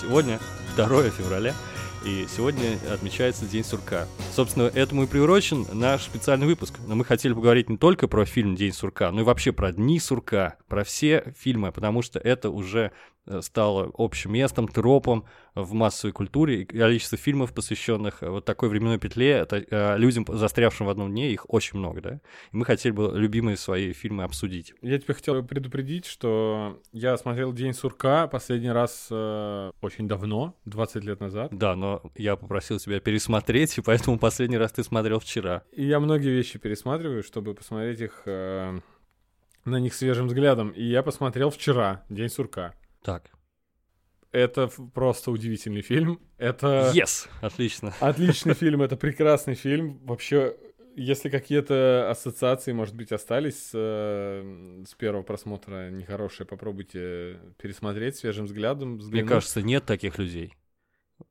Сегодня 0.00 0.38
2 0.76 1.10
февраля, 1.10 1.54
и 2.04 2.28
сегодня 2.34 2.78
отмечается 2.92 3.44
День 3.44 3.64
сурка. 3.64 4.06
Собственно, 4.36 4.64
этому 4.64 5.04
и 5.04 5.06
приурочен 5.06 5.64
наш 5.72 6.02
специальный 6.02 6.46
выпуск. 6.46 6.74
Но 6.86 6.94
мы 6.94 7.06
хотели 7.06 7.32
поговорить 7.32 7.70
не 7.70 7.78
только 7.78 8.06
про 8.06 8.26
фильм 8.26 8.54
День 8.54 8.74
сурка, 8.74 9.10
но 9.10 9.22
и 9.22 9.24
вообще 9.24 9.50
про 9.50 9.72
Дни 9.72 9.98
сурка, 9.98 10.58
про 10.68 10.84
все 10.84 11.32
фильмы, 11.38 11.72
потому 11.72 12.02
что 12.02 12.18
это 12.18 12.50
уже 12.50 12.92
э, 13.24 13.40
стало 13.40 13.90
общим 13.96 14.34
местом, 14.34 14.68
тропом 14.68 15.24
в 15.56 15.72
массовой 15.72 16.12
культуре. 16.12 16.62
И 16.62 16.64
количество 16.66 17.16
фильмов, 17.16 17.54
посвященных 17.54 18.22
э, 18.22 18.28
вот 18.28 18.44
такой 18.44 18.68
временной 18.68 18.98
петле, 18.98 19.30
это, 19.30 19.56
э, 19.56 19.96
людям, 19.96 20.26
застрявшим 20.28 20.86
в 20.86 20.90
одном 20.90 21.10
дне, 21.10 21.32
их 21.32 21.46
очень 21.48 21.78
много, 21.78 22.02
да? 22.02 22.20
И 22.52 22.56
мы 22.56 22.66
хотели 22.66 22.92
бы 22.92 23.12
любимые 23.14 23.56
свои 23.56 23.94
фильмы 23.94 24.24
обсудить. 24.24 24.74
Я 24.82 24.98
тебя 24.98 25.14
хотел 25.14 25.42
предупредить, 25.42 26.04
что 26.04 26.80
я 26.92 27.16
смотрел 27.16 27.54
«День 27.54 27.72
сурка» 27.72 28.26
последний 28.26 28.70
раз 28.70 29.08
э, 29.10 29.72
очень 29.80 30.06
давно, 30.06 30.54
20 30.66 31.04
лет 31.04 31.20
назад. 31.20 31.48
Да, 31.52 31.74
но 31.74 32.02
я 32.16 32.36
попросил 32.36 32.78
тебя 32.78 33.00
пересмотреть, 33.00 33.78
и 33.78 33.80
поэтому 33.80 34.18
последний 34.26 34.58
раз 34.58 34.72
ты 34.72 34.82
смотрел 34.82 35.20
вчера. 35.20 35.62
И 35.70 35.84
я 35.84 36.00
многие 36.00 36.30
вещи 36.30 36.58
пересматриваю, 36.58 37.22
чтобы 37.22 37.54
посмотреть 37.54 38.00
их 38.00 38.22
э, 38.26 38.80
на 39.64 39.80
них 39.80 39.94
свежим 39.94 40.26
взглядом. 40.26 40.70
И 40.70 40.82
я 40.82 41.04
посмотрел 41.04 41.50
вчера 41.50 42.04
«День 42.08 42.28
сурка». 42.28 42.74
Так. 43.02 43.30
Это 44.32 44.68
просто 44.92 45.30
удивительный 45.30 45.82
фильм. 45.82 46.20
Это 46.38 46.90
Yes! 46.92 47.28
Отлично. 47.40 47.94
отличный 48.00 48.54
фильм, 48.62 48.82
это 48.82 48.96
прекрасный 48.96 49.54
фильм. 49.54 49.98
Вообще, 50.04 50.56
если 50.96 51.28
какие-то 51.30 52.10
ассоциации, 52.10 52.72
может 52.72 52.96
быть, 52.96 53.12
остались 53.12 53.68
с, 53.68 53.70
э, 53.74 54.82
с 54.88 54.94
первого 54.94 55.22
просмотра 55.22 55.90
нехорошие, 55.90 56.48
попробуйте 56.48 57.38
пересмотреть 57.62 58.16
свежим 58.16 58.46
взглядом. 58.46 58.94
Мне 58.94 58.98
взглянуть. 58.98 59.28
кажется, 59.30 59.62
нет 59.62 59.86
таких 59.86 60.18
людей. 60.18 60.52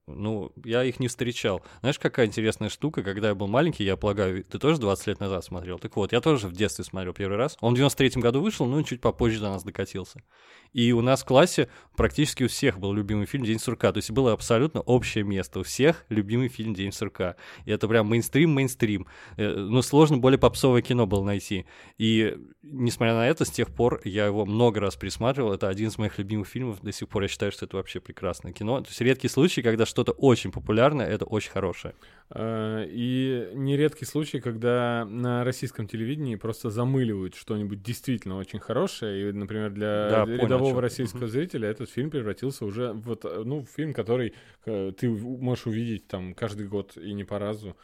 Ну, 0.08 0.52
я 0.64 0.84
их 0.84 1.00
не 1.00 1.08
встречал. 1.08 1.64
Знаешь, 1.82 2.00
какая 2.00 2.28
интересная 2.28 2.70
штука, 2.70 3.04
когда 3.04 3.30
я 3.30 3.36
был 3.36 3.48
маленький, 3.48 3.84
я 3.84 3.98
полагаю, 3.98 4.44
ты 4.44 4.60
тоже 4.60 4.80
20 4.80 5.08
лет 5.08 5.20
назад 5.20 5.44
смотрел? 5.44 5.80
Так 5.80 5.96
вот, 5.96 6.12
я 6.12 6.22
тоже 6.22 6.48
в 6.48 6.54
детстве 6.54 6.84
смотрел 6.84 7.14
первый 7.14 7.38
раз. 7.38 7.58
Он 7.62 7.76
в 7.76 7.78
93-м 7.78 8.22
году 8.22 8.42
вышел, 8.42 8.66
ну, 8.66 8.82
чуть 8.84 9.02
попозже 9.02 9.40
до 9.40 9.50
нас 9.50 9.64
докатился. 9.64 10.22
И 10.74 10.92
у 10.92 11.02
нас 11.02 11.22
в 11.22 11.26
классе 11.26 11.70
практически 11.96 12.44
у 12.44 12.48
всех 12.48 12.80
был 12.80 12.94
любимый 12.94 13.26
фильм 13.26 13.46
«День 13.46 13.60
сурка». 13.60 13.92
То 13.92 13.98
есть 13.98 14.12
было 14.12 14.34
абсолютно 14.34 14.82
общее 14.82 15.24
место. 15.24 15.60
У 15.60 15.64
всех 15.64 16.06
любимый 16.10 16.50
фильм 16.50 16.74
«День 16.74 16.92
сурка». 16.92 17.36
И 17.66 17.72
это 17.72 17.88
прям 17.88 18.08
мейнстрим-мейнстрим. 18.12 19.08
Э, 19.38 19.54
Ну, 19.56 19.82
сложно 19.82 20.18
более 20.18 20.38
попсовое 20.38 20.82
кино 20.82 21.08
было 21.08 21.24
найти. 21.24 21.66
И, 21.98 22.38
несмотря 22.62 23.14
на 23.16 23.28
это, 23.28 23.46
с 23.46 23.50
тех 23.52 23.74
пор 23.74 24.02
я 24.04 24.26
его 24.26 24.46
много 24.46 24.80
раз 24.80 24.96
пересматривал. 24.96 25.54
Это 25.54 25.68
один 25.70 25.90
из 25.90 25.98
моих 25.98 26.18
любимых 26.18 26.48
фильмов. 26.48 26.82
До 26.82 26.92
сих 26.92 27.08
пор 27.08 27.24
я 27.24 27.28
считаю, 27.28 27.52
что 27.52 27.66
это 27.66 27.78
вообще 27.78 28.00
прекрасное 28.00 28.52
кино. 28.52 28.82
То 28.82 28.90
есть 28.90 29.02
редкий 29.02 29.30
случай, 29.30 29.62
когда 29.62 29.75
что-то 29.84 30.14
очень 30.14 30.52
популярное, 30.52 31.06
это 31.06 31.26
очень 31.26 31.52
хорошее. 31.52 31.94
Э, 32.30 32.86
И 32.88 33.50
нередкий 33.54 34.06
случай, 34.06 34.40
когда 34.40 35.06
на 35.06 35.44
российском 35.44 35.88
телевидении 35.88 36.36
просто 36.38 36.70
замыливают 36.70 37.36
что-нибудь 37.36 37.82
действительно 37.84 38.38
очень 38.38 38.60
хорошее. 38.60 39.30
И, 39.30 39.34
например, 39.34 39.72
для 39.72 40.10
Да, 40.10 40.26
понял, 40.26 40.44
рядового 40.44 40.72
чём. 40.72 40.80
российского 40.80 41.28
зрителя 41.28 41.68
этот 41.70 41.90
фильм 41.90 42.10
превратился 42.10 42.66
уже 42.66 42.94
в 42.94 43.02
вот, 43.02 43.26
э, 43.26 43.44
ну, 43.46 43.66
фильм, 43.66 43.94
который 43.94 44.34
э, 44.66 44.92
ты 44.98 45.10
можешь 45.10 45.68
увидеть 45.68 46.08
там 46.08 46.34
каждый 46.34 46.68
год 46.68 46.98
и 46.98 47.14
не 47.14 47.24
по 47.26 47.40
разу. 47.40 47.76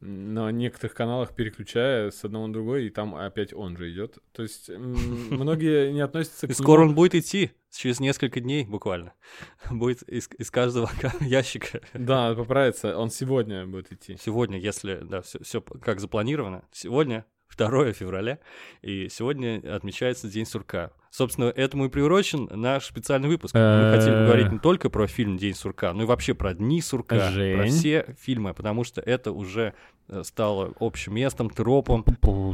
На 0.00 0.52
некоторых 0.52 0.94
каналах 0.94 1.34
переключая 1.34 2.10
с 2.10 2.24
одного 2.24 2.46
на 2.46 2.52
другой, 2.52 2.86
и 2.86 2.90
там 2.90 3.14
опять 3.16 3.52
он 3.52 3.76
же 3.76 3.92
идет. 3.92 4.18
То 4.32 4.42
есть 4.42 4.68
многие 4.70 5.92
не 5.92 6.00
относятся 6.00 6.46
к 6.46 6.50
И 6.50 6.54
скоро 6.54 6.82
он 6.82 6.94
будет 6.94 7.14
идти, 7.14 7.50
через 7.70 8.00
несколько 8.00 8.40
дней 8.40 8.64
буквально. 8.64 9.12
Будет 9.70 10.02
из, 10.02 10.28
из 10.38 10.50
каждого 10.50 10.90
ящика. 11.20 11.80
Да, 11.94 12.28
надо 12.28 12.36
поправиться. 12.36 12.96
Он 12.96 13.10
сегодня 13.10 13.66
будет 13.66 13.92
идти. 13.92 14.16
Сегодня, 14.20 14.58
если, 14.58 15.00
да, 15.02 15.22
все, 15.22 15.60
как 15.60 16.00
запланировано, 16.00 16.64
сегодня 16.72 17.24
2 17.56 17.92
февраля, 17.92 18.38
и 18.82 19.08
сегодня 19.08 19.60
отмечается 19.74 20.28
День 20.28 20.46
сурка. 20.46 20.92
Собственно, 21.10 21.46
этому 21.46 21.86
и 21.86 21.88
приурочен 21.88 22.48
наш 22.50 22.86
специальный 22.86 23.28
выпуск. 23.28 23.54
Мы 23.54 23.92
хотели 23.94 24.12
поговорить 24.12 24.52
не 24.52 24.58
только 24.58 24.90
про 24.90 25.06
фильм 25.06 25.36
День 25.36 25.54
сурка, 25.54 25.92
но 25.92 26.02
и 26.02 26.06
вообще 26.06 26.34
про 26.34 26.54
Дни 26.54 26.80
сурка, 26.80 27.16
про 27.16 27.30
Жень. 27.30 27.70
все 27.70 28.14
фильмы, 28.20 28.54
потому 28.54 28.84
что 28.84 29.00
это 29.00 29.32
уже 29.32 29.74
э, 30.08 30.22
стало 30.24 30.74
общим 30.80 31.14
местом, 31.14 31.50
тропом 31.50 32.04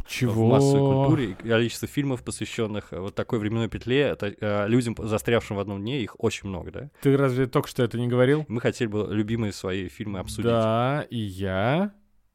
Чего? 0.07 0.47
в 0.47 0.51
массовой 0.51 1.07
культуре. 1.07 1.31
И 1.31 1.35
количество 1.35 1.89
фильмов, 1.89 2.23
посвященных 2.23 2.93
э, 2.93 3.01
вот 3.01 3.15
такой 3.15 3.39
временной 3.39 3.69
петле, 3.69 4.01
это, 4.01 4.35
э, 4.39 4.69
людям, 4.69 4.95
застрявшим 4.99 5.57
в 5.57 5.61
одном 5.61 5.81
дне, 5.81 6.03
их 6.03 6.17
очень 6.19 6.49
много, 6.49 6.71
да? 6.71 6.91
Ты 7.03 7.17
разве 7.17 7.47
только 7.47 7.69
что 7.69 7.83
это 7.83 7.99
не 7.99 8.09
говорил? 8.09 8.45
Мы 8.49 8.61
хотели 8.61 8.89
бы 8.89 9.09
любимые 9.11 9.53
свои 9.53 9.89
фильмы 9.89 10.21
обсудить. 10.21 10.51
Да, 10.51 11.07
и 11.11 11.19
я 11.19 11.93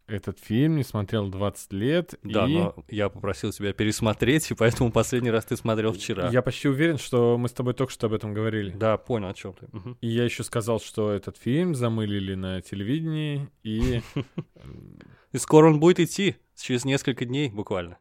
этот 0.10 0.40
фильм 0.40 0.78
не 0.78 0.84
смотрел 0.84 1.30
20 1.30 1.74
лет. 1.74 2.16
Да, 2.24 2.48
и 2.48 2.54
но 2.54 2.76
я 2.90 3.10
попросил 3.10 3.52
тебя 3.52 3.74
пересмотреть, 3.74 4.52
и 4.52 4.56
поэтому 4.56 4.92
последний 4.92 5.32
раз 5.32 5.46
ты 5.46 5.56
смотрел 5.56 5.94
вчера. 5.94 6.30
я 6.30 6.42
почти 6.42 6.68
уверен, 6.68 6.98
что 6.98 7.38
мы 7.38 7.48
с 7.48 7.54
тобой 7.54 7.74
только 7.74 7.94
что 7.94 8.08
об 8.08 8.14
этом 8.14 8.34
говорили. 8.34 8.72
Да, 8.72 8.98
понял, 8.98 9.30
о 9.30 9.34
чем 9.34 9.54
ты. 9.54 9.68
Мгм. 9.72 9.98
И 10.02 10.08
я 10.08 10.24
еще 10.24 10.44
сказал, 10.44 10.80
что 10.80 11.12
этот 11.12 11.38
фильм 11.38 11.76
замылили 11.76 12.36
на 12.36 12.62
телевидении, 12.62 13.50
и 13.64 14.02
И 15.32 15.38
скоро 15.38 15.68
он 15.68 15.80
будет 15.80 16.00
идти, 16.00 16.38
через 16.56 16.86
несколько 16.86 17.24
дней 17.26 17.50
буквально. 17.50 18.00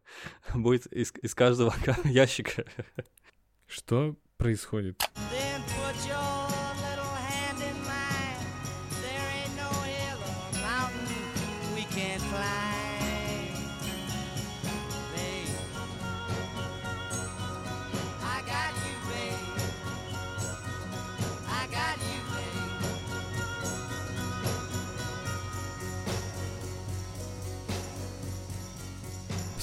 Будет 0.55 0.87
из, 0.87 1.13
из 1.23 1.35
каждого 1.35 1.75
ящика. 2.05 2.65
что 3.67 4.17
происходит? 4.39 4.99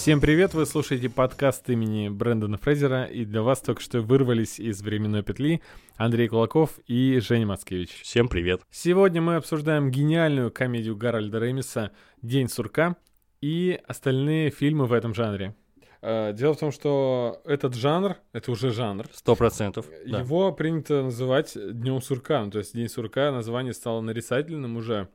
Всем 0.05 0.21
привет, 0.21 0.53
вы 0.53 0.67
слушаете 0.67 1.09
подкаст 1.09 1.67
имени 1.67 2.09
Брэндона 2.09 2.59
Фрейзера, 2.59 3.05
и 3.05 3.25
для 3.25 3.41
вас 3.41 3.59
только 3.59 3.81
что 3.81 4.01
вырвались 4.01 4.59
из 4.59 4.83
временной 4.83 5.23
петли 5.23 5.63
Андрей 5.97 6.27
Кулаков 6.27 6.77
и 6.85 7.17
Женя 7.19 7.47
Мацкевич. 7.47 8.03
Всем 8.03 8.27
привет. 8.27 8.61
Сегодня 8.69 9.19
мы 9.19 9.38
обсуждаем 9.38 9.89
гениальную 9.89 10.51
комедию 10.51 10.95
Гарольда 10.95 11.39
Ремиса 11.39 11.89
«День 12.21 12.49
сурка» 12.49 12.97
и 13.41 13.81
остальные 13.88 14.51
фильмы 14.51 14.85
в 14.85 14.93
этом 14.93 15.16
жанре. 15.16 15.55
Э, 16.03 16.33
Дело 16.33 16.53
в 16.53 16.59
том, 16.59 16.72
что 16.72 17.41
этот 17.43 17.73
жанр, 17.73 18.17
это 18.31 18.51
уже 18.51 18.69
жанр, 18.69 19.07
Сто 19.11 19.35
процентов. 19.35 19.87
да. 20.05 20.19
его 20.19 20.51
принято 20.51 21.01
называть 21.01 21.53
Днем 21.55 21.99
сурка. 22.03 22.45
Ну, 22.45 22.51
то 22.51 22.59
есть 22.59 22.75
День 22.75 22.89
сурка 22.89 23.31
название 23.31 23.73
стало 23.73 24.01
нарицательным 24.01 24.77
уже. 24.77 25.09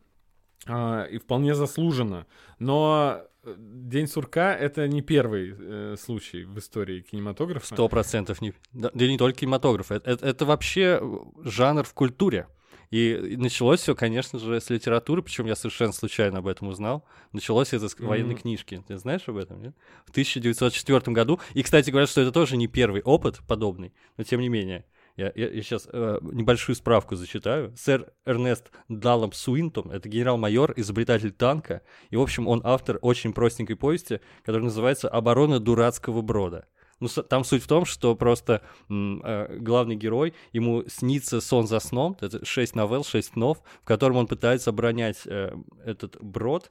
А, 0.67 1.05
и 1.05 1.19
вполне 1.19 1.55
заслуженно. 1.55 2.27
Но 2.59 3.23
э, 3.45 3.55
День 3.59 4.07
сурка 4.07 4.55
это 4.55 4.87
не 4.89 5.03
первый 5.03 5.55
э, 5.59 5.97
случай 5.99 6.45
в 6.45 6.59
истории 6.59 7.01
кинематографа. 7.01 7.67
Сто 7.67 7.89
процентов 7.89 8.41
не... 8.41 8.53
Да, 8.73 8.91
да 8.93 9.07
не 9.07 9.19
только 9.19 9.41
кинематограф. 9.41 9.91
Это, 9.91 10.11
это- 10.11 10.27
это 10.27 10.45
вообще 10.45 11.01
жанр 11.45 11.85
в 11.85 11.95
культуре. 11.95 12.47
И 12.91 13.37
началось 13.39 13.79
все, 13.81 13.95
конечно 13.95 14.41
же, 14.41 14.61
с 14.61 14.69
литературы, 14.69 15.23
причем 15.23 15.47
я 15.47 15.55
совершенно 15.55 15.93
случайно 15.93 16.39
об 16.41 16.49
этом 16.49 16.67
узнал. 16.67 17.05
Началось 17.33 17.73
это 17.73 17.89
с 17.89 17.97
военной 18.01 18.35
Мгм. 18.35 18.43
книжки. 18.43 18.83
Ты 18.89 18.99
знаешь 18.99 19.23
об 19.29 19.37
этом, 19.37 19.63
нет? 19.63 19.77
В 20.07 20.11
1904 20.11 21.13
году. 21.15 21.39
И, 21.55 21.63
кстати, 21.63 21.91
говорят, 21.91 22.11
что 22.11 22.21
это 22.21 22.33
тоже 22.33 22.57
не 22.57 22.67
первый 22.67 23.01
опыт 23.03 23.41
подобный, 23.47 23.93
но 24.17 24.25
тем 24.25 24.41
не 24.41 24.49
менее. 24.49 24.85
Я, 25.17 25.33
сейчас 25.35 25.87
небольшую 25.87 26.77
справку 26.77 27.17
зачитаю. 27.17 27.75
Сэр 27.77 28.13
Эрнест 28.25 28.71
Даллам 28.89 29.33
Суинтон— 29.33 29.91
это 29.93 30.09
генерал-майор, 30.09 30.73
изобретатель 30.77 31.33
танка. 31.33 31.83
И, 32.11 32.17
в 32.17 32.21
общем, 32.21 32.49
он 32.49 32.61
автор 32.65 32.99
очень 33.03 33.33
простенькой 33.33 33.77
повести, 33.77 34.21
которая 34.43 34.65
называется 34.65 35.09
«Оборона 35.09 35.61
дурацкого 35.61 36.23
брода». 36.23 36.67
Ну, 37.01 37.09
там 37.09 37.45
суть 37.45 37.63
в 37.63 37.67
том, 37.67 37.87
что 37.87 38.15
просто 38.15 38.63
э, 38.89 39.57
главный 39.59 39.97
герой, 39.97 40.35
ему 40.53 40.85
снится 40.87 41.41
сон 41.41 41.67
за 41.67 41.81
сном, 41.81 42.17
это 42.21 42.45
шесть 42.45 42.77
новелл, 42.77 43.05
шесть 43.05 43.33
снов, 43.33 43.63
в 43.83 43.87
котором 43.87 44.17
он 44.17 44.27
пытается 44.27 44.71
оборонять 44.71 45.23
э, 45.25 45.55
этот 45.85 46.23
брод, 46.23 46.71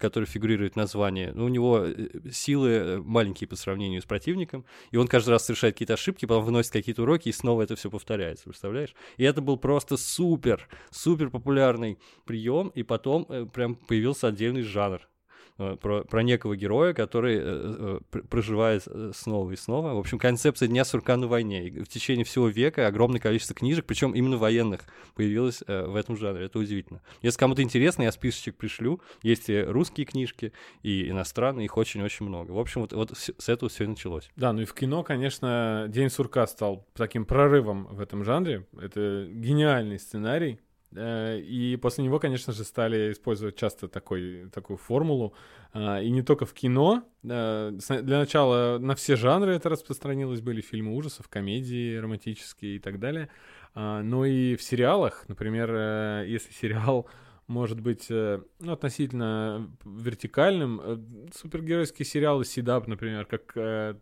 который 0.00 0.24
фигурирует 0.24 0.74
в 0.74 0.76
названии. 0.76 1.30
Ну, 1.32 1.44
у 1.44 1.48
него 1.48 1.84
э, 1.84 2.08
силы 2.32 2.70
э, 2.70 2.98
маленькие 2.98 3.46
по 3.46 3.54
сравнению 3.54 4.02
с 4.02 4.04
противником, 4.04 4.64
и 4.90 4.96
он 4.96 5.06
каждый 5.06 5.30
раз 5.30 5.46
совершает 5.46 5.74
какие-то 5.74 5.94
ошибки, 5.94 6.26
потом 6.26 6.44
выносит 6.44 6.72
какие-то 6.72 7.02
уроки, 7.02 7.28
и 7.28 7.32
снова 7.32 7.62
это 7.62 7.76
все 7.76 7.88
повторяется, 7.88 8.44
представляешь? 8.44 8.94
И 9.16 9.24
это 9.24 9.40
был 9.40 9.56
просто 9.56 9.96
супер, 9.96 10.68
супер 10.90 11.30
популярный 11.30 11.98
прием, 12.24 12.68
и 12.74 12.82
потом 12.82 13.26
э, 13.28 13.46
прям 13.46 13.76
появился 13.76 14.26
отдельный 14.26 14.62
жанр 14.62 15.00
э, 15.02 15.17
про, 15.58 16.04
про 16.04 16.22
некого 16.22 16.56
героя, 16.56 16.94
который 16.94 17.36
э, 17.36 17.40
э, 17.42 18.00
пр- 18.10 18.22
проживает 18.28 18.84
э, 18.86 19.10
снова 19.14 19.50
и 19.50 19.56
снова. 19.56 19.94
В 19.94 19.98
общем, 19.98 20.18
концепция 20.18 20.68
Дня 20.68 20.84
сурка 20.84 21.16
на 21.16 21.26
войне. 21.26 21.66
И 21.66 21.80
в 21.82 21.88
течение 21.88 22.24
всего 22.24 22.48
века 22.48 22.86
огромное 22.86 23.20
количество 23.20 23.54
книжек, 23.54 23.84
причем 23.84 24.12
именно 24.12 24.36
военных, 24.36 24.82
появилось 25.14 25.62
э, 25.66 25.86
в 25.86 25.96
этом 25.96 26.16
жанре. 26.16 26.46
Это 26.46 26.58
удивительно. 26.58 27.02
Если 27.22 27.38
кому-то 27.38 27.62
интересно, 27.62 28.04
я 28.04 28.12
списочек 28.12 28.56
пришлю. 28.56 29.00
Есть 29.22 29.48
и 29.50 29.60
русские 29.60 30.06
книжки, 30.06 30.52
и 30.82 31.08
иностранные, 31.10 31.64
их 31.64 31.76
очень-очень 31.76 32.26
много. 32.26 32.52
В 32.52 32.58
общем, 32.58 32.82
вот, 32.82 32.92
вот 32.92 33.12
с 33.16 33.48
этого 33.48 33.68
все 33.68 33.84
и 33.84 33.88
началось. 33.88 34.30
Да, 34.36 34.52
ну 34.52 34.62
и 34.62 34.64
в 34.64 34.74
кино, 34.74 35.02
конечно, 35.02 35.86
День 35.88 36.10
сурка 36.10 36.46
стал 36.46 36.86
таким 36.94 37.24
прорывом 37.24 37.86
в 37.90 38.00
этом 38.00 38.24
жанре. 38.24 38.66
Это 38.80 39.26
гениальный 39.30 39.98
сценарий. 39.98 40.60
Э, 40.94 41.38
И 41.38 41.76
после 41.76 42.04
него, 42.04 42.18
конечно 42.18 42.52
же, 42.52 42.64
стали 42.64 43.12
использовать 43.12 43.56
часто 43.56 43.88
такой, 43.88 44.48
такую 44.52 44.76
формулу. 44.76 45.34
А, 45.72 46.00
И 46.00 46.10
не 46.10 46.22
только 46.22 46.46
в 46.46 46.52
кино. 46.54 47.04
Э, 47.24 47.72
Для 48.02 48.18
начала 48.18 48.78
на 48.78 48.94
все 48.94 49.16
жанры 49.16 49.54
это 49.54 49.68
распространилось. 49.68 50.40
Были 50.40 50.60
фильмы 50.60 50.94
ужасов, 50.96 51.28
комедии 51.28 51.96
романтические 51.96 52.76
и 52.76 52.78
так 52.78 52.98
далее. 52.98 53.28
Но 53.74 54.24
и 54.24 54.56
в 54.56 54.62
сериалах, 54.62 55.24
например, 55.28 55.70
э, 55.72 56.24
если 56.26 56.52
сериал 56.52 57.06
может 57.48 57.80
быть 57.80 58.06
э, 58.10 58.40
ну, 58.60 58.72
относительно 58.72 59.70
вертикальным. 59.84 60.80
Э, 60.84 60.98
Супергеройские 61.34 62.06
сериалы 62.06 62.44
Сидап, 62.44 62.86
например, 62.86 63.24
как, 63.24 63.52
э, 63.56 63.94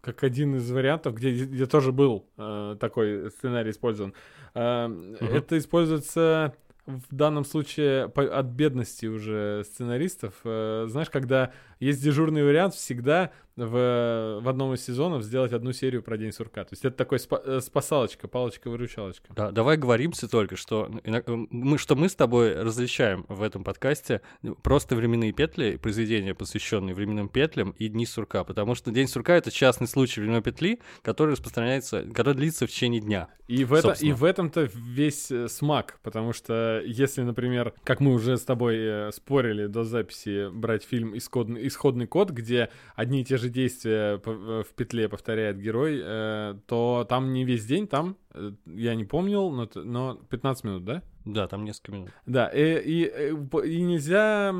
как 0.00 0.22
один 0.22 0.56
из 0.56 0.70
вариантов, 0.70 1.14
где, 1.14 1.32
где 1.32 1.66
тоже 1.66 1.90
был 1.90 2.26
такой 2.36 3.30
сценарий 3.30 3.70
использован. 3.70 4.14
Э, 4.54 4.88
Это 5.20 5.58
используется 5.58 6.54
в 6.84 7.14
данном 7.14 7.44
случае 7.44 8.04
от 8.04 8.46
бедности 8.46 9.06
уже 9.06 9.62
сценаристов. 9.64 10.34
Знаешь, 10.42 11.10
когда 11.10 11.52
есть 11.82 12.02
дежурный 12.02 12.44
вариант, 12.44 12.74
всегда 12.74 13.32
в, 13.56 14.40
в 14.42 14.48
одном 14.48 14.72
из 14.74 14.84
сезонов 14.84 15.22
сделать 15.24 15.52
одну 15.52 15.72
серию 15.72 16.02
про 16.02 16.16
День 16.16 16.32
сурка. 16.32 16.64
То 16.64 16.72
есть 16.72 16.84
это 16.84 16.96
такой 16.96 17.18
спа- 17.18 17.42
э, 17.44 17.60
спасалочка, 17.60 18.26
палочка-выручалочка. 18.28 19.32
Да, 19.34 19.50
давай 19.50 19.76
говоримся 19.76 20.28
только, 20.28 20.56
что 20.56 20.90
ино- 21.04 21.22
мы, 21.26 21.76
что 21.78 21.94
мы 21.94 22.08
с 22.08 22.14
тобой 22.14 22.54
различаем 22.54 23.26
в 23.28 23.42
этом 23.42 23.62
подкасте 23.64 24.22
просто 24.62 24.96
временные 24.96 25.32
петли, 25.32 25.76
произведения, 25.76 26.34
посвященные 26.34 26.94
временным 26.94 27.28
петлям, 27.28 27.74
и 27.78 27.88
Дни 27.88 28.06
сурка, 28.06 28.44
потому 28.44 28.74
что 28.74 28.90
День 28.90 29.08
сурка— 29.08 29.34
это 29.36 29.50
частный 29.50 29.86
случай 29.86 30.20
временной 30.20 30.42
петли, 30.42 30.80
который 31.02 31.32
распространяется, 31.32 32.04
который 32.14 32.34
длится 32.34 32.66
в 32.66 32.70
течение 32.70 33.00
дня. 33.00 33.28
И 33.48 33.64
в, 33.64 33.74
это, 33.74 33.92
и 34.00 34.12
в 34.12 34.24
этом-то 34.24 34.70
весь 34.72 35.30
э, 35.30 35.48
смак, 35.48 35.98
потому 36.02 36.32
что 36.32 36.80
если, 36.86 37.20
например, 37.20 37.74
как 37.84 38.00
мы 38.00 38.14
уже 38.14 38.38
с 38.38 38.44
тобой 38.44 38.76
э, 38.78 39.10
спорили 39.12 39.66
до 39.66 39.84
записи, 39.84 40.48
брать 40.48 40.84
фильм 40.84 41.16
«Исходный, 41.18 41.66
исходный 41.72 42.06
код», 42.06 42.30
где 42.30 42.68
одни 42.94 43.22
и 43.22 43.24
те 43.24 43.36
же 43.36 43.48
действия 43.48 44.18
п- 44.18 44.62
в 44.62 44.74
петле 44.76 45.08
повторяет 45.08 45.58
герой, 45.58 46.00
э, 46.02 46.54
то 46.66 47.04
там 47.08 47.32
не 47.32 47.44
весь 47.44 47.64
день, 47.66 47.86
там, 47.88 48.16
э, 48.34 48.52
я 48.66 48.94
не 48.94 49.04
помнил, 49.04 49.50
но, 49.50 49.66
т- 49.66 49.82
но 49.82 50.14
15 50.30 50.64
минут, 50.64 50.84
да? 50.84 51.02
Да, 51.24 51.46
там 51.46 51.64
несколько 51.64 51.92
минут. 51.92 52.10
Да, 52.26 52.48
и, 52.48 52.80
и, 52.80 53.04
э, 53.12 53.34
и 53.66 53.82
нельзя 53.82 54.52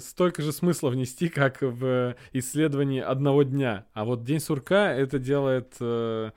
столько 0.00 0.42
же 0.42 0.52
смысла 0.52 0.90
внести, 0.90 1.28
как 1.28 1.62
в 1.62 2.14
исследовании 2.32 3.00
одного 3.00 3.42
дня. 3.42 3.86
А 3.92 4.04
вот 4.04 4.24
День 4.24 4.40
сурка 4.40 4.92
это 4.92 5.18
делает 5.18 5.74
э, 5.80 6.30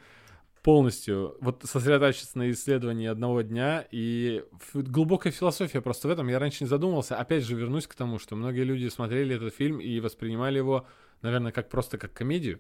полностью, 0.64 1.38
вот 1.42 1.64
сосредотачиваться 1.64 2.38
на 2.38 2.52
исследовании 2.52 3.08
одного 3.08 3.42
дня, 3.42 3.86
и 3.92 4.44
глубокая 4.74 5.32
философия 5.32 5.82
просто 5.82 6.08
в 6.08 6.12
этом. 6.12 6.28
Я 6.28 6.40
раньше 6.40 6.64
не 6.64 6.70
задумывался. 6.70 7.18
Опять 7.18 7.44
же, 7.44 7.56
вернусь 7.56 7.88
к 7.88 7.96
тому, 7.96 8.20
что 8.20 8.36
многие 8.36 8.64
люди 8.64 8.88
смотрели 8.90 9.36
этот 9.36 9.54
фильм 9.54 9.80
и 9.80 10.00
воспринимали 10.00 10.58
его, 10.58 10.86
наверное, 11.22 11.52
как 11.52 11.70
просто 11.70 11.98
как 11.98 12.14
комедию. 12.14 12.60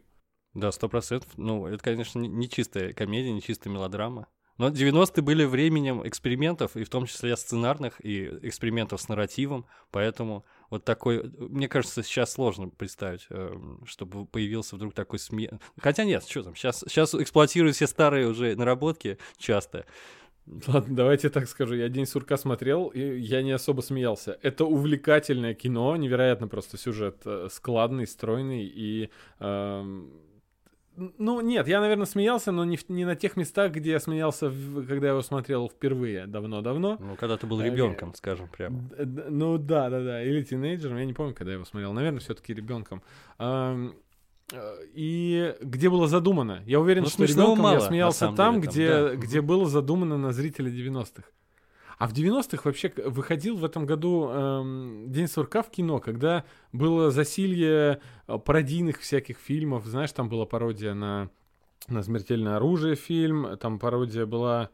Да, 0.53 0.71
сто 0.71 0.89
процентов. 0.89 1.29
Ну, 1.37 1.67
это, 1.67 1.83
конечно, 1.83 2.19
не- 2.19 2.27
не 2.27 2.49
чистая 2.49 2.93
комедия, 2.93 3.31
не 3.31 3.41
чистая 3.41 3.71
мелодрама. 3.71 4.27
Но 4.57 4.69
90-е 4.69 5.23
были 5.23 5.45
временем 5.45 6.05
экспериментов, 6.05 6.75
и 6.75 6.83
в 6.83 6.89
том 6.89 7.05
числе 7.05 7.37
сценарных, 7.37 8.03
и 8.03 8.25
экспериментов 8.41 8.99
с 8.99 9.07
нарративом, 9.07 9.65
поэтому 9.89 10.43
вот 10.69 10.83
такой... 10.85 11.31
Мне 11.37 11.67
кажется, 11.67 12.03
сейчас 12.03 12.33
сложно 12.33 12.69
представить, 12.69 13.27
эм, 13.29 13.81
чтобы 13.85 14.25
появился 14.25 14.75
вдруг 14.75 14.93
такой 14.93 15.19
сме... 15.19 15.59
Хотя 15.79 16.03
нет, 16.03 16.25
что 16.27 16.43
там, 16.43 16.55
сейчас, 16.55 16.83
сейчас 16.87 17.15
эксплуатируют 17.15 17.75
все 17.75 17.87
старые 17.87 18.27
уже 18.27 18.55
наработки 18.55 19.17
часто. 19.37 19.85
Ладно, 20.67 20.95
давайте 20.95 21.29
так 21.29 21.47
скажу. 21.47 21.75
Я 21.75 21.89
День 21.89 22.05
сурка 22.05 22.37
смотрел, 22.37 22.87
и 22.87 23.19
я 23.19 23.41
не 23.41 23.51
особо 23.51 23.81
смеялся. 23.81 24.37
Это 24.41 24.65
увлекательное 24.65 25.53
кино, 25.53 25.95
невероятно 25.95 26.47
просто 26.47 26.77
сюжет 26.77 27.21
э, 27.25 27.47
складный, 27.51 28.07
стройный 28.07 28.65
и... 28.65 29.09
эм, 29.39 30.11
ну, 31.17 31.41
нет, 31.41 31.67
я, 31.67 31.79
наверное, 31.81 32.05
смеялся, 32.05 32.51
но 32.51 32.65
не, 32.65 32.77
в- 32.77 32.89
не 32.89 33.05
на 33.05 33.15
тех 33.15 33.37
местах, 33.37 33.71
где 33.73 33.91
я 33.91 33.99
смеялся, 33.99 34.49
в- 34.49 34.85
когда 34.87 35.07
я 35.07 35.11
его 35.13 35.21
смотрел 35.21 35.69
впервые, 35.69 36.27
давно-давно. 36.27 36.97
Ну, 36.99 37.15
когда 37.15 37.37
ты 37.37 37.47
был 37.47 37.59
Э, 37.61 37.65
ребенком, 37.65 38.13
скажем 38.15 38.47
прямо. 38.49 38.89
Ну 38.97 39.57
да, 39.57 39.89
да, 39.89 40.01
да. 40.03 40.23
Или 40.23 40.43
тинейджером, 40.43 40.97
я 40.97 41.05
не 41.05 41.13
помню, 41.13 41.33
когда 41.33 41.51
я 41.51 41.55
его 41.55 41.65
смотрел. 41.65 41.93
Наверное, 41.93 42.19
все-таки 42.19 42.53
ребенком. 42.53 43.01
Э, 43.39 43.89
И 44.95 45.55
где 45.61 45.89
было 45.89 46.07
задумано? 46.07 46.63
Я 46.65 46.79
уверен, 46.79 47.03
Ну, 47.03 47.09
что 47.09 47.23
ребенком 47.23 47.59
мало, 47.59 47.73
я 47.75 47.81
смеялся 47.81 48.31
там, 48.33 48.35
деле, 48.35 48.37
там, 48.37 48.61
где, 48.61 48.87
да. 48.89 49.15
где 49.15 49.41
было 49.41 49.67
задумано 49.67 50.17
на 50.17 50.33
зрителя 50.33 50.71
90-х. 50.71 51.23
А 51.99 52.07
в 52.07 52.13
90-х 52.13 52.61
вообще 52.63 52.93
выходил 53.05 53.57
в 53.57 53.65
этом 53.65 53.85
году 53.85 54.29
эм, 54.29 55.11
День 55.11 55.27
сурка 55.27 55.61
в 55.61 55.69
кино, 55.69 55.99
когда 55.99 56.45
было 56.71 57.11
засилье 57.11 57.99
э, 58.25 58.37
пародийных 58.37 59.01
всяких 59.01 59.37
фильмов. 59.37 59.85
Знаешь, 59.85 60.13
там 60.13 60.29
была 60.29 60.45
пародия 60.45 60.93
на, 60.93 61.29
на 61.89 62.01
«Смертельное 62.01 62.55
оружие» 62.55 62.95
фильм, 62.95 63.57
там 63.57 63.79
пародия 63.79 64.25
была... 64.25 64.69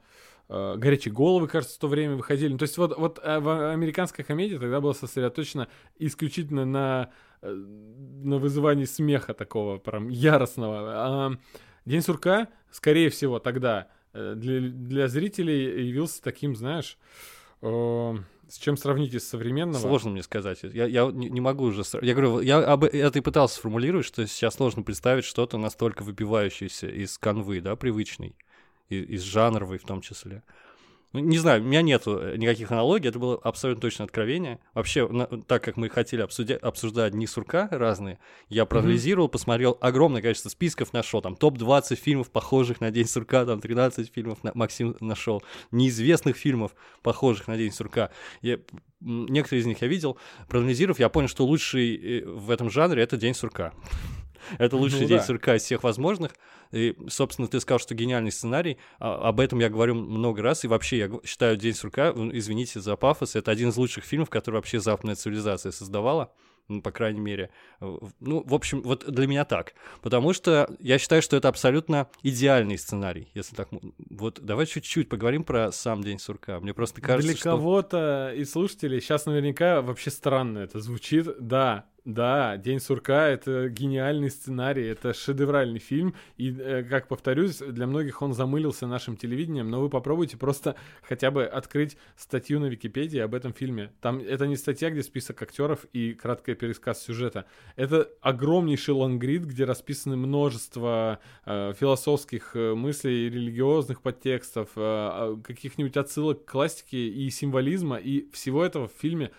э, 0.50 0.76
«Горячие 0.78 1.12
головы», 1.16 1.48
кажется, 1.48 1.76
в 1.78 1.80
то 1.80 1.88
время 1.88 2.16
выходили. 2.16 2.52
Ну, 2.52 2.60
То 2.60 2.64
есть 2.64 2.78
вот, 2.78 2.96
вот 2.96 3.20
э, 3.24 3.72
американская 3.74 4.24
комедия 4.24 4.60
тогда 4.60 4.80
была 4.80 4.94
сосредоточена 4.94 5.68
исключительно 5.98 6.64
на, 6.64 7.10
э, 7.42 7.52
на 7.52 8.38
вызывании 8.38 8.86
смеха 8.86 9.34
такого 9.34 9.80
прям 9.80 10.10
яростного. 10.10 10.80
А 10.94 11.32
День 11.86 12.04
сурка, 12.04 12.50
скорее 12.70 13.10
всего, 13.10 13.40
тогда 13.40 13.88
э, 13.88 13.96
для, 14.36 14.62
для 14.70 15.08
зрителей 15.08 15.88
явился 15.88 16.22
таким, 16.22 16.56
знаешь, 16.56 16.98
э, 17.62 18.14
с 18.48 18.58
чем 18.58 18.78
сравнить 18.78 19.14
из 19.14 19.28
современного. 19.28 19.82
Сложно 19.82 20.12
мне 20.12 20.24
сказать. 20.24 20.60
Я, 20.64 20.86
я 20.86 21.10
не, 21.12 21.42
могу 21.42 21.66
уже... 21.66 21.84
Я 22.02 22.14
говорю, 22.14 22.40
я 22.42 22.60
об 22.60 22.84
это 22.84 23.20
и 23.20 23.22
пытался 23.22 23.56
сформулировать, 23.56 24.06
что 24.06 24.26
сейчас 24.28 24.56
сложно 24.56 24.84
представить 24.84 25.26
что-то 25.26 25.58
настолько 25.58 26.04
выбивающееся 26.04 26.88
из 26.88 27.18
канвы, 27.18 27.62
да, 27.62 27.76
привычной, 27.76 28.36
и- 28.90 29.02
из 29.02 29.22
жанровой 29.24 29.78
в 29.78 29.84
том 29.84 30.02
числе. 30.02 30.44
Ну, 31.16 31.22
не 31.22 31.38
знаю, 31.38 31.62
у 31.62 31.66
меня 31.66 31.82
нету 31.82 32.20
э, 32.20 32.36
никаких 32.36 32.72
аналогий, 32.72 33.08
это 33.08 33.20
было 33.20 33.38
абсолютно 33.42 33.82
точно 33.82 34.04
откровение. 34.04 34.60
Вообще, 34.74 35.08
на- 35.08 35.28
так 35.28 35.64
как 35.64 35.78
мы 35.78 35.88
хотели 35.88 36.22
обсудя- 36.22 36.58
обсуждать 36.58 37.14
дни 37.14 37.26
сурка 37.26 37.70
разные, 37.72 38.20
я 38.50 38.66
проанализировал, 38.66 39.30
посмотрел 39.30 39.78
огромное 39.80 40.22
количество 40.22 40.50
списков, 40.50 40.92
нашел 40.92 41.22
там 41.22 41.38
топ-20 41.38 41.96
фильмов, 41.96 42.30
похожих 42.32 42.82
на 42.82 42.92
День 42.92 43.08
сурка, 43.08 43.46
там 43.46 43.62
13 43.62 44.12
фильмов 44.14 44.44
на- 44.44 44.52
Максим 44.56 44.96
нашел, 45.00 45.42
неизвестных 45.72 46.36
фильмов, 46.36 46.76
похожих 47.02 47.48
на 47.48 47.56
День 47.56 47.72
сурка. 47.72 48.10
Я, 48.42 48.60
некоторые 49.00 49.62
из 49.62 49.66
них 49.66 49.82
я 49.82 49.88
видел, 49.88 50.18
проанализировав, 50.50 51.00
я 51.00 51.08
понял, 51.08 51.30
что 51.30 51.46
лучший 51.46 51.96
э, 51.96 52.26
в 52.26 52.52
этом 52.52 52.70
жанре 52.70 53.02
это 53.02 53.16
День 53.16 53.34
сурка. 53.36 53.72
Это 54.58 54.78
лучший 54.78 55.02
Ну 55.02 55.08
день 55.08 55.18
да. 55.18 55.24
сурка 55.24 55.56
из 55.56 55.64
всех 55.64 55.84
возможных. 55.84 56.32
И, 56.72 56.96
собственно, 57.08 57.48
ты 57.48 57.60
сказал, 57.60 57.80
что 57.80 57.96
гениальный 57.96 58.32
сценарий. 58.32 58.78
А- 59.00 59.30
об 59.30 59.40
этом 59.40 59.60
я 59.60 59.70
говорю 59.70 59.96
много 59.96 60.42
раз. 60.42 60.64
И 60.66 60.68
вообще, 60.68 60.98
я 60.98 61.10
считаю 61.24 61.58
День 61.58 61.74
сурка, 61.74 62.12
извините 62.34 62.80
за 62.80 62.96
пафос, 62.96 63.36
это 63.36 63.52
один 63.52 63.70
из 63.70 63.78
лучших 63.78 64.04
фильмов, 64.04 64.30
который 64.30 64.56
вообще 64.56 64.80
западная 64.80 65.16
цивилизация 65.16 65.72
создавала. 65.72 66.32
ну, 66.68 66.82
По 66.82 66.92
крайней 66.92 67.20
мере. 67.20 67.52
Ну, 67.80 68.44
в 68.44 68.54
общем, 68.56 68.82
вот 68.82 69.06
для 69.08 69.28
меня 69.28 69.46
так. 69.46 69.74
Потому 70.02 70.34
что 70.34 70.68
я 70.80 70.98
считаю, 70.98 71.22
что 71.22 71.38
это 71.38 71.48
абсолютно 71.48 72.10
идеальный 72.24 72.78
сценарий, 72.80 73.30
если 73.36 73.56
так. 73.56 73.70
Вот 74.10 74.40
давай 74.42 74.66
чуть-чуть 74.66 75.08
поговорим 75.08 75.44
про 75.44 75.72
сам 75.72 76.02
День 76.04 76.18
сурка. 76.20 76.60
Мне 76.60 76.74
просто 76.74 77.02
кажется, 77.02 77.28
Для 77.32 77.38
что... 77.38 77.52
кого-то 77.52 78.34
из 78.36 78.52
слушателей 78.52 79.00
сейчас 79.00 79.28
наверняка 79.28 79.82
вообще 79.84 80.10
странно 80.10 80.60
это 80.60 80.80
звучит. 80.80 81.28
Да, 81.40 81.86
Да, 82.06 82.58
«День 82.58 82.80
сурка»— 82.80 83.28
это 83.30 83.68
гениальный 83.68 84.30
сценарий, 84.30 84.86
это 84.86 85.12
шедевральный 85.12 85.80
фильм, 85.80 86.14
и, 86.38 86.56
э, 86.56 86.84
как 86.84 87.08
повторюсь, 87.08 87.58
для 87.58 87.88
многих 87.88 88.22
он 88.22 88.36
замылился 88.36 88.86
нашим 88.86 89.18
телевидением, 89.18 89.72
но 89.72 89.82
вы 89.82 89.90
попробуйте 89.90 90.38
просто 90.38 90.76
хотя 91.02 91.32
бы 91.32 91.46
открыть 91.46 91.98
статью 92.16 92.60
на 92.60 92.68
Википедии 92.68 93.18
об 93.18 93.34
этом 93.34 93.54
фильме. 93.54 93.92
Там 94.02 94.20
это 94.20 94.46
не 94.46 94.56
статья, 94.56 94.92
где 94.92 95.02
список 95.02 95.42
актеров 95.42 95.86
и 95.94 96.14
краткий 96.14 96.54
пересказ 96.54 97.02
сюжета. 97.02 97.46
Это 97.76 98.08
огромнейший 98.22 98.94
лонгрид, 98.94 99.46
где 99.46 99.66
расписаны 99.66 100.16
множество 100.16 101.20
э, 101.48 101.74
философских 101.74 102.56
э, 102.56 102.76
мыслей, 102.76 103.32
религиозных 103.32 104.04
подтекстов, 104.04 104.70
э, 104.76 104.82
а, 104.82 105.42
каких-нибудь 105.44 105.98
отсылок 105.98 106.46
к 106.46 106.52
классике 106.52 107.08
и 107.08 107.28
символизма, 107.32 107.98
и 107.98 108.30
всего 108.32 108.64
этого 108.64 108.88
в 108.88 108.94
фильме 108.94 109.32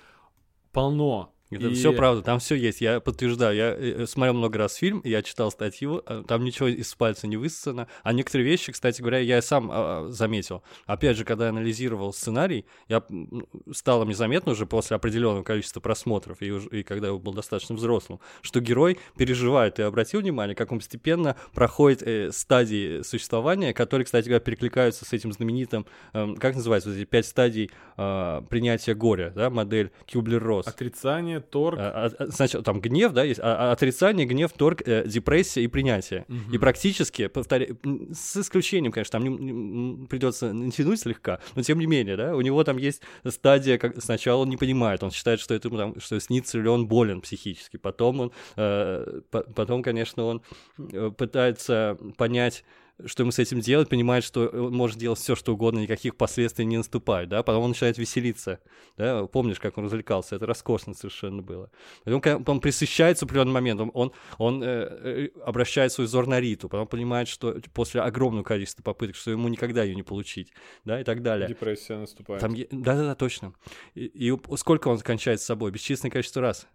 полно. 0.72 1.35
Это 1.50 1.68
И- 1.68 1.74
все 1.74 1.92
правда, 1.92 2.22
там 2.22 2.38
все 2.40 2.56
есть. 2.56 2.80
Я 2.80 2.98
подтверждаю. 3.00 3.56
Я 3.56 3.74
э, 3.76 4.06
смотрел 4.06 4.34
много 4.34 4.58
раз 4.58 4.74
фильм, 4.74 5.00
я 5.04 5.22
читал 5.22 5.50
статью, 5.52 6.02
а, 6.06 6.24
там 6.24 6.42
ничего 6.44 6.66
из 6.68 6.92
пальца 6.94 7.26
не 7.28 7.36
высосано. 7.36 7.86
А 8.02 8.12
некоторые 8.12 8.44
вещи, 8.48 8.72
кстати 8.72 9.00
говоря, 9.00 9.18
я 9.20 9.38
и 9.38 9.42
сам 9.42 9.70
а, 9.72 10.08
заметил. 10.10 10.62
Опять 10.86 11.16
же, 11.16 11.24
когда 11.24 11.44
я 11.44 11.50
анализировал 11.50 12.12
сценарий, 12.12 12.66
я 12.88 13.02
м, 13.08 13.46
стало 13.72 14.04
мне 14.04 14.14
заметно 14.14 14.52
уже 14.52 14.66
после 14.66 14.96
определенного 14.96 15.44
количества 15.44 15.78
просмотров, 15.80 16.38
и, 16.42 16.50
уже- 16.50 16.68
и 16.70 16.82
когда 16.82 17.08
я 17.08 17.14
был 17.14 17.32
достаточно 17.32 17.76
взрослым, 17.76 18.18
что 18.42 18.60
герой 18.60 18.98
переживает. 19.16 19.76
Ты 19.76 19.82
обратил 19.82 20.20
внимание, 20.20 20.56
как 20.56 20.72
он 20.72 20.78
постепенно 20.78 21.36
проходит 21.54 22.02
э, 22.02 22.32
стадии 22.32 23.02
существования, 23.02 23.72
которые, 23.72 24.04
кстати 24.04 24.26
говоря, 24.26 24.40
перекликаются 24.40 25.04
с 25.04 25.12
этим 25.12 25.32
знаменитым, 25.32 25.86
эм, 26.12 26.36
как 26.36 26.56
называется, 26.56 26.88
вот 26.88 26.96
эти 26.96 27.04
пять 27.04 27.26
стадий 27.26 27.70
а, 27.96 28.42
принятия 28.42 28.94
горя, 28.94 29.32
да, 29.34 29.48
модель 29.48 29.90
Кюблер-Росс. 30.06 30.66
Отрицание, 30.66 31.35
торг. 31.40 31.78
А, 31.80 32.10
а, 32.18 32.26
Сначала 32.30 32.62
там 32.64 32.80
гнев, 32.80 33.12
да, 33.12 33.24
есть, 33.24 33.40
а- 33.42 33.70
а 33.70 33.72
отрицание, 33.72 34.26
гнев, 34.26 34.52
торг, 34.52 34.82
э, 34.86 35.06
депрессия 35.06 35.62
и 35.62 35.66
принятие. 35.68 36.26
И 36.52 36.58
практически, 36.58 37.26
повторяю, 37.28 37.78
с 38.12 38.36
исключением, 38.36 38.92
конечно, 38.92 39.18
там 39.20 39.24
не- 39.24 40.06
придется 40.06 40.52
натянуть 40.52 41.00
слегка, 41.00 41.40
но 41.54 41.62
тем 41.62 41.78
не 41.78 41.86
менее, 41.86 42.16
да, 42.16 42.34
у 42.36 42.40
него 42.40 42.62
там 42.64 42.76
есть 42.78 43.02
стадия, 43.28 43.78
как 43.78 44.02
сначала 44.02 44.42
он 44.42 44.48
не 44.50 44.56
понимает, 44.56 45.02
он 45.02 45.10
считает, 45.10 45.40
что 45.40 45.54
это 45.54 45.68
ему 45.68 45.78
там, 45.78 46.00
что 46.00 46.18
снится 46.20 46.58
или 46.58 46.68
он 46.68 46.86
болен 46.86 47.20
психически, 47.20 47.76
потом 47.76 48.20
он, 48.20 48.32
э, 48.56 49.20
по- 49.30 49.42
потом, 49.42 49.82
конечно, 49.82 50.24
он 50.24 50.42
э, 50.78 51.10
пытается 51.16 51.96
понять, 52.16 52.64
что 53.04 53.22
ему 53.22 53.30
с 53.30 53.38
этим 53.38 53.60
делать, 53.60 53.88
понимает, 53.88 54.24
что 54.24 54.46
он 54.48 54.74
может 54.74 54.98
делать 54.98 55.18
все, 55.18 55.34
что 55.34 55.52
угодно, 55.52 55.80
никаких 55.80 56.16
последствий 56.16 56.64
не 56.64 56.78
наступает, 56.78 57.28
да, 57.28 57.42
потом 57.42 57.64
он 57.64 57.70
начинает 57.70 57.98
веселиться, 57.98 58.60
да, 58.96 59.26
помнишь, 59.26 59.60
как 59.60 59.76
он 59.78 59.84
развлекался, 59.84 60.36
это 60.36 60.46
роскошно 60.46 60.94
совершенно 60.94 61.42
было. 61.42 61.70
Потом, 62.04 62.20
когда 62.20 62.52
он 62.52 62.60
присыщается 62.60 63.24
в 63.24 63.28
определенный 63.28 63.52
момент, 63.52 63.80
он, 63.80 63.90
он, 63.92 64.12
он, 64.38 64.62
э, 64.62 64.66
э, 64.66 65.28
обращает 65.44 65.92
свой 65.92 66.06
взор 66.06 66.26
на 66.26 66.40
Риту, 66.40 66.68
потом 66.68 66.86
понимает, 66.86 67.28
что 67.28 67.56
после 67.74 68.00
огромного 68.00 68.44
количества 68.44 68.82
попыток, 68.82 69.16
что 69.16 69.30
ему 69.30 69.48
никогда 69.48 69.82
ее 69.82 69.94
не 69.94 70.02
получить, 70.02 70.52
да, 70.84 71.00
и 71.00 71.04
так 71.04 71.22
далее. 71.22 71.48
Депрессия 71.48 71.96
наступает. 71.96 72.40
Там, 72.40 72.54
да-да-да, 72.54 73.14
точно. 73.14 73.52
И, 73.94 74.06
и 74.06 74.56
сколько 74.56 74.88
он 74.88 74.98
кончает 75.00 75.40
с 75.40 75.44
собой? 75.44 75.70
Бесчисленное 75.70 76.10
количество 76.10 76.42
раз 76.42 76.66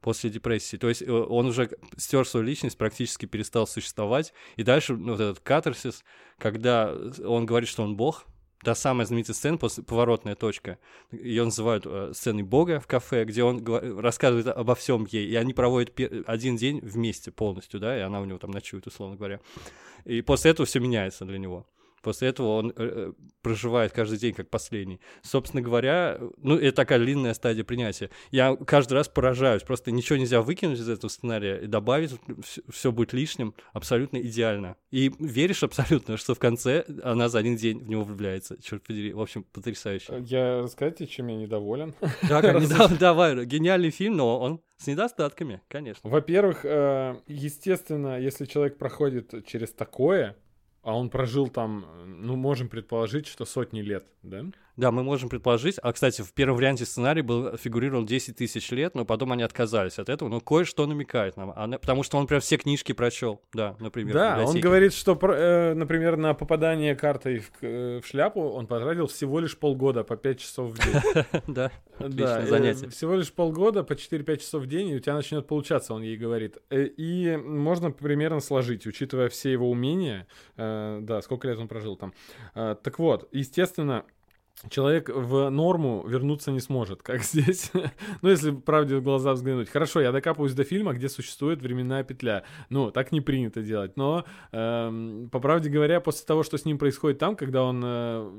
после 0.00 0.30
депрессии. 0.30 0.76
То 0.76 0.88
есть 0.88 1.02
э, 1.02 1.10
он 1.10 1.46
уже 1.46 1.70
стер 1.96 2.26
свою 2.26 2.46
личность, 2.46 2.78
практически 2.78 3.26
перестал 3.26 3.66
существовать. 3.66 4.32
И 4.56 4.62
дальше 4.62 4.94
ну, 4.94 5.12
вот 5.12 5.20
этот 5.20 5.40
катарсис, 5.40 6.04
когда 6.38 6.94
он 7.24 7.46
говорит, 7.46 7.68
что 7.68 7.82
он 7.82 7.96
бог, 7.96 8.26
та 8.62 8.74
самая 8.74 9.06
знаменитая 9.06 9.34
сцена, 9.34 9.56
после, 9.56 9.82
поворотная 9.82 10.34
точка, 10.34 10.78
ее 11.10 11.44
называют 11.44 11.84
э, 11.86 12.12
сценой 12.14 12.42
бога 12.42 12.80
в 12.80 12.86
кафе, 12.86 13.24
где 13.24 13.42
он 13.42 13.64
рассказывает 13.98 14.48
обо 14.48 14.74
всем 14.74 15.06
ей, 15.10 15.26
и 15.28 15.34
они 15.36 15.54
проводят 15.54 15.92
один 16.26 16.56
день 16.56 16.80
вместе 16.80 17.30
полностью, 17.30 17.80
да, 17.80 17.96
и 17.96 18.00
она 18.00 18.20
у 18.20 18.24
него 18.24 18.38
там 18.38 18.50
ночует, 18.50 18.86
условно 18.86 19.16
говоря. 19.16 19.40
И 20.04 20.22
после 20.22 20.50
этого 20.50 20.66
все 20.66 20.80
меняется 20.80 21.24
для 21.24 21.38
него. 21.38 21.66
После 22.02 22.28
этого 22.28 22.58
он 22.58 22.70
э, 22.70 22.72
э, 22.76 23.12
проживает 23.42 23.92
каждый 23.92 24.18
день 24.18 24.34
как 24.34 24.48
последний. 24.48 25.00
Собственно 25.22 25.62
говоря, 25.62 26.18
ну, 26.38 26.56
это 26.56 26.76
такая 26.76 26.98
длинная 26.98 27.34
стадия 27.34 27.64
принятия. 27.64 28.10
Я 28.30 28.56
каждый 28.56 28.94
раз 28.94 29.08
поражаюсь. 29.08 29.62
Просто 29.62 29.90
ничего 29.90 30.18
нельзя 30.18 30.40
выкинуть 30.40 30.78
из 30.78 30.88
этого 30.88 31.10
сценария 31.10 31.58
и 31.58 31.66
добавить, 31.66 32.12
все 32.70 32.92
будет 32.92 33.12
лишним, 33.12 33.54
абсолютно 33.72 34.18
идеально. 34.18 34.76
И 34.90 35.12
веришь 35.18 35.62
абсолютно, 35.62 36.16
что 36.16 36.34
в 36.34 36.38
конце 36.38 36.84
она 37.02 37.28
за 37.28 37.38
один 37.38 37.56
день 37.56 37.80
в 37.80 37.88
него 37.88 38.04
влюбляется. 38.04 38.60
Черт 38.62 38.82
подери. 38.82 39.12
В 39.12 39.20
общем, 39.20 39.44
потрясающе. 39.44 40.24
Я 40.26 40.62
рассказать 40.62 40.98
тебе, 40.98 41.08
чем 41.08 41.28
я 41.28 41.36
недоволен? 41.36 41.94
Да, 42.28 42.40
давай, 43.00 43.44
гениальный 43.44 43.90
фильм, 43.90 44.16
но 44.16 44.38
он 44.40 44.60
с 44.80 44.86
недостатками, 44.86 45.60
конечно. 45.68 46.08
Во-первых, 46.08 46.64
э, 46.64 47.16
естественно, 47.26 48.18
если 48.18 48.46
человек 48.46 48.78
проходит 48.78 49.46
через 49.46 49.72
такое, 49.72 50.36
а 50.82 50.96
он 50.96 51.10
прожил 51.10 51.48
там, 51.48 51.84
э, 51.84 52.04
ну, 52.06 52.36
можем 52.36 52.68
предположить, 52.68 53.26
что 53.26 53.44
сотни 53.44 53.80
лет, 53.80 54.06
да? 54.22 54.44
Да, 54.76 54.90
мы 54.90 55.02
можем 55.02 55.28
предположить. 55.28 55.76
А, 55.82 55.92
кстати, 55.92 56.22
в 56.22 56.32
первом 56.32 56.56
варианте 56.56 56.84
сценарий 56.84 57.22
был, 57.22 57.56
фигурировал 57.56 58.04
10 58.04 58.36
тысяч 58.36 58.70
лет, 58.70 58.94
но 58.94 59.04
потом 59.04 59.32
они 59.32 59.42
отказались 59.42 59.98
от 59.98 60.08
этого. 60.08 60.28
Но 60.28 60.40
кое-что 60.40 60.86
намекает 60.86 61.36
нам. 61.36 61.52
Она- 61.56 61.78
потому 61.78 62.02
что 62.02 62.18
он 62.18 62.26
прям 62.26 62.40
все 62.40 62.56
книжки 62.56 62.92
прочел. 62.92 63.42
Да, 63.52 63.76
например. 63.80 64.14
Да, 64.14 64.44
он 64.44 64.58
говорит, 64.60 64.94
что, 64.94 65.18
э, 65.22 65.74
например, 65.74 66.16
на 66.16 66.34
попадание 66.34 66.94
картой 66.94 67.38
в, 67.40 67.50
э, 67.62 68.00
в 68.02 68.06
шляпу 68.06 68.40
он 68.40 68.66
потратил 68.66 69.06
всего 69.06 69.40
лишь 69.40 69.58
полгода 69.58 70.04
по 70.04 70.16
5 70.16 70.38
часов 70.40 70.72
в 70.72 70.78
день. 70.78 71.24
Да, 71.46 71.70
Отличное 71.98 72.42
э, 72.42 72.46
занятие. 72.46 72.88
всего 72.88 73.14
лишь 73.16 73.32
полгода 73.32 73.82
по 73.84 73.94
4-5 73.94 74.38
часов 74.38 74.62
в 74.62 74.66
день, 74.66 74.88
и 74.88 74.96
у 74.96 75.00
тебя 75.00 75.14
начнет 75.14 75.46
получаться, 75.46 75.92
он 75.94 76.02
ей 76.02 76.16
говорит. 76.16 76.56
И 76.70 77.38
можно 77.44 77.90
примерно 77.90 78.40
сложить, 78.40 78.86
учитывая 78.86 79.28
все 79.28 79.52
его 79.52 79.70
умения. 79.70 80.26
Да, 80.56 81.20
сколько 81.22 81.48
лет 81.48 81.58
он 81.58 81.68
прожил 81.68 81.96
там. 81.96 82.14
Так 82.54 82.98
вот, 82.98 83.28
естественно, 83.32 84.04
человек 84.68 85.08
в 85.08 85.48
норму 85.50 86.04
вернуться 86.06 86.50
не 86.50 86.60
сможет, 86.60 87.02
как 87.02 87.22
здесь. 87.22 87.70
ну, 88.22 88.28
если 88.28 88.50
правде 88.50 88.96
в 88.96 89.02
глаза 89.02 89.32
взглянуть. 89.32 89.70
Хорошо, 89.70 90.00
я 90.00 90.12
докапываюсь 90.12 90.52
до 90.52 90.64
фильма, 90.64 90.92
где 90.92 91.08
существует 91.08 91.62
временная 91.62 92.04
петля. 92.04 92.44
Ну, 92.68 92.90
так 92.90 93.12
не 93.12 93.20
принято 93.20 93.62
делать. 93.62 93.96
Но, 93.96 94.24
эм, 94.52 95.28
по 95.30 95.40
правде 95.40 95.70
говоря, 95.70 96.00
после 96.00 96.26
того, 96.26 96.42
что 96.42 96.58
с 96.58 96.64
ним 96.64 96.78
происходит 96.78 97.18
там, 97.18 97.36
когда 97.36 97.62
он, 97.62 97.82
э, 97.84 98.30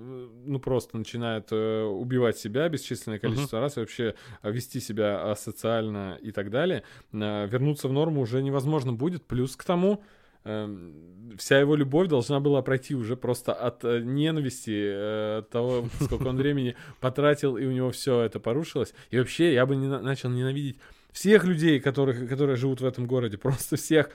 ну, 0.45 0.59
просто 0.59 0.97
начинает 0.97 1.47
э, 1.51 1.83
убивать 1.83 2.37
себя 2.37 2.69
бесчисленное 2.69 3.19
количество 3.19 3.59
раз, 3.59 3.77
и 3.77 3.79
вообще 3.79 4.15
э, 4.43 4.51
вести 4.51 4.79
себя 4.79 5.31
асоциально 5.31 6.17
и 6.21 6.31
так 6.31 6.49
далее, 6.51 6.83
э, 7.13 7.47
вернуться 7.47 7.87
в 7.87 7.93
норму 7.93 8.21
уже 8.21 8.43
невозможно 8.43 8.93
будет. 8.93 9.25
Плюс 9.25 9.55
к 9.55 9.63
тому, 9.63 10.03
вся 10.43 11.59
его 11.59 11.75
любовь 11.75 12.07
должна 12.07 12.39
была 12.39 12.61
пройти 12.61 12.95
уже 12.95 13.15
просто 13.15 13.53
от 13.53 13.83
э, 13.83 14.01
ненависти, 14.01 14.71
э, 14.71 15.37
от 15.39 15.49
того, 15.49 15.87
сколько 16.01 16.27
он 16.27 16.37
времени 16.37 16.75
потратил, 16.99 17.57
и 17.57 17.65
у 17.65 17.71
него 17.71 17.91
все 17.91 18.21
это 18.21 18.39
порушилось. 18.39 18.93
И 19.11 19.19
вообще, 19.19 19.53
я 19.53 19.65
бы 19.65 19.75
не 19.75 19.87
на- 19.87 20.01
начал 20.01 20.29
ненавидеть 20.29 20.77
всех 21.11 21.45
людей, 21.45 21.79
которых, 21.79 22.27
которые 22.27 22.55
живут 22.55 22.81
в 22.81 22.85
этом 22.85 23.05
городе, 23.07 23.37
просто 23.41 23.75
всех. 23.75 24.09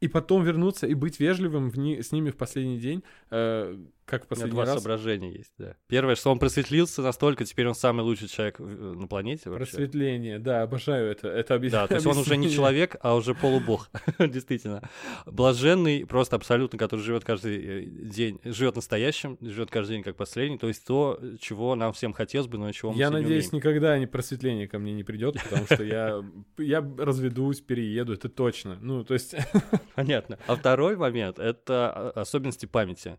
И 0.00 0.08
потом 0.08 0.42
вернуться 0.44 0.86
и 0.86 0.94
быть 0.94 1.20
вежливым 1.20 1.68
в 1.70 1.78
ни- 1.78 2.00
с 2.00 2.10
ними 2.10 2.30
в 2.30 2.36
последний 2.36 2.78
день, 2.78 3.02
э, 3.30 3.76
как 4.10 4.22
в 4.22 4.24
У 4.24 4.26
меня 4.26 4.28
последний 4.30 4.50
два 4.52 4.64
раз. 4.64 4.74
соображения 4.74 5.32
есть, 5.32 5.54
да. 5.58 5.76
Первое, 5.88 6.14
что 6.16 6.30
он 6.30 6.38
просветлился 6.38 7.00
настолько, 7.02 7.44
теперь 7.44 7.66
он 7.68 7.74
самый 7.74 8.02
лучший 8.02 8.28
человек 8.28 8.58
в- 8.58 8.94
на 9.00 9.06
планете 9.06 9.48
вообще. 9.50 9.64
Просветление, 9.76 10.38
да, 10.38 10.62
обожаю 10.62 11.10
это. 11.10 11.28
Это 11.28 11.54
объ- 11.54 11.70
Да, 11.70 11.86
то 11.86 11.94
есть 11.94 12.06
он 12.06 12.18
уже 12.18 12.36
не 12.36 12.50
человек, 12.50 12.96
а 13.00 13.14
уже 13.14 13.34
полубог, 13.34 13.88
действительно. 14.18 14.82
Блаженный, 15.26 16.04
просто 16.06 16.36
абсолютно, 16.36 16.78
который 16.78 17.00
живет 17.00 17.24
каждый 17.24 17.56
э, 17.58 17.84
день, 17.86 18.40
живет 18.44 18.76
настоящим, 18.76 19.38
живет 19.40 19.70
каждый 19.70 19.94
день 19.96 20.02
как 20.02 20.16
последний, 20.16 20.58
то 20.58 20.68
есть 20.68 20.84
то, 20.84 21.18
чего 21.40 21.74
нам 21.76 21.92
всем 21.92 22.12
хотелось 22.12 22.48
бы, 22.48 22.58
но 22.58 22.70
чего 22.72 22.92
мы 22.92 22.98
Я 22.98 23.10
надеюсь, 23.10 23.52
никогда 23.52 23.96
не 23.98 24.06
просветление 24.06 24.66
ко 24.68 24.78
мне 24.78 24.92
не 24.92 25.04
придет, 25.04 25.36
потому 25.42 25.66
что 25.66 25.84
я, 25.84 26.22
я 26.58 26.80
разведусь, 26.98 27.60
перееду, 27.60 28.12
это 28.14 28.28
точно. 28.28 28.76
Ну, 28.80 29.04
то 29.04 29.14
есть, 29.14 29.34
Понятно. 29.94 30.38
А 30.46 30.56
второй 30.56 30.96
момент— 30.96 31.38
это 31.38 32.10
особенности 32.12 32.66
памяти. 32.66 33.18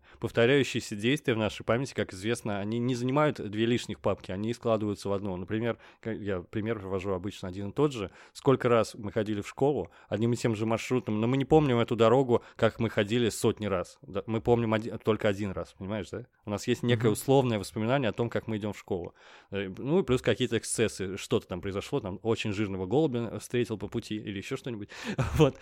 Повторяющиеся 0.82 0.96
действия 0.96 1.34
в 1.34 1.38
нашей 1.38 1.62
памяти, 1.64 1.94
как 1.94 2.12
известно, 2.12 2.58
они 2.58 2.78
не 2.80 2.94
занимают 2.96 3.36
две 3.40 3.66
лишних 3.66 4.00
папки, 4.00 4.32
они 4.32 4.52
складываются 4.52 5.08
в 5.08 5.12
одну. 5.12 5.36
Например, 5.36 5.78
я 6.04 6.40
пример 6.40 6.80
привожу 6.80 7.12
обычно 7.12 7.48
один 7.48 7.68
и 7.68 7.72
тот 7.72 7.92
же. 7.92 8.10
Сколько 8.32 8.68
раз 8.68 8.94
мы 8.94 9.12
ходили 9.12 9.40
в 9.42 9.48
школу 9.48 9.90
одним 10.08 10.32
и 10.32 10.36
тем 10.36 10.56
же 10.56 10.66
маршрутом, 10.66 11.20
но 11.20 11.26
мы 11.28 11.36
не 11.36 11.44
помним 11.44 11.78
эту 11.78 11.94
дорогу, 11.94 12.42
как 12.56 12.80
мы 12.80 12.90
ходили 12.90 13.28
сотни 13.28 13.66
раз. 13.66 13.98
Мы 14.26 14.40
помним 14.40 14.74
один- 14.74 14.98
только 14.98 15.28
один 15.28 15.52
раз, 15.52 15.72
понимаешь, 15.78 16.10
да? 16.10 16.26
У 16.46 16.50
нас 16.50 16.66
есть 16.66 16.82
некое 16.82 17.10
условное 17.10 17.58
воспоминание 17.60 18.08
о 18.08 18.12
том, 18.12 18.28
как 18.28 18.48
мы 18.48 18.56
идем 18.56 18.72
в 18.72 18.78
школу. 18.78 19.14
Э, 19.52 19.68
Ну 19.78 20.00
и 20.00 20.02
плюс 20.02 20.20
какие-то 20.20 20.58
эксцессы, 20.58 21.16
что-то 21.16 21.46
там 21.46 21.60
произошло, 21.60 22.00
там 22.00 22.18
очень 22.22 22.52
жирного 22.52 22.86
голубя 22.86 23.38
встретил 23.38 23.78
по 23.78 23.86
пути 23.88 24.16
или 24.16 24.38
еще 24.38 24.56
что-нибудь. 24.56 24.88
Вот. 25.38 25.56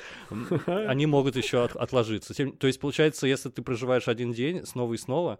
Они 0.66 1.04
могут 1.06 1.36
еще 1.36 1.64
от- 1.64 1.76
отложиться. 1.76 2.32
Тем- 2.34 2.52
То 2.56 2.66
есть, 2.66 2.80
получается, 2.80 3.26
если 3.26 3.50
ты 3.50 3.62
проживаешь 3.62 4.08
один 4.08 4.32
день 4.32 4.64
снова 4.64 4.94
и 4.94 4.96
снова, 5.00 5.38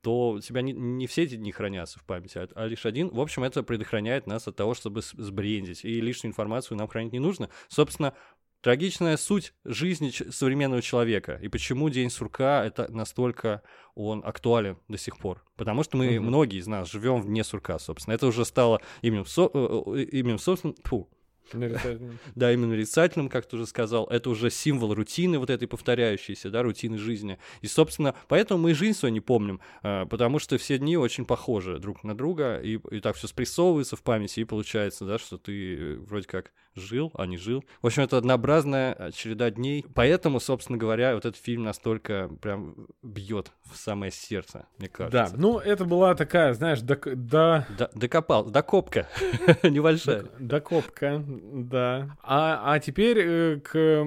то 0.00 0.30
у 0.30 0.40
тебя 0.40 0.62
не, 0.62 0.72
не 0.72 1.06
все 1.06 1.24
эти 1.24 1.34
дни 1.36 1.52
хранятся 1.52 1.98
в 1.98 2.04
памяти, 2.04 2.38
а, 2.38 2.48
а 2.54 2.66
лишь 2.66 2.86
один. 2.86 3.08
В 3.08 3.20
общем, 3.20 3.42
это 3.42 3.62
предохраняет 3.62 4.26
нас 4.26 4.46
от 4.48 4.56
того, 4.56 4.74
чтобы 4.74 5.02
сбрендить. 5.02 5.84
И 5.84 6.00
лишнюю 6.00 6.30
информацию 6.30 6.78
нам 6.78 6.88
хранить 6.88 7.12
не 7.12 7.18
нужно. 7.18 7.50
Собственно, 7.68 8.14
трагичная 8.60 9.16
суть 9.16 9.54
жизни 9.64 10.10
современного 10.30 10.82
человека. 10.82 11.38
И 11.42 11.48
почему 11.48 11.88
День 11.88 12.10
сурка 12.10 12.64
это 12.64 12.90
настолько 12.92 13.62
он 13.94 14.22
актуален 14.24 14.78
до 14.88 14.98
сих 14.98 15.18
пор. 15.18 15.44
Потому 15.56 15.82
что 15.82 15.96
мы, 15.96 16.16
Мгм. 16.18 16.26
многие 16.26 16.58
из 16.58 16.66
нас, 16.66 16.90
живем 16.90 17.22
вне 17.22 17.44
сурка, 17.44 17.78
собственно. 17.78 18.14
Это 18.14 18.26
уже 18.26 18.44
стало 18.44 18.80
именем, 19.02 19.24
со- 19.26 19.50
э, 19.52 19.82
э, 19.96 20.02
именем 20.12 20.38
собственно, 20.38 20.74
фу. 20.84 21.08
да, 22.34 22.52
именно 22.52 22.68
нарицательным, 22.68 23.28
как 23.28 23.46
ты 23.46 23.56
уже 23.56 23.66
сказал, 23.66 24.06
это 24.06 24.30
уже 24.30 24.50
символ 24.50 24.94
рутины 24.94 25.38
вот 25.38 25.50
этой 25.50 25.68
повторяющейся, 25.68 26.50
да, 26.50 26.62
рутины 26.62 26.98
жизни. 26.98 27.38
И, 27.60 27.66
собственно, 27.66 28.14
поэтому 28.28 28.62
мы 28.62 28.72
и 28.72 28.74
жизнь 28.74 28.98
свою 28.98 29.12
не 29.12 29.20
помним, 29.20 29.60
э, 29.82 30.06
потому 30.06 30.38
что 30.38 30.58
все 30.58 30.78
дни 30.78 30.96
очень 30.96 31.24
похожи 31.24 31.78
друг 31.78 32.04
на 32.04 32.16
друга, 32.16 32.60
и, 32.60 32.78
и 32.90 33.00
так 33.00 33.16
все 33.16 33.28
спрессовывается 33.28 33.96
в 33.96 34.02
памяти, 34.02 34.40
и 34.40 34.44
получается, 34.44 35.04
да, 35.04 35.18
что 35.18 35.38
ты 35.38 35.76
э, 35.76 35.96
вроде 35.96 36.26
как 36.26 36.52
жил, 36.76 37.10
а 37.14 37.26
не 37.26 37.36
жил. 37.36 37.64
В 37.82 37.86
общем, 37.86 38.02
это 38.04 38.18
однообразная 38.18 38.94
э, 38.98 39.10
череда 39.12 39.50
дней. 39.50 39.84
Поэтому, 39.94 40.38
собственно 40.40 40.78
говоря, 40.78 41.14
вот 41.14 41.24
этот 41.24 41.40
фильм 41.42 41.62
настолько 41.64 42.28
прям 42.40 42.86
бьет 43.02 43.50
в 43.70 43.76
самое 43.76 44.12
сердце, 44.12 44.66
мне 44.78 44.88
Да, 44.88 45.08
кажется. 45.08 45.36
ну 45.36 45.58
это 45.58 45.84
была 45.84 46.14
такая, 46.14 46.52
знаешь, 46.54 46.80
док- 46.80 47.14
да, 47.16 47.66
Д- 47.78 47.90
докопал, 47.94 48.44
докопка 48.50 49.08
небольшая. 49.62 50.22
Док- 50.22 50.32
Докопка, 50.38 51.24
да. 51.26 52.16
А, 52.22 52.72
а 52.74 52.78
теперь 52.78 53.18
э, 53.20 53.60
к 53.60 54.06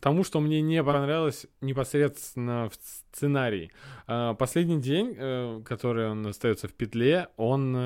тому, 0.00 0.24
что 0.24 0.40
мне 0.40 0.60
не 0.60 0.82
понравилось 0.82 1.46
непосредственно 1.60 2.68
в 2.68 2.74
сценарии. 3.14 3.70
А, 4.06 4.34
Последний 4.34 4.80
день, 4.80 5.14
э, 5.16 5.62
который 5.64 6.10
он 6.10 6.26
остается 6.26 6.68
в 6.68 6.72
петле, 6.74 7.28
он 7.36 7.76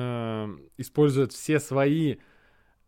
использует 0.77 1.31
все 1.33 1.59
свои 1.59 2.17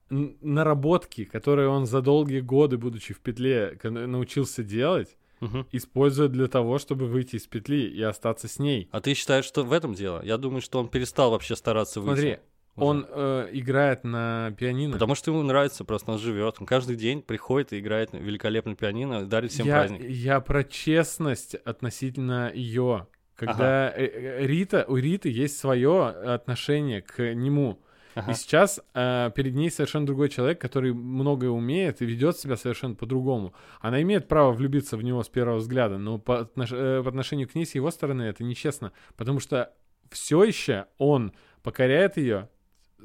наработки, 0.09 1.25
которые 1.25 1.67
он 1.69 1.85
за 1.85 2.01
долгие 2.01 2.39
годы, 2.41 2.77
будучи 2.77 3.13
в 3.13 3.19
петле, 3.19 3.77
научился 3.83 4.63
делать, 4.63 5.17
Мгм. 5.41 5.67
использует 5.71 6.31
для 6.31 6.47
того, 6.47 6.77
чтобы 6.79 7.07
выйти 7.07 7.35
из 7.35 7.45
петли 7.45 7.89
и 7.89 8.01
остаться 8.01 8.47
с 8.47 8.57
ней. 8.57 8.87
А 8.91 9.01
ты 9.01 9.13
считаешь, 9.13 9.45
что 9.45 9.63
в 9.63 9.73
этом 9.73 9.93
дело? 9.93 10.21
Я 10.23 10.37
думаю, 10.37 10.61
что 10.61 10.79
он 10.79 10.87
перестал 10.87 11.31
вообще 11.31 11.55
стараться 11.57 11.99
выйти. 11.99 12.13
Смотри, 12.15 12.31
уже. 12.77 12.85
он 12.87 13.05
э, 13.09 13.49
играет 13.51 14.03
на 14.05 14.55
пианино. 14.57 14.93
Потому 14.93 15.13
что 15.13 15.31
ему 15.31 15.43
нравится, 15.43 15.83
просто 15.83 16.11
он 16.13 16.19
живет. 16.19 16.55
Он 16.59 16.65
каждый 16.65 16.95
день 16.95 17.21
приходит 17.21 17.73
и 17.73 17.79
играет 17.79 18.13
на 18.13 18.17
великолепно 18.17 18.75
пианино, 18.75 19.25
дарит 19.25 19.51
всем 19.51 19.67
я, 19.67 19.73
праздник. 19.79 20.09
я 20.09 20.39
про 20.39 20.63
честность 20.63 21.55
относительно 21.55 22.51
ее. 22.53 23.07
Когда 23.35 23.89
э, 23.93 24.05
э, 24.05 24.45
Рита, 24.47 24.85
у 24.87 24.95
Риты 24.95 25.29
есть 25.29 25.57
свое 25.57 26.07
отношение 26.07 27.01
к 27.01 27.33
нему. 27.33 27.81
Ага. 28.15 28.31
И 28.31 28.35
сейчас 28.35 28.79
э, 28.93 29.29
перед 29.35 29.53
ней 29.55 29.69
совершенно 29.69 30.05
другой 30.05 30.29
человек, 30.29 30.59
который 30.59 30.93
многое 30.93 31.49
умеет 31.49 32.01
и 32.01 32.05
ведет 32.05 32.37
себя 32.37 32.55
совершенно 32.55 32.95
по-другому. 32.95 33.53
Она 33.81 34.01
имеет 34.01 34.27
право 34.27 34.51
влюбиться 34.53 34.97
в 34.97 35.03
него 35.03 35.21
с 35.21 35.29
первого 35.29 35.57
взгляда, 35.57 35.97
но 35.97 36.17
по, 36.17 36.41
отнош- 36.43 36.73
э, 36.75 37.03
по 37.03 37.09
отношению 37.09 37.47
к 37.49 37.55
ней 37.55 37.65
с 37.65 37.75
его 37.75 37.91
стороны 37.91 38.23
это 38.23 38.43
нечестно. 38.43 38.91
Потому 39.17 39.39
что 39.39 39.73
все 40.09 40.43
еще 40.43 40.85
он 40.97 41.33
покоряет 41.61 42.17
ее 42.17 42.49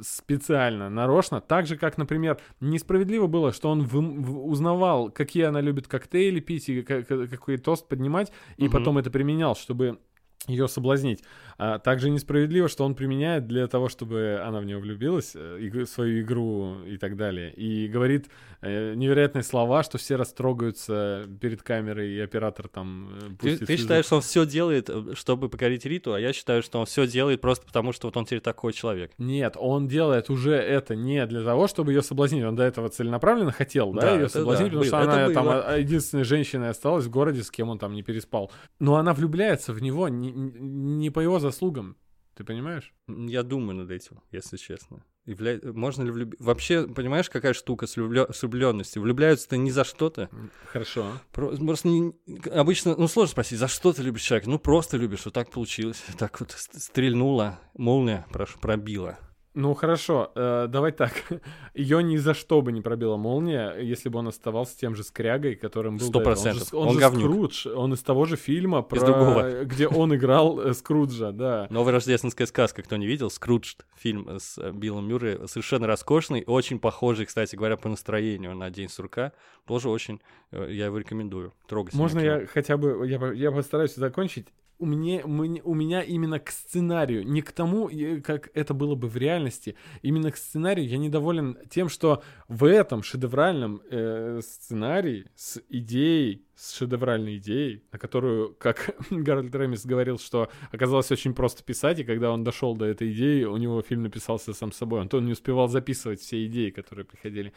специально, 0.01 0.89
нарочно, 0.89 1.41
так 1.41 1.67
же, 1.67 1.77
как, 1.77 1.99
например, 1.99 2.39
несправедливо 2.61 3.27
было, 3.27 3.53
что 3.53 3.69
он 3.71 3.83
вым- 3.83 4.23
в- 4.23 4.47
узнавал, 4.47 5.11
какие 5.11 5.43
она 5.45 5.61
любит 5.61 5.89
коктейли 5.89 6.41
пить 6.41 6.69
и 6.69 6.83
ка- 6.83 7.03
ка- 7.03 7.27
какой 7.27 7.59
тост 7.59 7.89
поднимать, 7.89 8.33
и 8.57 8.65
Мгм. 8.65 8.73
потом 8.73 8.99
это 8.99 9.11
применял, 9.11 9.55
чтобы 9.57 9.99
ее 10.47 10.69
соблазнить. 10.69 11.23
А 11.59 11.79
также 11.79 12.09
несправедливо, 12.09 12.69
что 12.69 12.85
он 12.85 12.95
применяет 12.95 13.47
для 13.47 13.67
того, 13.67 13.89
чтобы 13.91 14.41
она 14.43 14.61
в 14.61 14.65
него 14.65 14.81
влюбилась, 14.81 15.33
э, 15.35 15.59
иг- 15.61 15.87
свою 15.87 16.23
игру 16.23 16.77
и 16.87 16.97
так 16.97 17.17
далее. 17.17 17.53
И 17.53 17.87
говорит 17.89 18.29
э, 18.63 18.95
невероятные 18.95 19.43
слова, 19.43 19.83
что 19.83 19.99
все 19.99 20.17
растрогаются 20.17 21.27
перед 21.41 21.63
камерой, 21.63 22.13
и 22.15 22.21
оператор 22.21 22.69
там 22.69 23.11
э, 23.13 23.21
Ты, 23.21 23.35
пустит 23.37 23.59
ты 23.61 23.67
слезу. 23.67 23.83
считаешь, 23.83 24.05
что 24.07 24.17
он 24.17 24.23
все 24.23 24.47
делает, 24.47 24.91
чтобы 25.15 25.49
покорить 25.49 25.85
Риту, 25.87 26.15
а 26.15 26.21
я 26.21 26.33
считаю, 26.33 26.63
что 26.63 26.79
он 26.81 26.87
все 26.87 27.07
делает 27.07 27.41
просто 27.41 27.67
потому, 27.67 27.93
что 27.93 28.09
вот 28.09 28.17
он 28.17 28.25
теперь 28.25 28.41
такой 28.41 28.73
человек. 28.73 29.13
Нет, 29.19 29.55
он 29.59 29.89
делает 29.89 30.31
уже 30.31 30.55
это 30.55 30.95
не 30.97 31.25
для 31.27 31.43
того, 31.45 31.67
чтобы 31.69 31.93
ее 31.93 32.03
соблазнить. 32.03 32.45
Он 32.45 32.57
до 32.57 32.63
этого 32.65 32.89
целенаправленно 32.89 33.53
хотел, 33.53 33.93
да, 33.93 34.01
Да, 34.01 34.15
ее 34.15 34.29
соблазнить, 34.29 34.73
да, 34.73 34.79
потому 34.79 34.85
что 34.85 34.97
было, 34.97 35.13
она 35.13 35.23
это 35.25 35.35
там 35.35 35.45
было. 35.45 35.63
а- 35.67 35.77
единственной 35.79 36.25
женщиной 36.25 36.71
осталась 36.71 37.05
в 37.05 37.11
городе, 37.11 37.43
с 37.43 37.51
кем 37.51 37.69
он 37.69 37.79
там 37.79 37.93
не 37.93 38.03
переспал. 38.03 38.51
Но 38.79 38.97
она 38.97 39.13
влюбляется 39.13 39.73
в 39.73 39.83
него 39.83 40.09
не, 40.09 40.30
не 40.33 41.11
по 41.11 41.21
его 41.21 41.39
заслугам. 41.39 41.97
Ты 42.35 42.45
понимаешь? 42.45 42.95
Я 43.09 43.43
думаю 43.43 43.77
над 43.77 43.91
этим, 43.91 44.21
если 44.31 44.57
честно. 44.57 45.05
Явля- 45.27 45.61
Можно 45.73 46.05
ли 46.05 46.11
влюбиться? 46.11 46.43
Вообще, 46.43 46.87
понимаешь, 46.89 47.29
какая 47.29 47.53
штука 47.53 47.87
с, 47.87 47.97
влюблё- 47.99 48.33
с 48.33 48.41
влюбленностью? 48.43 49.03
Влюбляются-то 49.03 49.59
не 49.59 49.71
за 49.71 49.85
что-то. 49.85 50.31
Хорошо. 50.67 51.13
Про- 51.33 51.55
Просто 51.57 51.89
не- 51.89 52.15
обычно, 52.51 52.97
ну, 52.97 53.07
сложно 53.09 53.33
спросить, 53.33 53.59
за 53.59 53.69
что 53.69 53.93
ты 53.93 54.03
любишь 54.03 54.23
человека? 54.23 54.49
Ну, 54.49 54.59
просто 54.59 54.97
любишь, 54.97 55.25
вот 55.27 55.35
так 55.35 55.51
получилось. 55.51 56.03
Так 56.19 56.41
вот 56.41 56.53
ст- 56.53 56.81
стрельнула, 56.81 57.61
молния 57.77 58.27
прош- 58.33 58.59
пробила. 58.59 59.19
Ну 59.53 59.75
хорошо, 59.75 60.31
э, 60.37 60.67
давай 60.69 60.93
так. 60.93 61.13
Ее 61.75 62.03
ни 62.05 62.17
за 62.19 62.35
что 62.35 62.63
бы 62.63 62.71
не 62.71 62.81
пробила 62.81 63.17
молния, 63.17 63.75
если 63.81 64.09
бы 64.09 64.21
он 64.21 64.29
оставался 64.29 64.79
тем 64.79 64.95
же 64.95 65.03
скрягой, 65.03 65.57
которым 65.57 65.97
был 65.97 66.07
Сто 66.07 66.21
этого. 66.21 66.31
Он 66.31 66.37
же- 66.37 66.43
процентов. 66.43 66.75
Он, 66.75 66.89
Он 66.89 66.95
же 66.95 67.01
говнюк. 67.01 67.23
Скрудж, 67.23 67.67
он 67.67 67.95
из 67.95 68.03
того 68.03 68.27
же 68.27 68.37
фильма, 68.37 68.83
про... 68.83 69.01
другого. 69.01 69.65
где 69.65 69.89
он 69.89 70.15
играл 70.15 70.61
э, 70.61 70.73
Скруджа, 70.73 71.33
да. 71.33 71.67
Новая 71.71 71.95
рождественская 71.95 72.47
сказка, 72.47 72.83
кто 72.83 72.97
не 72.97 73.07
видел, 73.09 73.29
Скрудж, 73.29 73.75
фильм 73.97 74.29
с 74.39 74.57
э, 74.59 74.71
Биллом 74.71 75.09
Мюррей, 75.09 75.49
совершенно 75.49 75.89
роскошный, 75.89 76.45
очень 76.47 76.79
похожий, 76.79 77.27
кстати 77.27 77.57
говоря, 77.57 77.77
по 77.77 77.89
настроению 77.89 78.55
на 78.55 78.71
День 78.71 78.89
сурка. 78.89 79.33
Тоже 79.67 79.89
очень, 79.89 80.21
э, 80.53 80.69
я 80.71 80.87
его 80.87 80.99
рекомендую. 80.99 81.53
Трогательное 81.67 82.03
Можно 82.03 82.21
я 82.21 82.47
хотя 82.47 82.77
бы, 82.77 83.05
я, 83.09 83.33
я 83.33 83.51
постараюсь 83.51 83.97
закончить. 83.97 84.47
У 84.81 84.87
меня, 84.87 85.21
у 85.25 85.75
меня 85.75 86.03
именно 86.03 86.41
к 86.41 86.51
сценарию, 86.51 87.27
не 87.27 87.43
к 87.43 87.53
тому, 87.53 87.91
э, 87.91 88.21
как 88.23 88.49
это 88.55 88.73
было 88.73 88.95
бы 88.95 89.09
в 89.09 89.17
реальности, 89.19 89.77
именно 90.01 90.33
к 90.33 90.39
сценарию 90.39 90.89
я 90.89 90.97
недоволен 90.97 91.59
тем, 91.69 91.91
что 91.91 92.23
в 92.49 92.65
этом 92.65 93.03
шедевральном 93.03 93.83
э, 93.91 94.41
сценарии 94.43 95.27
с 95.37 95.61
идеей, 95.69 96.47
с 96.55 96.73
шедевральной 96.79 97.37
идеей, 97.37 97.85
на 97.93 97.99
которую, 97.99 98.55
как 98.55 98.97
Гарольд 99.11 99.55
Ремис 99.55 99.85
говорил, 99.85 100.19
что 100.19 100.51
оказалось 100.73 101.13
очень 101.13 101.35
просто 101.35 101.63
писать, 101.63 101.99
и 101.99 102.05
когда 102.05 102.33
он 102.33 102.43
дошел 102.43 102.75
до 102.75 102.87
этой 102.87 103.13
идеи, 103.13 103.45
у 103.45 103.59
него 103.59 103.83
фильм 103.83 104.03
написался 104.03 104.55
сам 104.55 104.73
собой. 104.73 105.03
Он 105.03 105.11
то 105.11 105.21
не 105.21 105.33
успевал 105.33 105.69
записывать 105.69 106.21
все 106.21 106.47
идеи, 106.47 106.71
которые 106.71 107.05
приходили. 107.05 107.53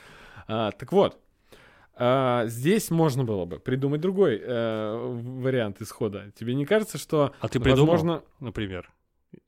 А, 0.48 0.72
так 0.72 0.92
вот, 0.92 1.18
а, 1.96 2.46
здесь 2.48 2.90
можно 2.92 3.24
было 3.24 3.46
бы 3.46 3.60
придумать 3.60 4.02
другой 4.02 4.40
э, 4.44 5.20
вариант 5.42 5.82
исхода. 5.82 6.32
Тебе 6.38 6.56
не 6.56 6.66
кажется, 6.66 6.98
что, 6.98 7.34
А 7.40 7.48
ты 7.48 7.60
придумал, 7.60 7.92
возможно, 7.92 8.24
например? 8.40 8.92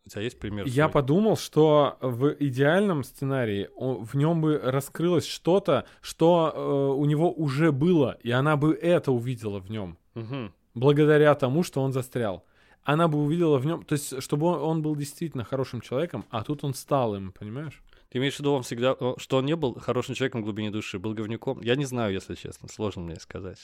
У 0.05 0.09
тебя 0.09 0.21
есть 0.21 0.39
пример? 0.39 0.65
я 0.67 0.85
свой? 0.85 0.93
подумал, 0.93 1.37
что 1.37 1.97
в 2.01 2.35
идеальном 2.39 3.03
сценарии 3.03 3.69
в 3.75 4.15
нем 4.15 4.41
бы 4.41 4.59
раскрылось 4.63 5.25
что-то, 5.27 5.85
что 6.01 6.51
э, 6.55 6.99
у 6.99 7.05
него 7.05 7.31
уже 7.31 7.71
было, 7.71 8.17
и 8.21 8.31
она 8.31 8.55
бы 8.57 8.73
это 8.73 9.11
увидела 9.11 9.59
в 9.59 9.69
нем, 9.69 9.97
Мгм. 10.13 10.53
благодаря 10.73 11.33
тому, 11.35 11.63
что 11.63 11.81
он 11.81 11.93
застрял. 11.93 12.45
Она 12.83 13.07
бы 13.07 13.17
увидела 13.17 13.57
в 13.57 13.65
нем, 13.65 13.83
то 13.83 13.93
есть, 13.93 14.21
чтобы 14.21 14.45
он, 14.47 14.61
он 14.61 14.81
был 14.83 14.95
действительно 14.95 15.43
хорошим 15.43 15.81
человеком, 15.81 16.25
а 16.29 16.43
тут 16.43 16.63
он 16.63 16.75
стал 16.75 17.15
им, 17.15 17.31
понимаешь? 17.31 17.81
Ты 18.15 18.19
имеешь 18.19 18.35
в 18.35 18.39
виду, 18.39 18.53
он 18.53 18.63
всегда, 18.63 18.95
что 19.17 19.39
он 19.39 19.45
не 19.45 19.57
был 19.57 19.77
хорошим 19.77 20.15
человеком 20.15 20.39
в 20.39 20.45
глубине 20.45 20.71
души, 20.71 20.99
был 20.99 21.13
говнюком? 21.13 21.59
Я 21.61 21.75
не 21.75 21.83
знаю, 21.83 22.13
если 22.13 22.35
честно, 22.35 22.69
сложно 22.69 23.01
мне 23.01 23.19
сказать. 23.19 23.63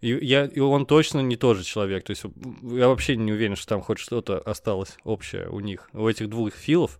И, 0.00 0.08
я, 0.24 0.46
и 0.46 0.58
он 0.58 0.86
точно 0.86 1.20
не 1.20 1.36
тот 1.36 1.58
же 1.58 1.62
человек. 1.62 2.02
То 2.02 2.12
есть 2.12 2.24
я 2.62 2.88
вообще 2.88 3.14
не 3.14 3.30
уверен, 3.30 3.56
что 3.56 3.66
там 3.66 3.82
хоть 3.82 3.98
что-то 3.98 4.38
осталось 4.38 4.96
общее 5.04 5.50
у 5.50 5.60
них, 5.60 5.90
у 5.92 6.08
этих 6.08 6.30
двух 6.30 6.54
филов 6.54 6.98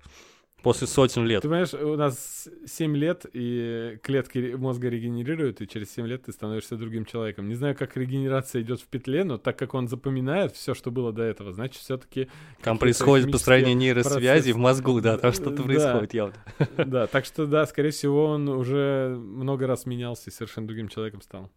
после 0.62 0.86
сотен 0.86 1.26
лет. 1.26 1.42
Ты 1.42 1.48
понимаешь, 1.48 1.74
у 1.74 1.96
нас 1.96 2.48
7 2.66 2.96
лет, 2.96 3.26
и 3.32 3.98
клетки 4.02 4.54
мозга 4.54 4.88
регенерируют, 4.88 5.60
и 5.60 5.68
через 5.68 5.92
7 5.92 6.06
лет 6.06 6.24
ты 6.24 6.32
становишься 6.32 6.76
другим 6.76 7.04
человеком. 7.04 7.48
Не 7.48 7.54
знаю, 7.54 7.76
как 7.76 7.96
регенерация 7.96 8.62
идет 8.62 8.80
в 8.80 8.86
петле, 8.86 9.24
но 9.24 9.38
так 9.38 9.58
как 9.58 9.74
он 9.74 9.88
запоминает 9.88 10.54
все, 10.54 10.74
что 10.74 10.90
было 10.90 11.12
до 11.12 11.22
этого, 11.22 11.52
значит, 11.52 11.82
все-таки... 11.82 12.28
Там 12.62 12.78
происходит 12.78 13.30
построение 13.30 13.74
нейросвязи 13.74 14.52
в 14.52 14.58
мозгу, 14.58 15.00
да, 15.00 15.18
там 15.18 15.32
что-то 15.32 15.56
Да. 15.56 15.62
происходит 15.62 16.14
явно. 16.14 16.34
Да, 16.76 17.06
так 17.06 17.24
что 17.24 17.46
да, 17.46 17.66
скорее 17.66 17.90
всего, 17.90 18.26
он 18.26 18.48
уже 18.48 19.16
много 19.18 19.66
раз 19.66 19.86
менялся 19.86 20.30
и 20.30 20.32
совершенно 20.32 20.66
другим 20.66 20.88
человеком 20.88 21.20
стал. 21.22 21.50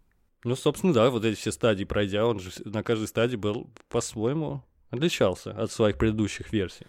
Ну, 0.43 0.55
собственно, 0.55 0.93
да, 0.93 1.09
вот 1.09 1.25
эти 1.25 1.37
все 1.37 1.51
стадии 1.51 1.85
пройдя, 1.85 2.25
он 2.25 2.39
же 2.39 2.51
на 2.65 2.83
каждой 2.83 3.07
стадии 3.07 3.35
был 3.35 3.69
по-своему 3.89 4.63
отличался 4.91 5.51
от 5.51 5.71
своих 5.71 5.97
предыдущих 5.97 6.51
версий. 6.53 6.85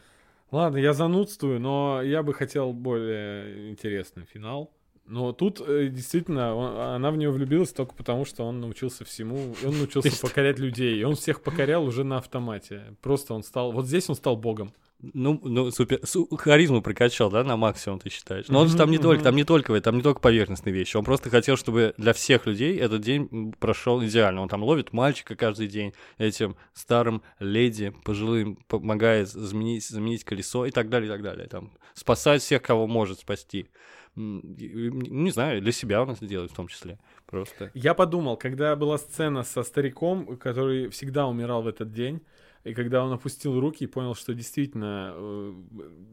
Ладно, 0.50 0.76
я 0.78 0.92
занудствую, 0.92 1.60
но 1.60 2.00
я 2.02 2.22
бы 2.22 2.32
хотел 2.32 2.72
более 2.72 3.70
интересный 3.70 4.24
финал. 4.24 4.70
Но 5.08 5.32
тут 5.32 5.60
э, 5.60 5.88
действительно 5.88 6.54
он- 6.56 6.76
она 6.76 7.10
в 7.12 7.16
него 7.16 7.32
влюбилась 7.32 7.72
только 7.72 7.94
потому, 7.94 8.24
что 8.24 8.44
он 8.44 8.60
научился 8.60 9.04
всему, 9.04 9.54
и 9.62 9.66
он 9.66 9.78
научился 9.78 10.08
покорять 10.20 10.58
людей, 10.58 10.98
и 11.00 11.04
он 11.04 11.14
всех 11.14 11.42
покорял 11.42 11.84
уже 11.84 12.02
на 12.02 12.18
автомате. 12.18 12.82
Просто 13.02 13.32
он 13.34 13.42
стал, 13.44 13.70
вот 13.72 13.86
здесь 13.86 14.08
он 14.08 14.16
стал 14.16 14.36
богом. 14.36 14.72
Ну, 15.00 15.38
ну, 15.44 15.70
супер. 15.70 16.00
су- 16.06 16.26
харизму 16.36 16.80
прокачал, 16.80 17.30
да, 17.30 17.44
на 17.44 17.56
максимум, 17.56 17.98
ты 17.98 18.08
считаешь? 18.08 18.48
Но 18.48 18.60
он 18.60 18.68
же 18.68 18.76
там 18.76 18.90
не 18.90 18.98
только, 18.98 19.22
там 19.24 19.36
не 19.36 19.44
только, 19.44 19.78
там 19.80 19.96
не 19.96 20.02
только 20.02 20.20
поверхностные 20.20 20.72
вещи. 20.72 20.96
Он 20.96 21.04
просто 21.04 21.28
хотел, 21.28 21.56
чтобы 21.56 21.92
для 21.98 22.12
всех 22.14 22.46
людей 22.46 22.78
этот 22.78 23.02
день 23.02 23.52
прошел 23.60 24.02
идеально. 24.02 24.40
Он 24.40 24.48
там 24.48 24.62
ловит 24.62 24.92
мальчика 24.94 25.36
каждый 25.36 25.68
день, 25.68 25.92
этим 26.16 26.56
старым 26.72 27.22
леди, 27.38 27.94
пожилым, 28.04 28.56
помогает 28.68 29.28
заменить, 29.28 29.86
заменить 29.86 30.24
колесо 30.24 30.64
и 30.64 30.70
так 30.70 30.88
далее, 30.88 31.08
и 31.08 31.12
так 31.12 31.22
далее. 31.22 31.46
Там, 31.46 31.72
спасает 31.92 32.40
всех, 32.40 32.62
кого 32.62 32.86
может 32.86 33.20
спасти. 33.20 33.68
Не 34.16 35.30
знаю, 35.30 35.60
для 35.60 35.72
себя 35.72 36.00
он 36.02 36.10
это 36.10 36.26
делает 36.26 36.50
в 36.50 36.54
том 36.54 36.68
числе. 36.68 36.98
Просто. 37.26 37.70
Я 37.74 37.92
подумал, 37.92 38.38
когда 38.38 38.74
была 38.76 38.96
сцена 38.96 39.42
со 39.42 39.62
стариком, 39.62 40.38
который 40.38 40.88
всегда 40.88 41.26
умирал 41.26 41.62
в 41.62 41.66
этот 41.66 41.92
день, 41.92 42.22
и 42.66 42.74
когда 42.74 43.04
он 43.04 43.12
опустил 43.12 43.60
руки 43.60 43.84
и 43.84 43.86
понял, 43.86 44.14
что 44.14 44.34
действительно 44.34 45.12
э, 45.14 45.52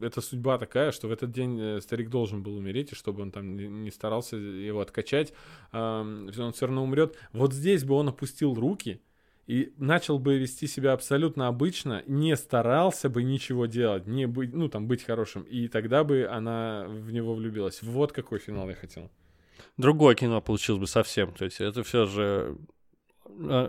эта 0.02 0.20
судьба 0.20 0.56
такая, 0.58 0.92
что 0.92 1.08
в 1.08 1.12
этот 1.12 1.32
день 1.32 1.58
э, 1.60 1.80
старик 1.80 2.10
должен 2.10 2.42
был 2.44 2.56
умереть, 2.56 2.92
и 2.92 2.94
чтобы 2.94 3.22
он 3.22 3.32
там 3.32 3.56
не- 3.56 3.90
старался 3.90 4.36
его 4.36 4.80
откачать, 4.80 5.32
эм, 5.72 6.30
он 6.38 6.52
все 6.52 6.66
равно 6.66 6.84
умрет. 6.84 7.16
Вот 7.32 7.52
здесь 7.52 7.84
бы 7.84 7.94
он 7.94 8.08
опустил 8.08 8.54
руки 8.54 9.00
и 9.48 9.72
начал 9.78 10.18
бы 10.20 10.38
вести 10.38 10.68
себя 10.68 10.92
абсолютно 10.92 11.48
обычно, 11.48 12.04
не 12.06 12.36
старался 12.36 13.10
бы 13.10 13.24
ничего 13.24 13.66
делать, 13.66 14.06
не 14.06 14.26
быть, 14.26 14.54
ну 14.54 14.68
там 14.68 14.86
быть 14.86 15.02
хорошим, 15.02 15.42
и 15.42 15.66
тогда 15.68 16.04
бы 16.04 16.26
она 16.30 16.86
в 16.88 17.10
него 17.10 17.34
влюбилась. 17.34 17.82
Вот 17.82 18.12
какой 18.12 18.38
финал 18.38 18.68
я 18.68 18.74
хотел. 18.76 19.10
другое 19.76 20.14
кино 20.14 20.40
получилось 20.40 20.80
бы 20.80 20.86
совсем. 20.86 21.32
То 21.34 21.44
есть 21.44 21.60
это 21.60 21.82
все 21.82 22.06
же 22.06 22.22
э, 22.22 22.56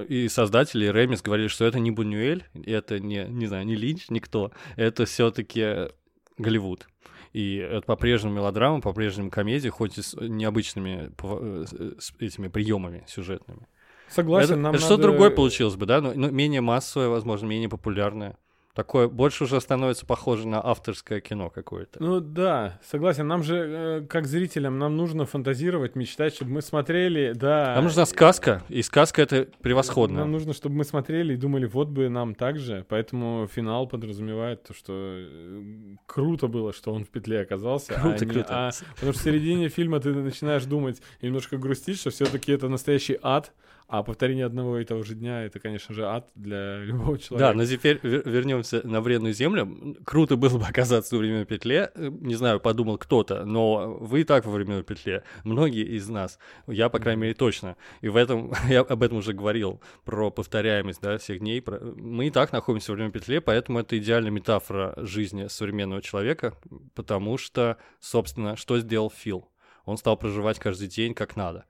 и 0.08 0.28
создатели, 0.28 0.86
и 0.86 0.92
Ремис 0.92 1.22
говорили, 1.22 1.48
что 1.48 1.66
это 1.66 1.80
не 1.80 1.92
Бунюэль, 1.92 2.44
это 2.66 3.00
не, 3.00 3.26
не 3.30 3.48
знаю, 3.48 3.66
не 3.66 3.76
Линч, 3.76 4.10
никто. 4.10 4.52
Это 4.76 5.06
все-таки 5.06 5.90
Голливуд. 6.38 6.88
И 7.34 7.56
это 7.58 7.82
по-прежнему 7.82 8.36
мелодрама, 8.36 8.80
по-прежнему 8.82 9.30
комедия, 9.30 9.70
хоть 9.70 9.98
и 9.98 10.02
с 10.02 10.16
необычными 10.20 11.10
пов- 11.18 11.66
э, 11.70 11.96
с- 12.00 12.14
этими 12.20 12.48
приемами 12.48 13.04
сюжетными. 13.08 13.68
Согласен, 14.08 14.52
это 14.54 14.60
нам 14.62 14.76
это 14.76 14.84
что-то 14.84 15.02
надо- 15.02 15.12
другое 15.12 15.30
получилось 15.32 15.76
бы, 15.76 15.86
да? 15.86 16.00
Но, 16.00 16.14
но 16.14 16.30
менее 16.30 16.62
массовое, 16.62 17.10
возможно, 17.10 17.48
менее 17.48 17.68
популярное. 17.70 18.38
Такое 18.76 19.08
больше 19.08 19.46
уже 19.46 19.62
становится 19.62 20.06
похоже 20.06 20.48
на 20.50 20.60
авторское 20.64 21.22
кино 21.22 21.50
какое-то. 21.50 22.04
Ну 22.04 22.20
да, 22.20 22.78
согласен. 22.86 23.26
Нам 23.26 23.42
же, 23.42 23.56
э, 23.56 24.06
как 24.06 24.28
зрителям, 24.28 24.78
нам 24.78 24.98
нужно 24.98 25.26
фантазировать, 25.26 25.96
мечтать, 25.96 26.36
чтобы 26.36 26.52
мы 26.52 26.62
смотрели, 26.62 27.32
да. 27.34 27.74
Нам 27.76 27.86
нужна 27.86 28.06
сказка, 28.06 28.64
и 28.68 28.82
сказка 28.82 29.22
это 29.22 29.48
превосходно. 29.62 30.20
Нам 30.20 30.32
нужно, 30.34 30.52
чтобы 30.54 30.76
мы 30.76 30.84
смотрели 30.84 31.36
и 31.36 31.38
думали, 31.38 31.66
вот 31.66 31.88
бы 31.88 32.10
нам 32.10 32.36
так 32.36 32.60
же. 32.60 32.86
Поэтому 32.90 33.48
финал 33.48 33.88
подразумевает 33.88 34.64
то, 34.64 34.74
что 34.74 34.92
э, 34.94 35.62
круто 36.06 36.48
было, 36.48 36.74
что 36.74 36.92
он 36.94 37.06
в 37.06 37.10
петле 37.10 37.40
оказался. 37.40 37.94
а 37.96 38.02
Круто, 38.02 38.26
не- 38.26 38.32
круто. 38.34 38.48
а- 38.50 38.72
потому 38.96 39.14
что 39.14 39.22
в 39.22 39.24
середине 39.24 39.70
фильма 39.70 40.02
ты 40.02 40.14
начинаешь 40.14 40.66
думать 40.66 41.02
и 41.22 41.28
немножко 41.28 41.58
грустить, 41.58 41.98
что 41.98 42.10
все-таки 42.10 42.52
это 42.52 42.68
настоящий 42.68 43.18
ад. 43.24 43.54
А 43.88 44.02
повторение 44.02 44.46
одного 44.48 44.80
и 44.80 44.84
того 44.86 45.04
же 45.04 45.14
дня 45.14 45.44
это, 45.44 45.60
конечно 45.60 45.94
же, 45.94 46.06
ад 46.08 46.28
для 46.34 46.80
любого 46.84 47.20
человека. 47.20 47.52
Да, 47.52 47.54
но 47.58 47.66
теперь 47.66 48.00
вер- 48.02 48.28
вернемся 48.28 48.82
на 48.86 49.00
вредную 49.00 49.34
землю. 49.36 49.96
Круто 50.04 50.38
было 50.38 50.58
бы 50.58 50.66
оказаться 50.66 51.16
во 51.16 51.20
временной 51.20 51.46
петле. 51.46 51.92
Э, 51.94 52.10
Не 52.10 52.34
знаю, 52.34 52.60
подумал 52.60 52.98
кто-то, 52.98 53.46
но 53.46 53.94
вы 54.02 54.22
и 54.22 54.24
так 54.24 54.46
во 54.46 54.52
временной 54.54 54.82
петле. 54.84 55.24
Многие 55.44 55.86
из 55.86 56.10
нас. 56.10 56.40
Я, 56.66 56.90
по 56.90 56.98
крайней 56.98 57.22
мере, 57.22 57.34
точно. 57.36 57.76
И 58.02 58.10
в 58.10 58.16
этом, 58.16 58.52
я 58.70 58.82
об 58.82 59.04
этом 59.04 59.18
уже 59.20 59.34
говорил, 59.34 59.80
про 60.04 60.32
повторяемость 60.32 61.02
да, 61.02 61.20
всех 61.20 61.40
дней. 61.40 61.62
Про- 61.62 61.80
Мы 61.80 62.28
и 62.28 62.32
так 62.32 62.52
находимся 62.54 62.92
в 62.92 62.96
временной 62.96 63.14
петле, 63.14 63.40
поэтому 63.40 63.80
это 63.80 63.98
идеальная 64.00 64.32
метафора 64.32 64.94
жизни 64.98 65.46
современного 65.46 66.02
человека, 66.02 66.56
потому 66.96 67.38
что, 67.38 67.78
собственно, 68.00 68.56
что 68.56 68.80
сделал 68.80 69.12
Фил? 69.16 69.48
Он 69.86 69.98
стал 69.98 70.18
проживать 70.18 70.58
каждый 70.58 70.88
день 70.88 71.14
как 71.14 71.36
надо. 71.36 71.66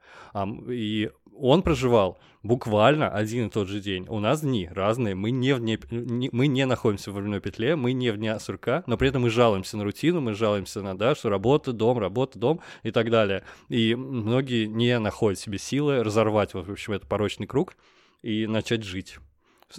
И 0.69 1.12
он 1.38 1.62
проживал 1.62 2.17
буквально 2.43 3.10
один 3.10 3.48
и 3.48 3.50
тот 3.50 3.67
же 3.67 3.82
день. 3.82 4.06
У 4.08 4.19
нас 4.19 4.41
дни 4.41 4.69
разные, 4.71 5.15
мы 5.15 5.32
не, 5.32 5.54
вне, 5.56 5.80
не- 5.89 6.30
мы 6.32 6.48
не 6.48 6.65
находимся 6.65 7.12
в 7.12 7.15
временной 7.15 7.41
петле, 7.41 7.76
мы 7.76 7.93
не 7.93 8.12
вне 8.12 8.39
сурка, 8.39 8.84
но 8.88 8.98
при 8.98 9.10
этом 9.10 9.24
мы 9.24 9.30
жалуемся 9.30 9.78
на 9.78 9.84
рутину, 9.84 10.21
мы 10.21 10.34
жалуемся 10.34 10.82
на, 10.82 10.98
да, 10.98 11.15
что 11.15 11.30
работа, 11.30 11.74
дом, 11.74 11.98
работа, 11.98 12.38
дом 12.38 12.62
и 12.84 12.91
так 12.91 13.10
далее. 13.10 13.43
И 13.69 13.95
многие 13.95 14.65
не 14.67 14.98
находят 15.00 15.39
в 15.39 15.43
себе 15.43 15.58
силы 15.58 16.04
разорвать, 16.04 16.54
в 16.54 16.71
общем, 16.71 16.93
этот 16.93 17.10
порочный 17.10 17.48
круг 17.48 17.76
и 18.21 18.45
начать 18.48 18.84
жить, 18.84 19.17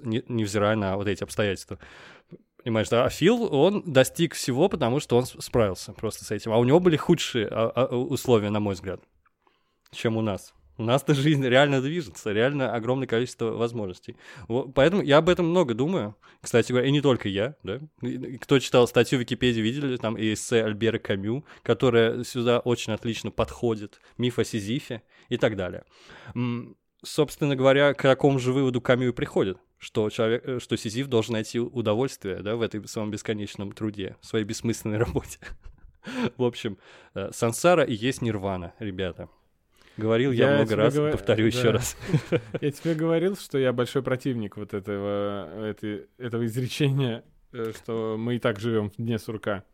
не- 0.03 0.25
невзирая 0.29 0.77
на 0.77 0.97
вот 0.97 1.07
эти 1.07 1.23
обстоятельства. 1.23 1.79
Понимаешь, 2.64 2.88
да? 2.88 3.05
А 3.05 3.11
Фил, 3.11 3.45
он 3.55 3.85
достиг 3.87 4.35
всего, 4.35 4.69
потому 4.69 4.99
что 4.99 5.16
он 5.16 5.25
справился 5.25 5.92
просто 5.92 6.25
с 6.25 6.33
этим. 6.33 6.51
А 6.51 6.59
у 6.59 6.64
него 6.64 6.81
были 6.81 6.97
худшие 6.97 7.47
а, 7.49 7.71
а, 7.73 7.87
условия, 7.95 8.51
на 8.51 8.59
мой 8.59 8.75
взгляд, 8.75 9.01
чем 9.92 10.16
у 10.16 10.21
нас. 10.21 10.53
Нас-то 10.79 11.15
жизнь 11.15 11.45
реально 11.47 11.81
движется, 11.81 12.33
реально 12.33 12.75
огромное 12.75 13.07
количество 13.07 13.53
возможностей. 13.53 14.17
Во- 14.47 14.69
Поэтому 14.69 15.03
я 15.03 15.19
об 15.19 15.29
этом 15.29 15.49
много 15.49 15.75
думаю. 15.75 16.17
Кстати 16.43 16.73
говоря, 16.73 16.89
и 16.89 16.93
не 16.93 17.01
только 17.01 17.29
я, 17.29 17.57
да. 17.62 17.81
Кто 18.41 18.59
читал 18.59 18.87
статью 18.87 19.19
в 19.19 19.23
Википедии, 19.23 19.61
видели 19.61 19.97
там 19.97 20.17
и 20.19 20.35
эссе 20.35 20.62
Альбера 20.62 20.99
Камю, 20.99 21.45
которая 21.62 22.25
сюда 22.25 22.59
очень 22.61 22.93
отлично 22.93 23.31
подходит, 23.31 24.01
миф 24.19 24.39
о 24.39 24.45
Сизифе 24.45 25.03
и 25.29 25.39
так 25.39 25.57
далее. 25.57 25.85
Собственно 27.03 27.57
говоря, 27.57 27.95
к 27.95 28.03
такому 28.03 28.39
же 28.39 28.53
выводу 28.53 28.81
Камю 28.81 29.09
и 29.09 29.12
приходит, 29.12 29.59
что, 29.79 30.11
человек, 30.11 30.43
э, 30.47 30.59
что 30.61 30.77
Сизиф 30.77 31.07
должен 31.09 31.35
найти 31.35 31.61
удовольствие 31.61 32.43
да, 32.43 32.57
в 32.57 32.62
этой 32.62 32.87
своем 32.89 33.11
бесконечном 33.11 33.73
труде, 33.73 34.17
в 34.21 34.27
своей 34.27 34.45
бессмысленной 34.45 34.99
работе. 35.05 35.39
В 36.37 36.43
общем, 36.43 36.79
э, 37.15 37.31
сансара 37.33 37.85
и 37.85 37.95
есть 37.95 38.23
нирвана, 38.23 38.73
ребята. 38.79 39.29
Говорил 39.97 40.31
я, 40.33 40.51
Я 40.51 40.57
много 40.59 40.77
раз, 40.77 40.95
говор- 40.95 41.13
повторю 41.13 41.47
еще 41.47 41.63
да. 41.65 41.73
раз. 41.73 41.97
Я 42.61 42.71
тебе 42.71 42.95
говорил, 42.95 43.35
что 43.37 43.57
я 43.59 43.73
большой 43.73 44.03
противник 44.03 44.57
вот 44.57 44.75
этого, 44.75 45.49
этой- 45.65 46.07
этого 46.19 46.45
изречения, 46.45 47.25
э, 47.53 47.73
что 47.77 48.17
мы 48.19 48.37
и 48.37 48.39
так 48.39 48.61
живем 48.61 48.91
в 48.91 48.97
дне 48.97 49.19
сурка. 49.19 49.65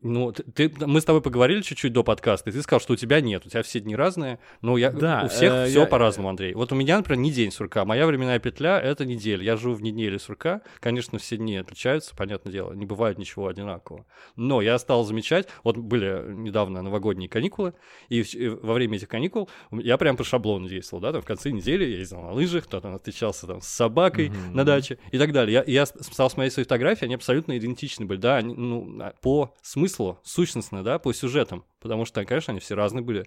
Ну, 0.00 0.32
ты, 0.32 0.72
мы 0.86 1.02
с 1.02 1.04
тобой 1.04 1.20
поговорили 1.20 1.60
чуть-чуть 1.60 1.92
до 1.92 2.02
подкаста, 2.02 2.48
и 2.48 2.52
ты 2.54 2.62
сказал, 2.62 2.80
что 2.80 2.94
у 2.94 2.96
тебя 2.96 3.20
нет, 3.20 3.44
у 3.44 3.50
тебя 3.50 3.62
все 3.62 3.80
дни 3.80 3.94
разные, 3.94 4.38
но 4.62 4.78
я, 4.78 4.90
Да, 4.90 5.24
у 5.24 5.28
всех 5.28 5.52
э, 5.52 5.66
все 5.66 5.80
я- 5.80 5.86
по-разному, 5.86 6.30
Андрей. 6.30 6.54
Вот 6.54 6.72
у 6.72 6.74
меня, 6.74 6.96
например, 6.96 7.18
не 7.20 7.30
день 7.30 7.50
сурка, 7.50 7.84
моя 7.84 8.06
временная 8.06 8.38
петля— 8.38 8.80
это 8.82 9.04
неделя. 9.04 9.44
Я 9.44 9.56
живу 9.58 9.74
в 9.74 9.82
неделе 9.82 10.18
сурка, 10.18 10.62
конечно, 10.80 11.18
все 11.18 11.36
дни 11.36 11.58
отличаются, 11.58 12.16
понятное 12.16 12.50
дело, 12.50 12.72
не 12.72 12.86
бывает 12.86 13.18
ничего 13.18 13.46
одинакового. 13.48 14.06
Но 14.36 14.62
я 14.62 14.78
стал 14.78 15.04
замечать, 15.04 15.48
вот 15.64 15.76
были 15.76 16.32
недавно 16.32 16.80
новогодние 16.80 17.28
каникулы, 17.28 17.74
и 18.08 18.22
и 18.22 18.48
во 18.48 18.72
время 18.72 18.96
этих 18.96 19.08
каникул 19.08 19.50
я 19.70 19.98
прям 19.98 20.16
по 20.16 20.24
шаблону 20.24 20.66
действовал, 20.66 21.02
да, 21.02 21.12
там 21.12 21.20
в 21.20 21.26
конце 21.26 21.50
недели 21.50 21.84
я 21.84 21.98
ездил 21.98 22.22
на 22.22 22.32
лыжах, 22.32 22.64
кто-то 22.64 22.96
встречался 22.96 23.46
там 23.46 23.60
с 23.60 23.66
собакой 23.68 24.30
Мгм. 24.30 24.54
на 24.56 24.64
даче 24.64 24.96
и 25.12 25.18
так 25.18 25.32
далее. 25.32 25.62
Я, 25.66 25.80
я 25.80 25.84
стал 25.84 26.30
смотреть 26.30 26.54
свои 26.54 26.64
фотографии, 26.64 27.04
они 27.04 27.16
абсолютно 27.16 27.58
идентичны 27.58 28.06
были, 28.06 28.18
да, 28.18 28.36
они, 28.36 28.54
ну, 28.54 28.98
а, 29.02 29.12
по 29.20 29.54
смыслу, 29.74 30.20
сущностно, 30.22 30.84
да, 30.84 30.98
по 30.98 31.12
сюжетам, 31.12 31.64
потому 31.80 32.04
что, 32.04 32.24
конечно, 32.24 32.52
они 32.52 32.60
все 32.60 32.74
разные 32.74 33.02
были, 33.02 33.26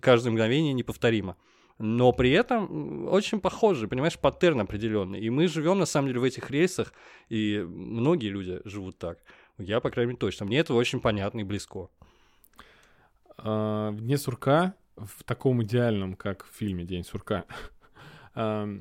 каждое 0.00 0.30
мгновение 0.30 0.72
неповторимо. 0.72 1.36
Но 1.78 2.12
при 2.12 2.30
этом 2.30 3.08
очень 3.08 3.40
похожи, 3.40 3.86
понимаешь, 3.88 4.18
паттерн 4.18 4.60
определенный. 4.60 5.20
И 5.20 5.30
мы 5.30 5.46
живем, 5.48 5.78
на 5.78 5.86
самом 5.86 6.08
деле, 6.08 6.20
в 6.20 6.24
этих 6.24 6.50
рейсах, 6.50 6.92
и 7.28 7.64
многие 7.68 8.28
люди 8.28 8.60
живут 8.64 8.98
так. 8.98 9.18
Я, 9.58 9.80
по 9.80 9.90
крайней 9.90 10.10
мере, 10.10 10.18
точно. 10.18 10.46
Мне 10.46 10.58
это 10.58 10.74
очень 10.74 11.00
понятно 11.00 11.40
и 11.40 11.44
близко. 11.44 11.88
А, 13.36 13.90
В 13.90 14.00
дне 14.00 14.18
сурка, 14.18 14.74
в 14.96 15.24
таком 15.24 15.62
идеальном, 15.62 16.14
как 16.14 16.44
в 16.44 16.54
фильме 16.56 16.84
День 16.84 17.04
сурка, 17.04 17.44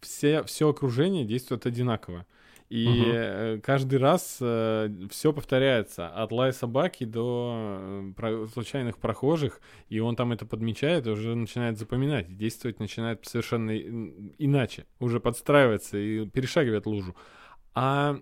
все, 0.00 0.42
все 0.44 0.68
окружение 0.68 1.24
действует 1.24 1.66
одинаково. 1.66 2.26
И 2.68 3.02
э, 3.04 3.60
каждый 3.62 3.98
раз 3.98 4.36
все 4.36 5.32
повторяется. 5.32 6.08
От 6.08 6.32
лая 6.32 6.52
собаки 6.52 7.04
до 7.04 7.54
э, 7.78 8.12
про- 8.16 8.46
случайных 8.48 8.98
прохожих. 8.98 9.60
И 9.88 10.00
он 10.00 10.16
там 10.16 10.32
это 10.32 10.46
подмечает 10.46 11.06
уже 11.06 11.34
начинает 11.34 11.78
запоминать. 11.78 12.36
Действовать 12.36 12.80
начинает 12.80 13.24
совершенно 13.24 13.76
иначе. 13.76 14.86
Уже 14.98 15.20
подстраивается 15.20 15.96
и 15.96 16.26
перешагивает 16.26 16.86
лужу. 16.86 17.14
А 17.74 18.18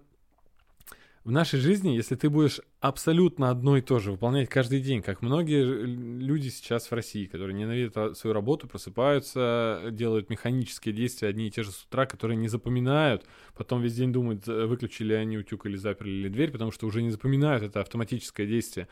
в 1.24 1.30
нашей 1.30 1.58
жизни, 1.58 1.90
если 1.90 2.16
ты 2.16 2.28
будешь 2.28 2.60
абсолютно 2.80 3.48
одно 3.48 3.78
и 3.78 3.80
то 3.80 3.98
же 3.98 4.12
выполнять 4.12 4.50
каждый 4.50 4.80
день, 4.80 5.00
как 5.00 5.22
многие 5.22 5.64
люди 5.64 6.48
сейчас 6.48 6.90
в 6.90 6.92
России, 6.92 7.24
которые 7.24 7.54
ненавидят 7.54 7.96
а, 7.96 8.14
свою 8.14 8.34
работу, 8.34 8.68
просыпаются, 8.68 9.88
делают 9.90 10.28
механические 10.28 10.94
действия 10.94 11.28
одни 11.28 11.46
и 11.46 11.50
те 11.50 11.62
же 11.62 11.72
с 11.72 11.84
утра, 11.84 12.04
которые 12.04 12.36
не 12.36 12.48
запоминают, 12.48 13.24
потом 13.56 13.80
весь 13.80 13.94
день 13.94 14.12
думают, 14.12 14.46
э, 14.46 14.66
выключили 14.66 15.14
они 15.14 15.38
утюг 15.38 15.64
или 15.64 15.76
заперли 15.76 16.10
ли 16.10 16.28
дверь, 16.28 16.50
потому 16.50 16.70
что 16.70 16.86
уже 16.86 17.00
не 17.00 17.10
запоминают 17.10 17.64
это 17.64 17.80
автоматическое 17.80 18.46
действие. 18.46 18.86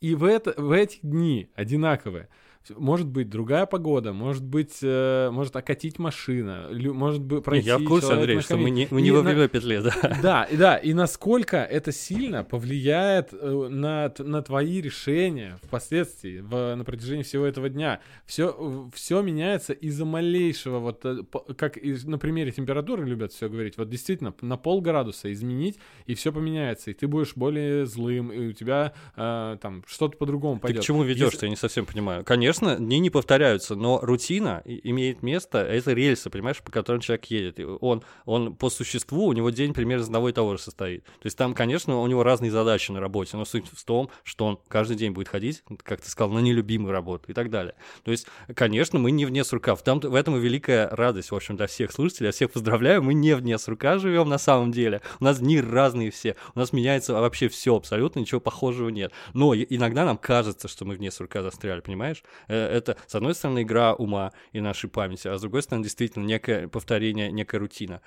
И 0.00 0.14
в, 0.14 0.24
это, 0.24 0.54
в 0.56 0.72
эти 0.72 1.00
дни 1.02 1.50
одинаковые. 1.54 2.30
Может 2.76 3.06
быть 3.06 3.28
другая 3.28 3.66
погода, 3.66 4.12
может 4.12 4.44
быть, 4.44 4.78
э, 4.82 5.28
может 5.30 5.54
окатить 5.56 5.98
машина, 5.98 6.68
лю- 6.70 6.94
может 6.94 7.20
быть 7.22 7.44
пройти 7.44 7.66
Я 7.66 7.78
в 7.78 7.84
курсе, 7.84 8.12
Андрей, 8.12 8.36
на 8.36 8.42
что 8.42 8.56
мы 8.56 8.70
не, 8.70 8.88
мы 8.90 9.02
не 9.02 9.08
И 9.08 9.10
во 9.12 9.22
на- 9.22 9.30
время 9.30 9.48
петле, 9.48 9.82
да. 9.82 9.92
Да, 10.22 10.44
и 10.44 10.56
да, 10.56 10.76
и 10.76 10.92
насколько 10.94 11.56
это 11.58 11.92
сильно 11.92 12.44
повлияет 12.44 13.28
э, 13.32 13.68
на, 13.70 14.12
на 14.18 14.42
твои 14.42 14.80
решения 14.80 15.58
впоследствии, 15.62 16.40
в, 16.40 16.74
на 16.76 16.84
протяжении 16.84 17.22
всего 17.22 17.44
этого 17.46 17.68
дня. 17.68 18.00
Все, 18.24 18.88
все 18.94 19.20
меняется 19.22 19.72
из-за 19.72 20.04
малейшего, 20.04 20.78
вот 20.78 21.04
э, 21.04 21.18
как 21.56 21.76
и 21.76 21.96
на 22.04 22.18
примере 22.18 22.50
температуры 22.52 23.04
любят 23.04 23.32
все 23.32 23.48
говорить, 23.48 23.76
вот 23.76 23.88
действительно 23.88 24.34
на 24.40 24.56
полградуса 24.56 25.32
изменить, 25.32 25.78
и 26.06 26.14
все 26.14 26.32
поменяется, 26.32 26.90
и 26.90 26.94
ты 26.94 27.06
будешь 27.06 27.34
более 27.36 27.86
злым, 27.86 28.32
и 28.32 28.48
у 28.48 28.52
тебя 28.52 28.92
э, 29.16 29.56
там 29.60 29.82
что-то 29.86 30.16
по-другому 30.16 30.56
Ты 30.56 30.62
пойдет. 30.62 30.82
к 30.82 30.84
чему 30.86 31.02
ведешь, 31.02 31.32
Если- 31.32 31.46
я 31.46 31.50
не 31.50 31.56
совсем 31.56 31.86
понимаю. 31.86 32.24
Конечно, 32.24 32.55
дни 32.60 32.98
не 32.98 33.10
повторяются, 33.10 33.74
но 33.74 34.00
рутина 34.00 34.62
имеет 34.64 35.22
место, 35.22 35.58
это 35.58 35.92
рельсы, 35.92 36.30
понимаешь, 36.30 36.62
по 36.62 36.70
которым 36.70 37.00
человек 37.00 37.26
едет. 37.26 37.60
Он, 37.80 38.02
он 38.24 38.54
по 38.54 38.70
существу, 38.70 39.26
у 39.26 39.32
него 39.32 39.50
день 39.50 39.74
примерно 39.74 40.02
из 40.02 40.06
одного 40.06 40.28
и 40.28 40.32
того 40.32 40.56
же 40.56 40.62
состоит. 40.62 41.04
То 41.04 41.26
есть 41.26 41.36
там, 41.36 41.54
конечно, 41.54 42.00
у 42.00 42.06
него 42.06 42.22
разные 42.22 42.50
задачи 42.50 42.90
на 42.90 43.00
работе, 43.00 43.36
но 43.36 43.44
суть 43.44 43.66
в 43.70 43.84
том, 43.84 44.10
что 44.24 44.46
он 44.46 44.58
каждый 44.68 44.96
день 44.96 45.12
будет 45.12 45.28
ходить, 45.28 45.62
как 45.82 46.00
ты 46.00 46.10
сказал, 46.10 46.32
на 46.32 46.40
нелюбимую 46.40 46.92
работу 46.92 47.24
и 47.28 47.32
так 47.32 47.50
далее. 47.50 47.74
То 48.04 48.10
есть, 48.10 48.26
конечно, 48.54 48.98
мы 48.98 49.10
не 49.10 49.26
вне 49.26 49.44
сурка. 49.44 49.74
В, 49.74 49.82
там, 49.82 50.00
в 50.00 50.14
этом 50.14 50.36
и 50.36 50.40
великая 50.40 50.88
радость, 50.90 51.30
в 51.30 51.34
общем, 51.34 51.56
для 51.56 51.66
всех 51.66 51.92
слушателей. 51.92 52.26
Я 52.26 52.32
всех 52.32 52.52
поздравляю, 52.52 53.02
мы 53.02 53.14
не 53.14 53.34
вне 53.34 53.58
сурка 53.58 53.98
живем 53.98 54.28
на 54.28 54.38
самом 54.38 54.72
деле. 54.72 55.00
У 55.20 55.24
нас 55.24 55.38
дни 55.40 55.60
разные 55.60 56.10
все. 56.10 56.36
У 56.54 56.58
нас 56.58 56.72
меняется 56.72 57.14
вообще 57.14 57.48
все 57.48 57.76
абсолютно, 57.76 58.20
ничего 58.20 58.40
похожего 58.40 58.88
нет. 58.88 59.12
Но 59.34 59.54
иногда 59.54 60.04
нам 60.04 60.16
кажется, 60.16 60.68
что 60.68 60.84
мы 60.84 60.94
вне 60.94 61.10
сурка 61.10 61.42
застряли, 61.42 61.80
понимаешь? 61.80 62.22
Э, 62.48 62.66
Это, 62.76 62.96
с 63.06 63.14
одной 63.14 63.34
стороны, 63.34 63.62
игра 63.62 63.94
ума 63.94 64.32
и 64.52 64.60
нашей 64.60 64.90
памяти, 64.90 65.28
а 65.28 65.36
с 65.36 65.40
другой 65.40 65.62
стороны, 65.62 65.84
действительно, 65.84 66.24
некое 66.24 66.68
повторение, 66.68 67.30
некая 67.32 67.58
рутина. 67.58 68.00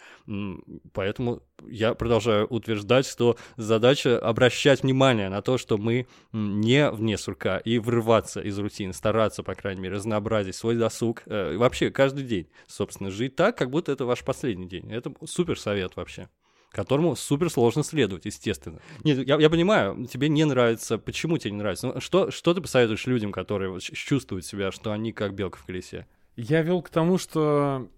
Поэтому 0.94 1.42
я 1.68 1.94
продолжаю 1.94 2.48
утверждать, 2.48 3.06
что 3.06 3.38
задача 3.58 4.20
обращать 4.20 4.84
внимание 4.84 5.30
на 5.30 5.42
то, 5.42 5.58
что 5.58 5.78
мы 5.78 6.08
не 6.32 6.90
вне 6.92 7.18
сурка 7.18 7.58
и 7.58 7.80
врываться 7.80 8.42
из 8.42 8.58
рутины, 8.60 8.94
стараться, 8.94 9.44
по 9.44 9.56
крайней 9.56 9.82
мере, 9.82 9.96
разнообразить 9.96 10.56
свой 10.56 10.76
досуг. 10.76 11.24
э, 11.26 11.58
Вообще, 11.58 11.92
каждый 11.92 12.24
день, 12.26 12.48
собственно, 12.68 13.10
жить 13.12 13.36
так, 13.36 13.58
как 13.58 13.70
будто 13.70 13.92
это 13.92 14.06
ваш 14.06 14.24
последний 14.24 14.68
день. 14.68 14.92
Это 14.92 15.14
супер 15.26 15.60
совет 15.60 15.96
вообще 15.96 16.30
которому 16.72 17.16
супер 17.16 17.50
сложно 17.50 17.84
следовать, 17.84 18.26
естественно. 18.26 18.80
Нет, 19.04 19.28
я, 19.28 19.38
я 19.40 19.50
понимаю, 19.50 20.06
тебе 20.06 20.30
не 20.30 20.46
нравится, 20.46 20.98
почему 20.98 21.38
тебе 21.38 21.52
не 21.52 21.58
нравится. 21.58 21.88
Ну, 21.88 22.00
что, 22.02 22.32
что 22.32 22.54
ты 22.54 22.62
посоветуешь 22.62 23.06
людям, 23.08 23.32
которые 23.32 23.72
вот 23.72 23.82
чувствуют 23.82 24.46
себя, 24.46 24.72
что 24.72 24.92
они 24.92 25.12
как 25.12 25.34
белка 25.34 25.58
в 25.58 25.66
колесе? 25.66 26.06
Я 26.36 26.62
вел 26.62 26.82
к 26.82 26.90
тому, 26.90 27.18
что 27.18 27.90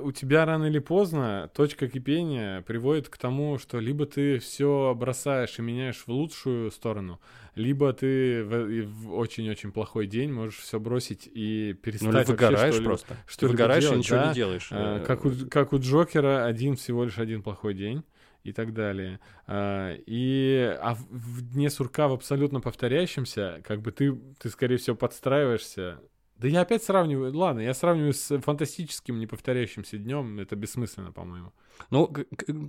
у 0.00 0.10
тебя 0.10 0.44
рано 0.44 0.64
или 0.64 0.80
поздно 0.80 1.48
точка 1.54 1.88
кипения 1.88 2.62
приводит 2.62 3.08
к 3.08 3.16
тому, 3.18 3.56
что 3.58 3.78
либо 3.78 4.04
ты 4.04 4.40
все 4.40 4.92
бросаешь 4.96 5.58
и 5.58 5.62
меняешь 5.62 6.02
в 6.04 6.08
лучшую 6.08 6.72
сторону, 6.72 7.20
либо 7.54 7.92
ты 7.92 8.42
в, 8.42 8.68
и 8.68 8.80
в 8.82 9.14
очень-очень 9.14 9.70
плохой 9.70 10.08
день 10.08 10.32
можешь 10.32 10.58
все 10.58 10.80
бросить 10.80 11.28
и 11.32 11.74
перестать 11.80 12.12
Ну, 12.12 12.32
выгораешь 12.34 12.74
что-либо- 12.74 12.84
просто. 12.90 13.14
Ты 13.14 13.32
что-либо 13.32 13.52
выгораешь 13.52 13.84
и 13.84 13.86
делать, 13.86 13.98
ничего 14.00 14.18
да. 14.18 14.28
не 14.28 14.34
делаешь. 14.34 14.68
А, 14.72 15.04
как, 15.04 15.24
у, 15.24 15.30
как 15.48 15.72
у 15.72 15.78
Джокера 15.78 16.44
один 16.44 16.74
всего 16.74 17.04
лишь 17.04 17.18
один 17.18 17.42
плохой 17.42 17.74
день 17.74 18.02
и 18.50 18.52
так 18.52 18.72
далее. 18.72 19.20
А, 19.46 19.94
и 20.06 20.76
а 20.80 20.94
в, 20.94 21.42
дне 21.42 21.70
сурка 21.70 22.08
в 22.08 22.12
абсолютно 22.12 22.60
повторяющемся, 22.60 23.60
как 23.64 23.80
бы 23.82 23.92
ты, 23.92 24.14
ты 24.38 24.48
скорее 24.50 24.76
всего 24.76 24.96
подстраиваешься. 24.96 26.00
Да 26.36 26.48
я 26.48 26.60
опять 26.62 26.82
сравниваю, 26.82 27.34
ладно, 27.34 27.60
я 27.60 27.72
сравниваю 27.72 28.12
с 28.12 28.38
фантастическим 28.40 29.18
неповторяющимся 29.18 29.96
днем, 29.96 30.38
это 30.38 30.54
бессмысленно, 30.54 31.12
по-моему. 31.12 31.52
Ну, 31.90 32.12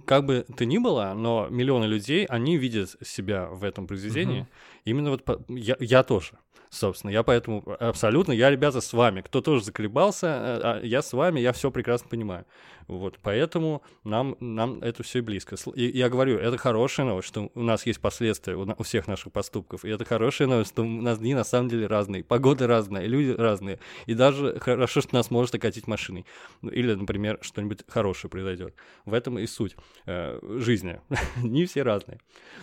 как 0.05 0.25
бы 0.25 0.45
ты 0.55 0.65
ни 0.65 0.77
было, 0.77 1.13
но 1.15 1.47
миллионы 1.49 1.85
людей, 1.85 2.25
они 2.25 2.57
видят 2.57 2.95
себя 3.03 3.47
в 3.47 3.63
этом 3.63 3.87
произведении. 3.87 4.41
Мгм. 4.41 4.49
Именно 4.85 5.09
вот 5.11 5.23
по- 5.23 5.43
я, 5.47 5.75
я 5.79 6.03
тоже, 6.03 6.37
собственно. 6.69 7.11
Я 7.11 7.23
поэтому 7.23 7.63
абсолютно, 7.79 8.31
я, 8.31 8.49
ребята, 8.49 8.81
с 8.81 8.93
вами. 8.93 9.21
Кто 9.21 9.41
тоже 9.41 9.63
заколебался, 9.63 10.27
э, 10.27 10.61
а 10.63 10.81
я 10.83 11.01
с 11.01 11.13
вами, 11.13 11.39
я 11.39 11.51
все 11.51 11.71
прекрасно 11.71 12.09
понимаю. 12.09 12.45
Вот, 12.87 13.19
поэтому 13.21 13.81
нам, 14.05 14.37
нам 14.39 14.79
это 14.81 15.03
все 15.03 15.21
близко. 15.21 15.57
И 15.75 15.97
я 15.97 16.07
говорю, 16.09 16.37
это 16.37 16.57
хорошая 16.57 17.05
новость, 17.05 17.27
что 17.27 17.51
у 17.53 17.61
нас 17.61 17.85
есть 17.85 17.99
последствия 17.99 18.55
у, 18.55 18.63
на- 18.63 18.75
у 18.77 18.83
всех 18.83 19.07
наших 19.07 19.33
поступков. 19.33 19.83
И 19.83 19.89
это 19.89 20.05
хорошая 20.05 20.47
новость, 20.47 20.71
что 20.71 20.83
у 20.83 20.85
нас 20.85 21.19
дни 21.19 21.35
на 21.35 21.43
самом 21.43 21.67
деле 21.67 21.87
разные, 21.87 22.23
погоды 22.23 22.65
разные, 22.65 23.07
люди 23.07 23.31
разные. 23.31 23.79
И 24.05 24.13
даже 24.13 24.57
хорошо, 24.59 25.01
что 25.01 25.15
нас 25.15 25.29
может 25.31 25.53
окатить 25.53 25.85
машиной. 25.85 26.25
Ну, 26.61 26.69
Или, 26.69 26.93
например, 26.93 27.39
что-нибудь 27.41 27.79
хорошее 27.89 28.31
произойдет. 28.31 28.73
В 29.07 29.13
этом 29.13 29.39
и 29.39 29.47
суть 29.47 29.77
э, 30.05 30.37
жизни. 30.59 30.99
Не 31.41 31.65
все 31.65 31.83
разные. 31.83 32.19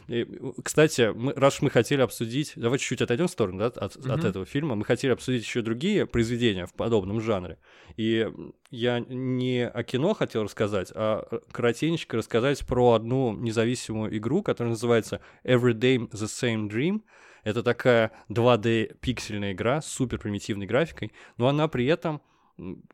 И, 0.08 0.26
кстати, 0.62 1.10
мы, 1.14 1.32
раз 1.32 1.54
уж 1.54 1.62
мы 1.62 1.70
хотели 1.70 2.02
обсудить, 2.02 2.52
давай 2.54 2.78
чуть-чуть 2.78 3.00
отойдем 3.00 3.28
в 3.28 3.30
сторону 3.30 3.58
да, 3.60 3.66
от, 3.66 3.78
от 3.78 3.96
Мгм. 4.04 4.26
этого 4.26 4.44
фильма. 4.44 4.74
Мы 4.74 4.84
хотели 4.84 5.12
обсудить 5.12 5.42
еще 5.42 5.62
другие 5.62 6.04
произведения 6.04 6.66
в 6.66 6.74
подобном 6.74 7.22
жанре. 7.22 7.56
И 7.96 8.28
я 8.70 9.00
не 9.00 9.66
о 9.66 9.82
кино 9.84 10.12
хотел 10.12 10.42
рассказать, 10.42 10.92
а 10.94 11.26
коротенько 11.50 12.18
рассказать 12.18 12.66
про 12.66 12.92
одну 12.92 13.34
независимую 13.34 14.14
игру, 14.18 14.42
которая 14.42 14.72
называется 14.72 15.22
Every 15.44 15.72
Day 15.72 15.96
the 16.10 16.26
Same 16.26 16.68
Dream. 16.68 17.00
Это 17.42 17.62
такая 17.62 18.12
2D 18.28 18.98
пиксельная 19.00 19.52
игра 19.52 19.80
с 19.80 19.86
супер 19.86 20.18
примитивной 20.18 20.66
графикой, 20.66 21.10
но 21.38 21.48
она 21.48 21.68
при 21.68 21.86
этом 21.86 22.20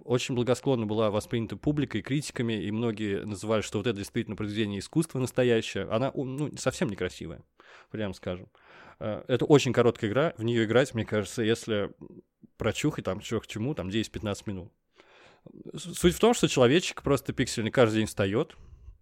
очень 0.05 0.35
благосклонно 0.35 0.87
была 0.87 1.11
воспринята 1.11 1.57
публикой, 1.57 2.03
критиками, 2.03 2.55
и 2.55 2.71
многие 2.71 3.25
называли, 3.25 3.61
что 3.61 3.79
вот 3.79 3.87
это 3.87 3.99
действительно 3.99 4.37
произведение 4.37 4.79
искусства 4.79 5.19
настоящее. 5.19 5.85
Она 5.91 6.13
ну, 6.15 6.51
совсем 6.57 6.89
некрасивая, 6.89 7.43
прям 7.91 8.15
скажем. 8.15 8.49
Э, 8.99 9.23
Это 9.29 9.45
очень 9.45 9.73
короткая 9.73 10.11
игра, 10.11 10.35
в 10.39 10.45
нее 10.45 10.65
играть, 10.65 10.95
мне 10.95 11.05
кажется, 11.05 11.43
если 11.43 11.91
прочухать 12.57 13.05
там 13.05 13.21
чего 13.21 13.41
к 13.41 13.47
чему, 13.47 13.75
там 13.75 13.89
10-15 13.89 14.43
минут. 14.47 14.73
Суть 15.75 16.15
в 16.15 16.21
том, 16.21 16.35
что 16.35 16.49
человечек 16.49 17.03
просто 17.03 17.33
пиксельный 17.33 17.71
каждый 17.71 17.97
день 17.97 18.07
встает, 18.07 18.57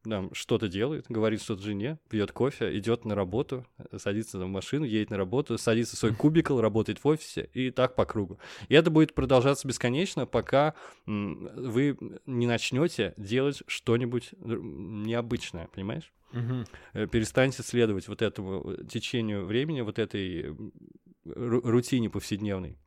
там 0.09 0.35
что-то 0.35 0.69
делает, 0.69 1.07
говорит 1.09 1.43
что-то 1.43 1.63
жене, 1.63 1.99
пьет 2.09 2.33
кофе, 2.33 2.77
идет 2.79 3.05
на 3.05 3.15
работу, 3.15 3.67
садится 3.97 4.39
в 4.39 4.47
машину, 4.47 4.85
едет 4.85 5.11
на 5.11 5.17
работу, 5.17 5.59
садится 5.59 5.97
в 5.97 5.99
свой 5.99 6.15
кубикл, 6.17 6.61
работает 6.61 7.03
в 7.03 7.07
офисе 7.07 7.49
и 7.53 7.71
так 7.71 7.95
по 7.95 8.05
кругу. 8.05 8.39
И 8.69 8.75
это 8.75 8.91
будет 8.91 9.15
продолжаться 9.15 9.67
бесконечно, 9.67 10.27
пока 10.27 10.75
вы 11.07 11.97
не 12.27 12.47
начнете 12.47 13.15
делать 13.17 13.63
что-нибудь 13.67 14.31
необычное, 14.39 15.69
понимаешь? 15.69 16.13
Э, 16.93 17.07
перестаньте 17.07 17.63
следовать 17.63 18.09
вот 18.09 18.23
этому 18.23 18.73
э, 18.73 18.85
течению 18.85 19.47
времени, 19.47 19.81
вот 19.81 19.99
этой 19.99 20.55
рутине 21.25 22.11
повседневной. 22.11 22.79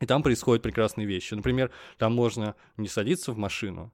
И 0.00 0.06
там 0.06 0.22
происходят 0.22 0.62
прекрасные 0.62 1.06
вещи. 1.06 1.34
Например, 1.34 1.70
там 1.96 2.14
можно 2.14 2.54
не 2.76 2.88
садиться 2.88 3.32
в 3.32 3.38
машину. 3.38 3.92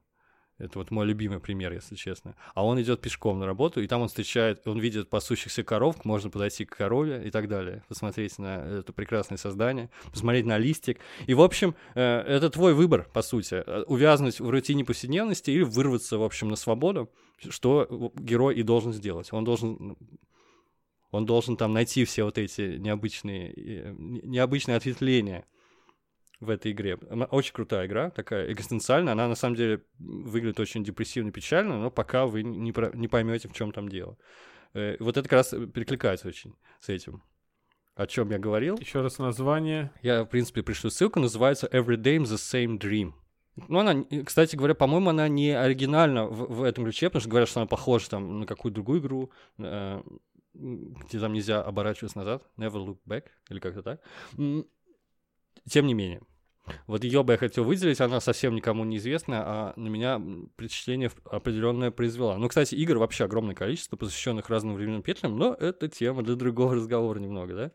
Это 0.63 0.79
вот 0.79 0.91
мой 0.91 1.05
любимый 1.05 1.39
пример, 1.39 1.73
если 1.73 1.95
честно. 1.95 2.35
А 2.55 2.65
он 2.65 2.81
идет 2.81 3.01
пешком 3.01 3.39
на 3.39 3.45
работу, 3.45 3.81
и 3.81 3.87
там 3.87 4.01
он 4.01 4.07
встречает, 4.07 4.65
он 4.67 4.79
видит 4.79 5.09
пасущихся 5.09 5.63
коров, 5.63 6.05
можно 6.05 6.29
подойти 6.29 6.65
к 6.65 6.75
корове 6.75 7.21
и 7.25 7.31
так 7.31 7.47
далее, 7.47 7.83
посмотреть 7.87 8.39
на 8.39 8.79
это 8.79 8.93
прекрасное 8.93 9.37
создание, 9.37 9.89
посмотреть 10.11 10.45
на 10.45 10.57
листик. 10.57 10.99
И, 11.27 11.33
в 11.33 11.41
общем, 11.41 11.75
э, 11.95 12.01
это 12.01 12.49
твой 12.49 12.73
выбор, 12.73 13.07
по 13.13 13.21
сути. 13.21 13.55
Э, 13.65 13.83
Увязнуть 13.87 14.39
в 14.39 14.49
рутине 14.49 14.85
повседневности 14.85 15.51
или 15.51 15.63
вырваться, 15.63 16.17
в 16.17 16.23
общем, 16.23 16.47
на 16.49 16.55
свободу, 16.55 17.09
что 17.49 18.11
герой 18.15 18.55
и 18.55 18.63
должен 18.63 18.93
сделать. 18.93 19.33
Он 19.33 19.43
должен 19.43 19.97
он 21.11 21.27
должен 21.27 21.57
там 21.57 21.73
найти 21.73 22.05
все 22.05 22.23
вот 22.23 22.39
эти 22.39 22.77
необычные, 22.77 23.53
э, 23.53 23.95
не- 23.97 24.21
необычные 24.21 24.77
ответвления 24.77 25.45
в 26.43 26.49
этой 26.49 26.71
игре. 26.71 26.97
Она 27.09 27.25
очень 27.25 27.53
крутая 27.53 27.87
игра, 27.87 28.09
такая 28.09 28.51
экзистенциальная. 28.51 29.13
Она 29.13 29.27
на 29.27 29.35
самом 29.35 29.55
деле 29.55 29.83
выглядит 29.99 30.59
очень 30.59 30.83
депрессивно 30.83 31.29
и 31.29 31.31
печально, 31.31 31.79
но 31.79 31.91
пока 31.91 32.25
вы 32.25 32.43
не, 32.43 32.71
про- 32.71 32.91
не 32.93 33.07
поймете, 33.07 33.47
в 33.47 33.53
чем 33.53 33.71
там 33.71 33.89
дело. 33.89 34.17
Э, 34.73 34.97
Вот 34.99 35.17
это 35.17 35.27
как 35.27 35.37
раз 35.37 35.49
перекликается 35.49 36.27
очень 36.27 36.55
с 36.79 36.89
этим. 36.89 37.23
О 37.95 38.07
чем 38.07 38.31
я 38.31 38.39
говорил? 38.39 38.77
Еще 38.77 39.01
раз 39.01 39.19
название. 39.19 39.91
Я, 40.01 40.23
в 40.23 40.27
принципе, 40.27 40.63
пришлю 40.63 40.89
ссылку, 40.89 41.19
называется 41.19 41.67
Every 41.67 41.95
Day 41.95 42.17
the 42.17 42.37
Same 42.37 42.79
Dream. 42.79 43.13
Ну, 43.67 43.79
она, 43.79 44.03
кстати 44.25 44.55
говоря, 44.55 44.73
по-моему, 44.73 45.11
она 45.11 45.27
не 45.27 45.51
оригинальна 45.51 46.25
в, 46.25 46.55
в 46.55 46.63
этом 46.63 46.85
ключе, 46.85 47.09
потому 47.09 47.21
что 47.21 47.29
говорят, 47.29 47.49
что 47.49 47.59
она 47.59 47.67
похожа 47.67 48.09
там 48.09 48.39
на 48.39 48.45
какую-то 48.47 48.75
другую 48.75 48.99
игру, 48.99 49.31
э, 49.59 50.01
где 50.55 51.19
там 51.19 51.33
нельзя 51.33 51.61
оборачиваться 51.61 52.17
назад, 52.17 52.43
never 52.57 52.83
look 52.83 52.97
back, 53.07 53.25
или 53.49 53.59
как-то 53.59 53.83
так. 53.83 54.01
Тем 55.69 55.87
не 55.87 55.93
менее, 55.93 56.21
вот 56.87 57.03
ее 57.03 57.23
бы 57.23 57.33
я 57.33 57.37
хотел 57.37 57.63
выделить, 57.63 58.01
она 58.01 58.19
совсем 58.19 58.55
никому 58.55 58.83
не 58.83 58.97
известна, 58.97 59.43
а 59.45 59.73
на 59.75 59.87
меня 59.87 60.21
впечатление 60.55 61.11
определенное 61.29 61.91
произвела. 61.91 62.37
Ну, 62.37 62.47
кстати, 62.47 62.75
игр 62.75 62.97
вообще 62.97 63.25
огромное 63.25 63.55
количество, 63.55 63.97
посвященных 63.97 64.49
разным 64.49 64.75
временным 64.75 65.01
петлям, 65.01 65.37
но 65.37 65.53
это 65.53 65.87
тема 65.87 66.23
для 66.23 66.35
другого 66.35 66.75
разговора 66.75 67.19
немного, 67.19 67.55
да? 67.55 67.71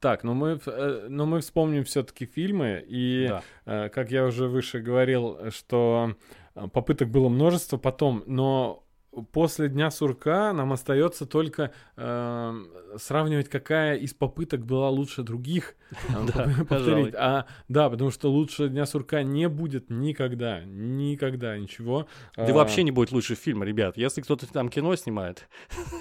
Так, 0.00 0.22
но 0.22 0.32
мы, 0.32 0.60
э, 0.64 1.06
но 1.08 1.26
мы 1.26 1.40
вспомним 1.40 1.84
все-таки 1.84 2.24
фильмы, 2.26 2.84
и, 2.86 3.26
Да. 3.28 3.42
э, 3.66 3.88
как 3.88 4.12
я 4.12 4.24
уже 4.26 4.46
выше 4.46 4.78
говорил, 4.78 5.50
что 5.50 6.14
э, 6.54 6.68
попыток 6.72 7.08
было 7.08 7.28
множество 7.28 7.78
потом, 7.78 8.22
но 8.26 8.84
после 9.32 9.68
Дня 9.68 9.90
сурка 9.90 10.52
нам 10.52 10.72
остается 10.72 11.26
только 11.26 11.72
э, 11.96 12.54
сравнивать, 12.96 13.48
какая 13.48 13.96
из 13.96 14.14
попыток 14.14 14.64
была 14.64 14.88
лучше 14.90 15.22
других. 15.22 15.74
э, 16.08 16.64
повторить. 16.64 17.14
А, 17.16 17.46
да, 17.68 17.90
потому 17.90 18.10
что 18.10 18.30
лучше 18.30 18.68
Дня 18.68 18.86
сурка 18.86 19.22
не 19.22 19.48
будет 19.48 19.90
никогда, 19.90 20.62
никогда 20.64 21.58
ничего. 21.58 22.08
Да 22.36 22.46
А, 22.46 22.52
вообще 22.52 22.82
не 22.82 22.90
будет 22.90 23.12
лучше 23.12 23.34
фильма, 23.34 23.64
ребят. 23.64 23.96
Если 23.96 24.20
кто-то 24.20 24.46
там 24.46 24.68
кино 24.68 24.94
снимает, 24.96 25.48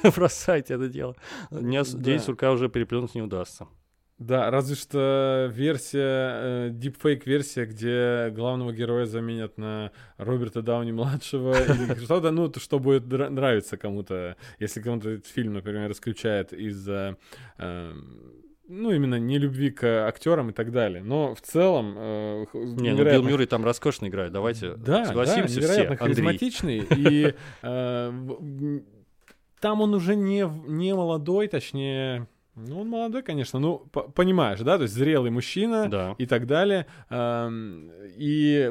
бросайте 0.15 0.75
это 0.75 0.87
дело. 0.87 1.15
День 1.51 2.19
сурка 2.19 2.51
уже 2.51 2.69
переплюнуть 2.69 3.15
не 3.15 3.21
удастся. 3.21 3.67
Да, 4.19 4.49
разве 4.49 4.75
что 4.75 5.47
версия, 5.53 6.69
дипфейк-версия, 6.71 7.65
где 7.65 8.33
главного 8.35 8.73
героя 8.73 9.05
заменят 9.05 9.59
на 9.59 9.91
Роберта 10.17 10.63
Дауни-младшего 10.63 11.53
или 11.53 12.03
что-то, 12.03 12.31
ну, 12.31 12.47
то, 12.49 12.59
что 12.59 12.79
будет 12.79 13.05
нравиться 13.05 13.77
кому-то, 13.77 14.35
если 14.57 14.81
кому-то 14.81 15.11
этот 15.11 15.27
фильм, 15.27 15.53
например, 15.53 15.91
исключает 15.91 16.51
из-за, 16.51 17.17
э, 17.59 17.93
ну, 18.67 18.91
именно 18.91 19.19
нелюбви 19.19 19.69
к 19.69 20.07
актерам 20.07 20.49
и 20.49 20.53
так 20.53 20.71
далее. 20.71 21.03
Но 21.03 21.35
в 21.35 21.41
целом... 21.41 21.93
э, 21.95 22.45
Не, 22.53 22.59
ну 22.63 22.75
Билл 22.75 22.95
невероятно- 22.97 23.27
Мюррей 23.29 23.45
там 23.45 23.63
роскошно 23.63 24.07
играет, 24.07 24.31
давайте 24.31 24.73
да, 24.77 25.05
согласимся 25.05 25.53
да, 25.55 25.61
невероятно 25.61 25.95
все, 25.95 26.03
Андрей. 26.05 26.25
харизматичный. 26.25 26.87
И 26.97 27.35
э, 27.61 28.79
там 29.59 29.81
он 29.81 29.93
уже 29.93 30.15
не, 30.15 30.49
не 30.67 30.95
молодой, 30.95 31.47
точнее... 31.49 32.27
Ну, 32.57 32.81
он 32.81 32.89
молодой, 32.89 33.21
конечно, 33.21 33.59
ну, 33.59 33.77
по- 33.91 34.03
понимаешь, 34.09 34.59
да, 34.61 34.77
то 34.77 34.83
есть 34.83 34.95
зрелый 34.95 35.29
мужчина 35.31 35.87
Да. 35.89 36.15
и 36.17 36.25
так 36.25 36.47
далее. 36.47 36.87
Эм, 37.09 37.91
И 38.17 38.69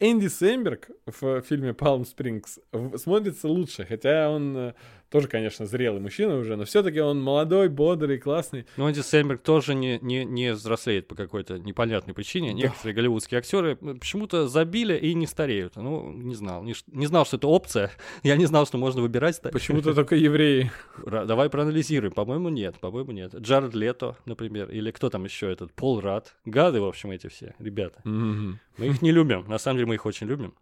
Энди 0.00 0.26
Сэмберг 0.26 0.90
в 1.06 1.42
фильме 1.42 1.70
Palm 1.70 2.04
Springs 2.04 2.58
смотрится 2.98 3.48
лучше, 3.48 3.84
хотя 3.84 4.30
он 4.30 4.56
э, 4.56 4.74
тоже, 5.14 5.28
конечно, 5.28 5.64
зрелый 5.64 6.00
мужчина 6.00 6.36
уже, 6.36 6.56
но 6.56 6.64
все-таки 6.64 6.98
он 6.98 7.22
молодой, 7.22 7.68
бодрый, 7.68 8.18
классный. 8.18 8.66
Но 8.76 8.90
Энди 8.90 8.98
Сэмберг 8.98 9.42
тоже 9.42 9.76
не, 9.76 10.00
не, 10.02 10.24
не 10.24 10.52
взрослеет 10.54 11.06
по 11.06 11.14
какой-то 11.14 11.56
непонятной 11.56 12.14
причине. 12.14 12.52
Некоторые 12.52 12.96
голливудские 12.96 13.38
актеры 13.38 13.76
почему-то 13.76 14.48
забили 14.48 14.96
и 14.96 15.14
не 15.14 15.28
стареют. 15.28 15.76
Ну, 15.76 16.12
не 16.12 16.34
знал. 16.34 16.64
Не, 16.64 16.74
не 16.88 17.06
знал, 17.06 17.24
что 17.26 17.36
это 17.36 17.46
опция. 17.46 17.92
Я 18.24 18.36
не 18.36 18.46
знал, 18.46 18.66
что 18.66 18.76
можно 18.76 19.02
выбирать. 19.02 19.40
Почему-то 19.40 19.94
только 19.94 20.16
евреи. 20.16 20.72
Давай 21.06 21.48
проанализируем. 21.48 22.12
По-моему, 22.12 22.48
нет. 22.48 22.80
По-моему, 22.80 23.12
нет. 23.12 23.36
Джаред 23.36 23.72
Лето, 23.72 24.16
например. 24.24 24.68
Или 24.70 24.90
кто 24.90 25.10
там 25.10 25.22
еще 25.22 25.48
этот? 25.48 25.72
Пол 25.74 26.00
Рад. 26.00 26.34
Гады, 26.44 26.80
в 26.80 26.86
общем, 26.86 27.12
эти 27.12 27.28
все 27.28 27.54
ребята. 27.60 28.00
Мгм. 28.02 28.58
Мы 28.78 28.86
их 28.86 29.00
не 29.00 29.12
любим. 29.12 29.44
На 29.46 29.58
самом 29.58 29.76
деле 29.76 29.86
мы 29.86 29.94
их 29.94 30.06
очень 30.06 30.26
любим. 30.26 30.54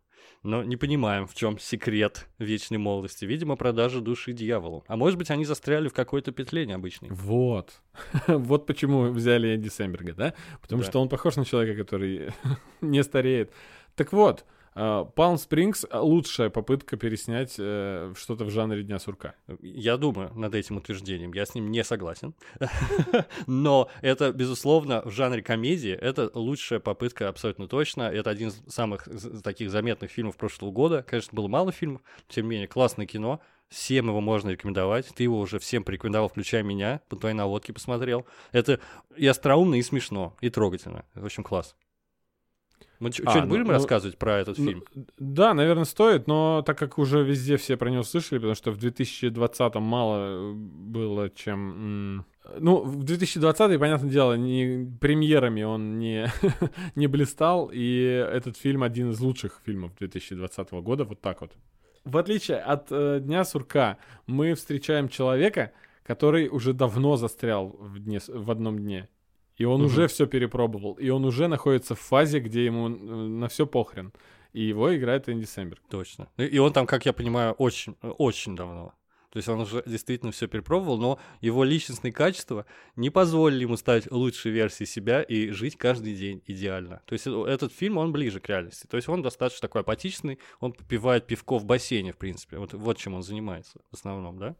Но 0.43 0.65
не 0.65 0.77
понимаем, 0.77 1.27
в 1.27 1.35
чем 1.35 1.59
секрет 1.59 2.27
вечной 2.39 2.79
молодости. 2.79 3.25
Видимо, 3.25 3.57
продажа 3.57 4.01
души 4.01 4.33
дьяволу. 4.33 4.85
А 4.89 4.97
может 4.97 5.19
быть, 5.19 5.31
они 5.31 5.45
застряли 5.45 5.89
в 5.89 5.93
какой-то 5.93 6.33
петле 6.33 6.67
необычной. 6.67 7.11
Вот. 7.11 7.81
вот 8.27 8.67
почему 8.67 9.11
взяли 9.11 9.55
Энди 9.55 9.69
Сэмберга, 9.69 10.15
да? 10.15 10.35
Потому 10.61 10.83
Да. 10.83 10.89
что 10.89 11.01
он 11.01 11.09
похож 11.09 11.37
на 11.37 11.45
человека, 11.45 11.83
который 11.83 12.31
не 12.81 13.03
стареет. 13.05 13.53
Так 13.95 14.13
вот, 14.13 14.45
Palm 14.75 15.35
Springs— 15.35 15.87
лучшая 15.93 16.49
попытка 16.49 16.97
переснять 16.97 17.57
э, 17.59 18.15
что-то 18.17 18.45
в 18.45 18.51
жанре 18.51 18.83
Дня 18.83 18.99
сурка. 18.99 19.35
Я 19.61 19.97
думаю 19.97 20.33
над 20.35 20.55
этим 20.55 20.79
утверждением. 20.79 21.33
Я 21.33 21.45
с 21.45 21.55
ним 21.55 21.71
не 21.71 21.85
согласен. 21.85 22.35
Но 23.47 23.91
это, 24.01 24.33
безусловно, 24.33 25.03
в 25.05 25.11
жанре 25.11 25.43
комедии 25.43 25.93
это 25.93 26.31
лучшая 26.35 26.81
попытка 26.81 27.29
абсолютно 27.29 27.69
точно. 27.69 28.03
Это 28.03 28.31
один 28.31 28.49
из 28.49 28.63
самых 28.69 29.09
таких 29.43 29.71
заметных 29.71 30.11
фильмов 30.11 30.37
прошлого 30.37 30.71
года. 30.71 31.03
Конечно, 31.03 31.37
было 31.37 31.49
мало 31.49 31.73
фильмов, 31.73 32.01
тем 32.29 32.47
не 32.47 32.53
менее, 32.53 32.69
классное 32.69 33.07
кино. 33.07 33.41
Всем 33.69 34.09
его 34.09 34.21
можно 34.21 34.51
рекомендовать. 34.51 35.09
Ты 35.15 35.23
его 35.23 35.39
уже 35.39 35.59
всем 35.59 35.83
порекомендовал, 35.85 36.29
включая 36.29 36.63
меня. 36.63 37.01
По 37.09 37.17
твоей 37.17 37.35
наводке 37.35 37.73
посмотрел. 37.73 38.27
Это 38.53 38.81
и 39.17 39.27
остроумно, 39.27 39.77
и 39.77 39.83
смешно, 39.83 40.37
и 40.41 40.51
трогательно. 40.51 41.07
В 41.15 41.25
общем, 41.25 41.43
класс. 41.43 41.75
Мы 43.03 43.09
А, 43.09 43.13
что-нибудь 43.13 43.43
ну- 43.43 43.49
будем 43.49 43.65
ну, 43.65 43.73
рассказывать 43.73 44.17
про 44.17 44.39
этот 44.39 44.59
Ну, 44.59 44.65
фильм? 44.65 44.85
Да, 45.19 45.55
наверное, 45.55 45.85
стоит, 45.85 46.29
но 46.29 46.63
так 46.65 46.79
как 46.79 46.99
уже 46.99 47.25
везде 47.25 47.57
все 47.57 47.77
про 47.77 47.91
него 47.91 48.05
слышали, 48.05 48.39
потому 48.39 48.55
что 48.55 48.71
в 48.71 48.77
2020 48.77 49.75
мало 49.75 50.17
э, 50.19 50.53
было 50.53 51.29
чем... 51.29 52.25
Ну, 52.61 52.83
в 52.83 53.03
2020, 53.03 53.81
понятное 53.81 54.09
дело, 54.09 54.35
не, 54.35 54.89
премьерами 55.01 55.65
он 55.65 55.99
не, 55.99 56.31
не 56.95 57.09
блистал, 57.09 57.71
и 57.73 58.25
этот 58.33 58.57
фильм 58.57 58.85
один 58.85 59.11
из 59.11 59.19
лучших 59.19 59.61
фильмов 59.67 59.97
2020 59.99 60.71
года, 60.71 61.03
вот 61.03 61.21
так 61.21 61.41
вот. 61.41 61.51
В 62.05 62.17
отличие 62.17 62.59
от 62.59 62.87
э, 62.91 63.19
Дня 63.21 63.45
сурка, 63.45 63.99
мы 64.29 64.55
встречаем 64.55 65.09
человека, 65.09 65.73
который 66.05 66.47
уже 66.47 66.73
давно 66.73 67.17
застрял 67.17 67.71
в, 67.81 67.99
дне, 67.99 68.21
в 68.29 68.49
одном 68.49 68.79
дне. 68.79 69.09
И 69.57 69.65
он 69.65 69.81
Мгм. 69.81 69.87
уже 69.87 70.07
все 70.09 70.27
перепробовал. 70.27 70.95
И 70.95 71.09
он 71.11 71.25
уже 71.25 71.47
находится 71.49 71.95
в 71.95 72.01
фазе, 72.01 72.41
где 72.41 72.65
ему 72.65 72.89
э, 72.89 72.91
на 72.93 73.49
все 73.49 73.67
похрен. 73.67 74.13
И 74.53 74.63
его 74.63 74.95
играет 74.95 75.29
Энди 75.29 75.45
Сэмберг. 75.47 75.81
Точно. 75.91 76.29
И- 76.37 76.45
И 76.45 76.59
он 76.59 76.73
там, 76.73 76.87
как 76.87 77.07
я 77.07 77.13
понимаю, 77.13 77.53
очень, 77.53 77.97
очень 78.03 78.57
давно. 78.57 78.95
То 79.31 79.39
есть 79.39 79.49
он 79.49 79.61
уже 79.61 79.83
действительно 79.87 80.31
все 80.31 80.47
перепробовал, 80.47 80.99
но 80.99 81.19
его 81.41 81.65
личностные 81.65 82.13
качества 82.13 82.67
не 82.97 83.09
позволили 83.09 83.63
ему 83.63 83.79
стать 83.79 84.11
лучшей 84.11 84.51
версией 84.53 84.87
себя 84.87 85.23
и 85.23 85.49
жить 85.53 85.79
каждый 85.79 86.15
день 86.15 86.43
идеально. 86.47 87.01
То 87.07 87.15
есть 87.15 87.27
э- 87.27 87.45
этот 87.49 87.73
фильм, 87.73 87.97
он 87.97 88.13
ближе 88.13 88.41
к 88.41 88.49
реальности. 88.51 88.87
То 88.87 88.97
есть 88.99 89.09
он 89.09 89.23
достаточно 89.23 89.63
такой 89.67 89.81
апатичный, 89.81 90.39
он 90.61 90.73
попивает 90.75 91.27
пивко 91.27 91.59
в 91.59 91.65
бассейне, 91.65 92.13
в 92.13 92.19
принципе. 92.19 92.59
Вот, 92.59 92.75
вот 92.75 92.99
чем 92.99 93.15
он 93.15 93.23
занимается 93.23 93.81
в 93.91 93.95
основном, 93.95 94.39
да? 94.39 94.55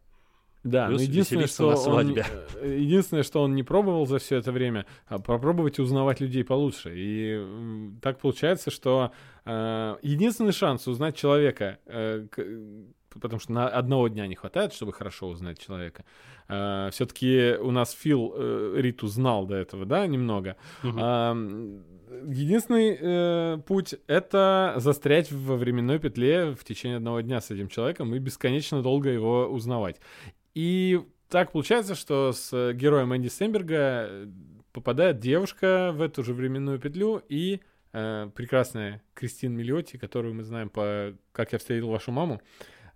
Да, 0.65 0.87
Плюс 0.87 1.01
но 1.01 1.05
единственное, 1.05 1.47
что 1.49 1.71
на 1.71 1.77
он, 1.77 1.77
свадьбе. 1.77 2.25
э, 2.61 2.77
единственное, 2.79 3.25
что 3.25 3.43
он 3.43 3.55
не 3.55 3.63
пробовал 3.65 4.07
за 4.07 4.19
все 4.19 4.37
это 4.37 4.53
время, 4.53 4.87
а 5.09 5.19
попробовать 5.19 5.79
узнавать 5.81 6.21
людей 6.21 6.45
получше. 6.45 6.93
И 6.95 7.45
так 8.01 8.21
получается, 8.21 8.71
что 8.71 9.11
э, 9.45 9.97
единственный 10.03 10.53
шанс 10.53 10.87
узнать 10.87 11.17
человека, 11.17 11.79
э, 11.87 12.27
потому 13.11 13.41
что 13.41 13.53
на 13.53 13.69
одного 13.69 14.07
дня 14.09 14.27
не 14.29 14.37
хватает, 14.37 14.73
чтобы 14.73 14.93
хорошо 14.93 15.29
узнать 15.29 15.59
человека. 15.59 16.05
все-таки 16.93 17.57
у 17.61 17.71
нас 17.73 17.91
Фил 17.93 18.33
э, 18.37 18.75
Риту 18.77 19.07
знал 19.09 19.47
до 19.47 19.57
этого, 19.57 19.85
да, 19.85 20.07
немного. 20.07 20.57
А, 20.85 21.33
м, 21.33 21.83
Единственный 22.27 22.97
э, 23.01 23.59
путь— 23.67 23.95
это 24.07 24.75
застрять 24.77 25.33
во 25.33 25.57
временной 25.57 25.99
петле 25.99 26.51
в 26.55 26.63
течение 26.63 26.99
одного 26.99 27.21
дня 27.23 27.41
с 27.41 27.51
этим 27.51 27.69
человеком 27.69 28.15
и 28.15 28.19
бесконечно 28.19 28.83
долго 28.83 29.09
его 29.09 29.47
узнавать. 29.47 29.97
И 30.55 31.01
так 31.29 31.53
получается, 31.53 31.95
что 31.95 32.33
с 32.33 32.73
героем 32.75 33.15
Энди 33.17 33.29
Сэмберга 33.29 34.07
э, 34.09 34.27
попадает 34.73 35.19
девушка 35.19 35.93
в 35.95 36.03
эту 36.03 36.23
же 36.23 36.35
временную 36.35 36.79
петлю 36.79 37.23
и 37.29 37.61
э, 37.93 38.31
прекрасная 38.35 39.03
Кристин 39.15 39.55
Миллиотти, 39.55 39.97
которую 39.97 40.35
мы 40.35 40.43
знаем 40.43 40.69
по 40.69 41.15
«Как 41.33 41.53
я 41.53 41.59
встретил 41.59 41.89
вашу 41.89 42.13
маму». 42.13 42.41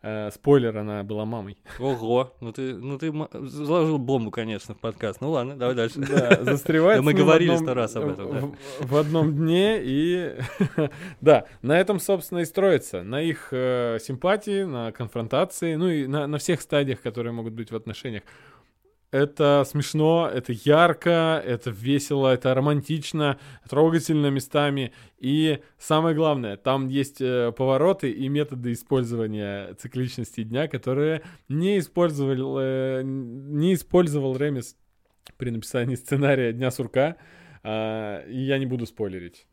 Э, 0.02 0.30
спойлер, 0.30 0.76
она 0.76 1.02
была 1.02 1.24
мамой. 1.24 1.56
Ого, 1.78 2.34
ну 2.40 2.52
ты, 2.52 2.74
ну 2.74 2.98
ты 2.98 3.12
заложил 3.32 3.98
бомбу, 3.98 4.30
конечно, 4.30 4.74
в 4.74 4.78
подкаст. 4.78 5.20
Ну 5.20 5.30
ладно, 5.30 5.56
давай 5.56 5.74
дальше. 5.74 5.98
Да, 5.98 6.44
застревает. 6.44 6.98
Да 6.98 7.02
мы 7.02 7.14
говорили 7.14 7.56
сто 7.56 7.74
раз 7.74 7.96
об 7.96 8.08
этом, 8.08 8.32
да. 8.32 8.40
В, 8.40 8.90
в 8.92 8.96
одном 8.96 9.34
дне 9.34 9.78
и 9.80 10.36
да, 11.20 11.46
на 11.62 11.78
этом 11.78 11.98
собственно 11.98 12.40
и 12.40 12.44
строится, 12.44 13.02
на 13.02 13.22
их 13.22 13.48
э, 13.52 13.98
симпатии, 14.00 14.64
на 14.64 14.92
конфронтации, 14.92 15.74
ну 15.76 15.88
и 15.88 16.06
на, 16.06 16.26
на 16.26 16.38
всех 16.38 16.60
стадиях, 16.60 17.00
которые 17.00 17.32
могут 17.32 17.54
быть 17.54 17.70
в 17.70 17.76
отношениях. 17.76 18.22
Это 19.12 19.64
смешно, 19.66 20.28
это 20.32 20.52
ярко, 20.52 21.42
это 21.44 21.70
весело, 21.70 22.34
это 22.34 22.52
романтично, 22.54 23.38
трогательно 23.68 24.28
местами. 24.28 24.92
И 25.18 25.60
самое 25.78 26.14
главное, 26.14 26.56
там 26.56 26.88
есть 26.88 27.20
э, 27.20 27.52
повороты 27.56 28.10
и 28.10 28.28
методы 28.28 28.72
использования 28.72 29.74
цикличности 29.74 30.42
дня, 30.42 30.68
которые 30.68 31.22
не 31.48 31.78
использовал, 31.78 32.58
э, 32.60 33.02
не 33.04 33.74
использовал 33.74 34.36
Ремис 34.36 34.76
при 35.36 35.50
написании 35.50 35.94
сценария 35.94 36.52
Дня 36.52 36.70
сурка. 36.70 37.16
А, 37.62 38.24
и 38.26 38.38
я 38.38 38.58
не 38.58 38.66
буду 38.66 38.86
спойлерить. 38.86 39.46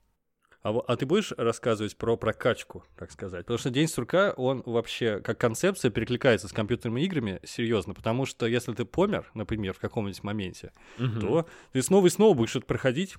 А, 0.63 0.69
а 0.88 0.95
ты 0.95 1.06
будешь 1.06 1.34
рассказывать 1.34 1.97
про 1.97 2.15
прокачку, 2.15 2.86
так 2.95 3.12
сказать? 3.12 3.45
Потому 3.45 3.60
что 3.60 3.69
День 3.69 3.88
сурка, 3.88 4.34
он 4.38 4.63
вообще 4.65 5.19
как 5.19 5.38
концепция 5.38 5.91
перекликается 5.91 6.47
с 6.47 6.54
компьютерными 6.54 7.02
играми 7.02 7.39
серьезно, 7.43 7.93
потому 7.93 8.26
что 8.26 8.47
если 8.47 8.73
ты 8.73 8.86
помер, 8.86 9.30
например, 9.34 9.73
в 9.73 9.80
каком-нибудь 9.80 10.23
моменте, 10.23 10.71
то 10.97 11.45
ты 11.73 11.82
снова 11.82 12.08
и 12.08 12.10
снова 12.10 12.34
будешь 12.34 12.56
это 12.56 12.65
проходить, 12.65 13.15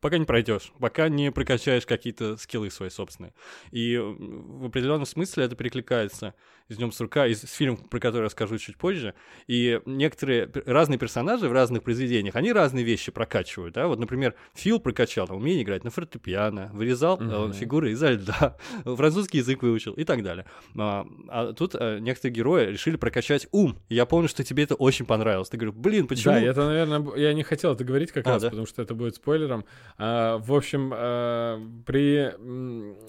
пока 0.00 0.18
не 0.18 0.24
пройдешь, 0.24 0.72
пока 0.78 1.08
не 1.08 1.30
прокачаешь 1.30 1.84
какие-то 1.84 2.36
скиллы 2.36 2.70
свои 2.70 2.90
собственные. 2.90 3.34
И 3.70 3.96
в 3.98 4.66
определенном 4.66 5.06
смысле 5.06 5.44
это 5.44 5.56
перекликается 5.56 6.34
из 6.68 6.76
Днем 6.76 6.90
сурка, 6.92 7.26
из 7.26 7.42
фильма, 7.42 7.76
про 7.76 7.98
который 8.00 8.22
я 8.22 8.26
расскажу 8.26 8.58
чуть 8.58 8.76
позже. 8.76 9.14
И 9.46 9.80
некоторые 9.86 10.50
разные 10.66 10.98
персонажи 10.98 11.48
в 11.48 11.52
разных 11.52 11.82
произведениях, 11.82 12.34
они 12.36 12.52
разные 12.52 12.84
вещи 12.84 13.12
прокачивают. 13.12 13.74
Да? 13.74 13.86
Вот, 13.86 13.98
например, 13.98 14.34
Фил 14.54 14.80
прокачал 14.80 15.26
там, 15.28 15.36
умение 15.36 15.62
играть 15.62 15.84
на 15.84 15.90
фортепиано, 15.90 16.70
вырезал 16.72 17.18
э, 17.20 17.24
Мгм. 17.24 17.52
фигуры 17.52 17.92
изо 17.92 18.10
льда, 18.10 18.56
французский 18.84 19.38
язык 19.38 19.62
выучил 19.62 19.92
и 19.92 20.04
так 20.04 20.22
далее. 20.22 20.44
А, 20.76 21.06
а 21.28 21.52
тут 21.52 21.74
э, 21.78 21.98
некоторые 22.00 22.34
герои 22.34 22.66
решили 22.72 22.96
прокачать 22.96 23.46
ум. 23.52 23.78
И 23.88 23.94
я 23.94 24.06
помню, 24.06 24.28
что 24.28 24.42
тебе 24.42 24.64
это 24.64 24.74
очень 24.74 25.06
понравилось. 25.06 25.48
Ты 25.48 25.56
говоришь, 25.56 25.76
блин, 25.78 26.06
почему? 26.08 26.34
Да, 26.34 26.40
это, 26.40 26.66
наверное, 26.66 27.16
я 27.16 27.32
не 27.32 27.42
хотел 27.44 27.72
это 27.74 27.84
говорить 27.84 28.10
как 28.12 28.26
А, 28.26 28.30
раз, 28.30 28.42
да? 28.42 28.48
потому 28.50 28.66
что 28.66 28.82
это 28.82 28.94
будет 28.94 29.14
спойлером. 29.16 29.64
А, 29.98 30.38
в 30.38 30.52
общем, 30.52 30.90
а, 30.94 31.60
при 31.86 32.32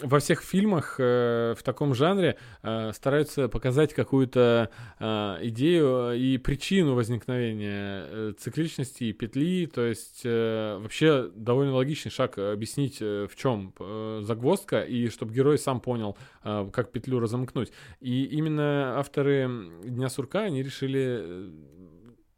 во 0.06 0.20
всех 0.20 0.42
фильмах 0.44 0.96
э, 1.00 1.56
в 1.58 1.64
таком 1.64 1.96
жанре 1.96 2.38
э, 2.64 2.92
стараются 2.94 3.47
показать 3.48 3.94
какую-то 3.94 4.70
а, 5.00 5.40
идею 5.42 6.14
и 6.14 6.38
причину 6.38 6.96
возникновения 6.96 8.06
э, 8.08 8.34
цикличности 8.38 9.06
и 9.06 9.14
петли. 9.14 9.66
То 9.66 9.86
есть 9.86 10.22
э, 10.24 10.78
вообще 10.80 11.30
довольно 11.36 11.74
логичный 11.74 12.12
шаг 12.12 12.38
э, 12.38 12.54
объяснить, 12.54 12.98
э, 13.02 13.28
в 13.30 13.36
чем 13.36 13.74
загвоздка, 14.22 14.82
и 14.82 15.10
чтобы 15.10 15.34
герой 15.34 15.58
сам 15.58 15.80
понял, 15.82 16.18
э, 16.44 16.70
как 16.72 16.92
петлю 16.92 17.20
разомкнуть. 17.20 17.72
И 18.00 18.26
именно 18.26 18.98
авторы 18.98 19.50
Дня 19.84 20.10
сурка, 20.10 20.42
они 20.42 20.64
решили 20.64 21.20
э, 21.20 21.50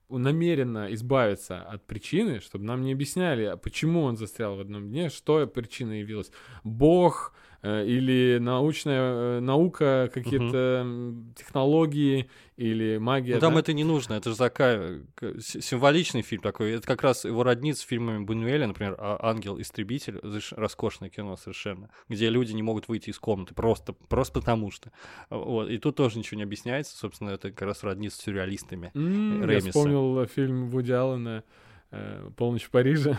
намеренно 0.09 0.93
избавиться 0.93 1.61
от 1.61 1.85
причины, 1.85 2.39
чтобы 2.39 2.65
нам 2.65 2.81
не 2.81 2.93
объясняли, 2.93 3.57
почему 3.61 4.03
он 4.03 4.17
застрял 4.17 4.55
в 4.55 4.59
одном 4.59 4.87
дне, 4.89 5.09
что 5.09 5.45
причина 5.47 5.99
явилась. 5.99 6.31
Бог 6.63 7.33
э, 7.33 7.38
или 7.61 8.37
научная 8.39 8.99
э, 9.01 9.39
наука, 9.41 10.09
какие-то 10.13 10.81
м, 10.85 11.33
технологии 11.37 12.29
или 12.55 12.97
магия. 12.97 13.35
Ну, 13.35 13.39
там 13.41 13.53
да? 13.55 13.59
это 13.59 13.73
не 13.73 13.83
нужно, 13.83 14.13
это 14.13 14.29
же 14.31 14.37
такая 14.37 15.01
символичный 15.39 16.21
фильм 16.21 16.41
такой. 16.41 16.71
Это 16.71 16.87
как 16.87 17.03
раз 17.03 17.25
его 17.25 17.43
роднит 17.43 17.77
с 17.77 17.81
фильмами 17.81 18.23
Бунюэля, 18.23 18.67
например, 18.67 18.95
«А- 18.97 19.17
«Ангел-истребитель», 19.29 20.19
роскошное 20.55 21.09
кино 21.09 21.35
совершенно, 21.35 21.89
где 22.07 22.29
люди 22.29 22.53
не 22.53 22.63
могут 22.63 22.87
выйти 22.87 23.09
из 23.09 23.19
комнаты 23.19 23.53
просто, 23.53 23.93
просто 23.93 24.39
потому 24.39 24.71
что. 24.71 24.91
Вот. 25.29 25.69
И 25.69 25.77
тут 25.77 25.95
тоже 25.97 26.17
ничего 26.17 26.37
не 26.37 26.43
объясняется, 26.43 26.97
собственно, 26.97 27.31
это 27.31 27.49
как 27.51 27.63
раз 27.63 27.83
роднит 27.83 28.13
с 28.13 28.17
сюрреалистами. 28.17 28.91
Я 28.93 29.45
Ремиса. 29.45 29.67
вспомнил 29.69 30.19
э, 30.19 30.27
фильм 30.27 30.69
Вуди 30.69 30.91
Аллена 30.91 31.43
э, 31.91 32.29
«Полночь 32.37 32.63
в 32.63 32.69
Париже», 32.69 33.17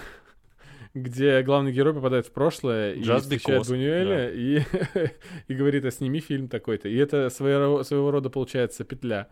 где 0.94 1.42
главный 1.42 1.72
герой 1.72 1.94
попадает 1.94 2.26
в 2.26 2.32
прошлое 2.32 2.94
и 2.94 3.02
Just 3.02 3.20
встречает 3.20 3.62
because, 3.62 3.68
Бунюэля 3.68 4.30
и, 4.30 4.62
и 5.48 5.54
говорит, 5.54 5.84
а 5.84 5.90
сними 5.90 6.20
фильм 6.20 6.48
такой-то. 6.48 6.88
И 6.88 6.96
это 6.96 7.30
своего, 7.30 7.82
своего 7.82 8.10
рода 8.10 8.30
получается 8.30 8.84
петля 8.84 9.28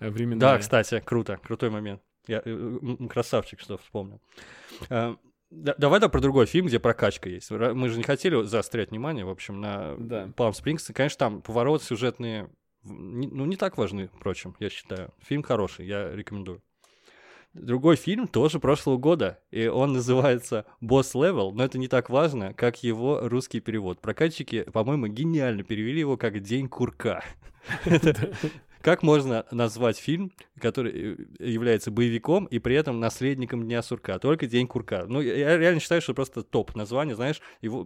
э, 0.00 0.10
временная. 0.10 0.40
Да, 0.40 0.58
кстати, 0.58 1.00
круто, 1.04 1.38
крутой 1.42 1.70
момент. 1.70 2.02
Я 2.26 2.42
э, 2.44 2.78
красавчик, 3.08 3.60
что 3.60 3.78
вспомнил. 3.78 4.20
Да- 5.50 5.74
Давай 5.78 6.00
да 6.00 6.08
про 6.08 6.20
другой 6.20 6.46
фильм, 6.46 6.66
где 6.66 6.80
прокачка 6.80 7.28
есть. 7.28 7.50
Мы 7.50 7.88
же 7.88 7.96
не 7.98 8.02
хотели 8.02 8.42
заострять 8.42 8.90
внимание, 8.90 9.24
в 9.24 9.30
общем, 9.30 9.60
на 9.60 9.94
Да. 9.96 10.32
Палм 10.36 10.52
Спрингс. 10.52 10.90
Конечно, 10.92 11.18
там 11.18 11.42
повороты 11.42 11.84
сюжетные, 11.84 12.50
ну, 12.82 13.46
не 13.46 13.56
так 13.56 13.78
важны, 13.78 14.08
впрочем, 14.08 14.56
я 14.58 14.68
считаю. 14.70 15.12
Фильм 15.22 15.42
хороший, 15.42 15.86
я 15.86 16.10
рекомендую. 16.10 16.62
Другой 17.62 17.96
фильм 17.96 18.28
тоже 18.28 18.60
прошлого 18.60 18.98
года, 18.98 19.40
и 19.50 19.66
он 19.66 19.94
называется 19.94 20.66
«Босс 20.80 21.14
Левел», 21.14 21.52
но 21.52 21.64
это 21.64 21.78
не 21.78 21.88
так 21.88 22.10
важно, 22.10 22.52
как 22.52 22.82
его 22.82 23.20
русский 23.22 23.60
перевод. 23.60 24.00
Прокатчики, 24.00 24.62
по-моему, 24.62 25.06
гениально 25.06 25.62
перевели 25.62 26.00
его 26.00 26.16
как 26.16 26.40
«День 26.40 26.68
курка». 26.68 27.24
Как 28.86 29.02
можно 29.02 29.44
назвать 29.50 29.98
фильм, 29.98 30.30
который 30.60 30.92
э, 30.94 31.16
является 31.44 31.90
боевиком 31.90 32.44
и 32.44 32.60
при 32.60 32.76
этом 32.76 33.00
наследником 33.00 33.64
Дня 33.64 33.82
сурка? 33.82 34.20
Только 34.20 34.46
День 34.46 34.68
курка. 34.68 35.06
Ну, 35.08 35.20
я 35.20 35.58
реально 35.58 35.80
считаю, 35.80 36.00
что 36.00 36.14
просто 36.14 36.44
топ 36.44 36.76
название, 36.76 37.16
знаешь, 37.16 37.40
его, 37.60 37.84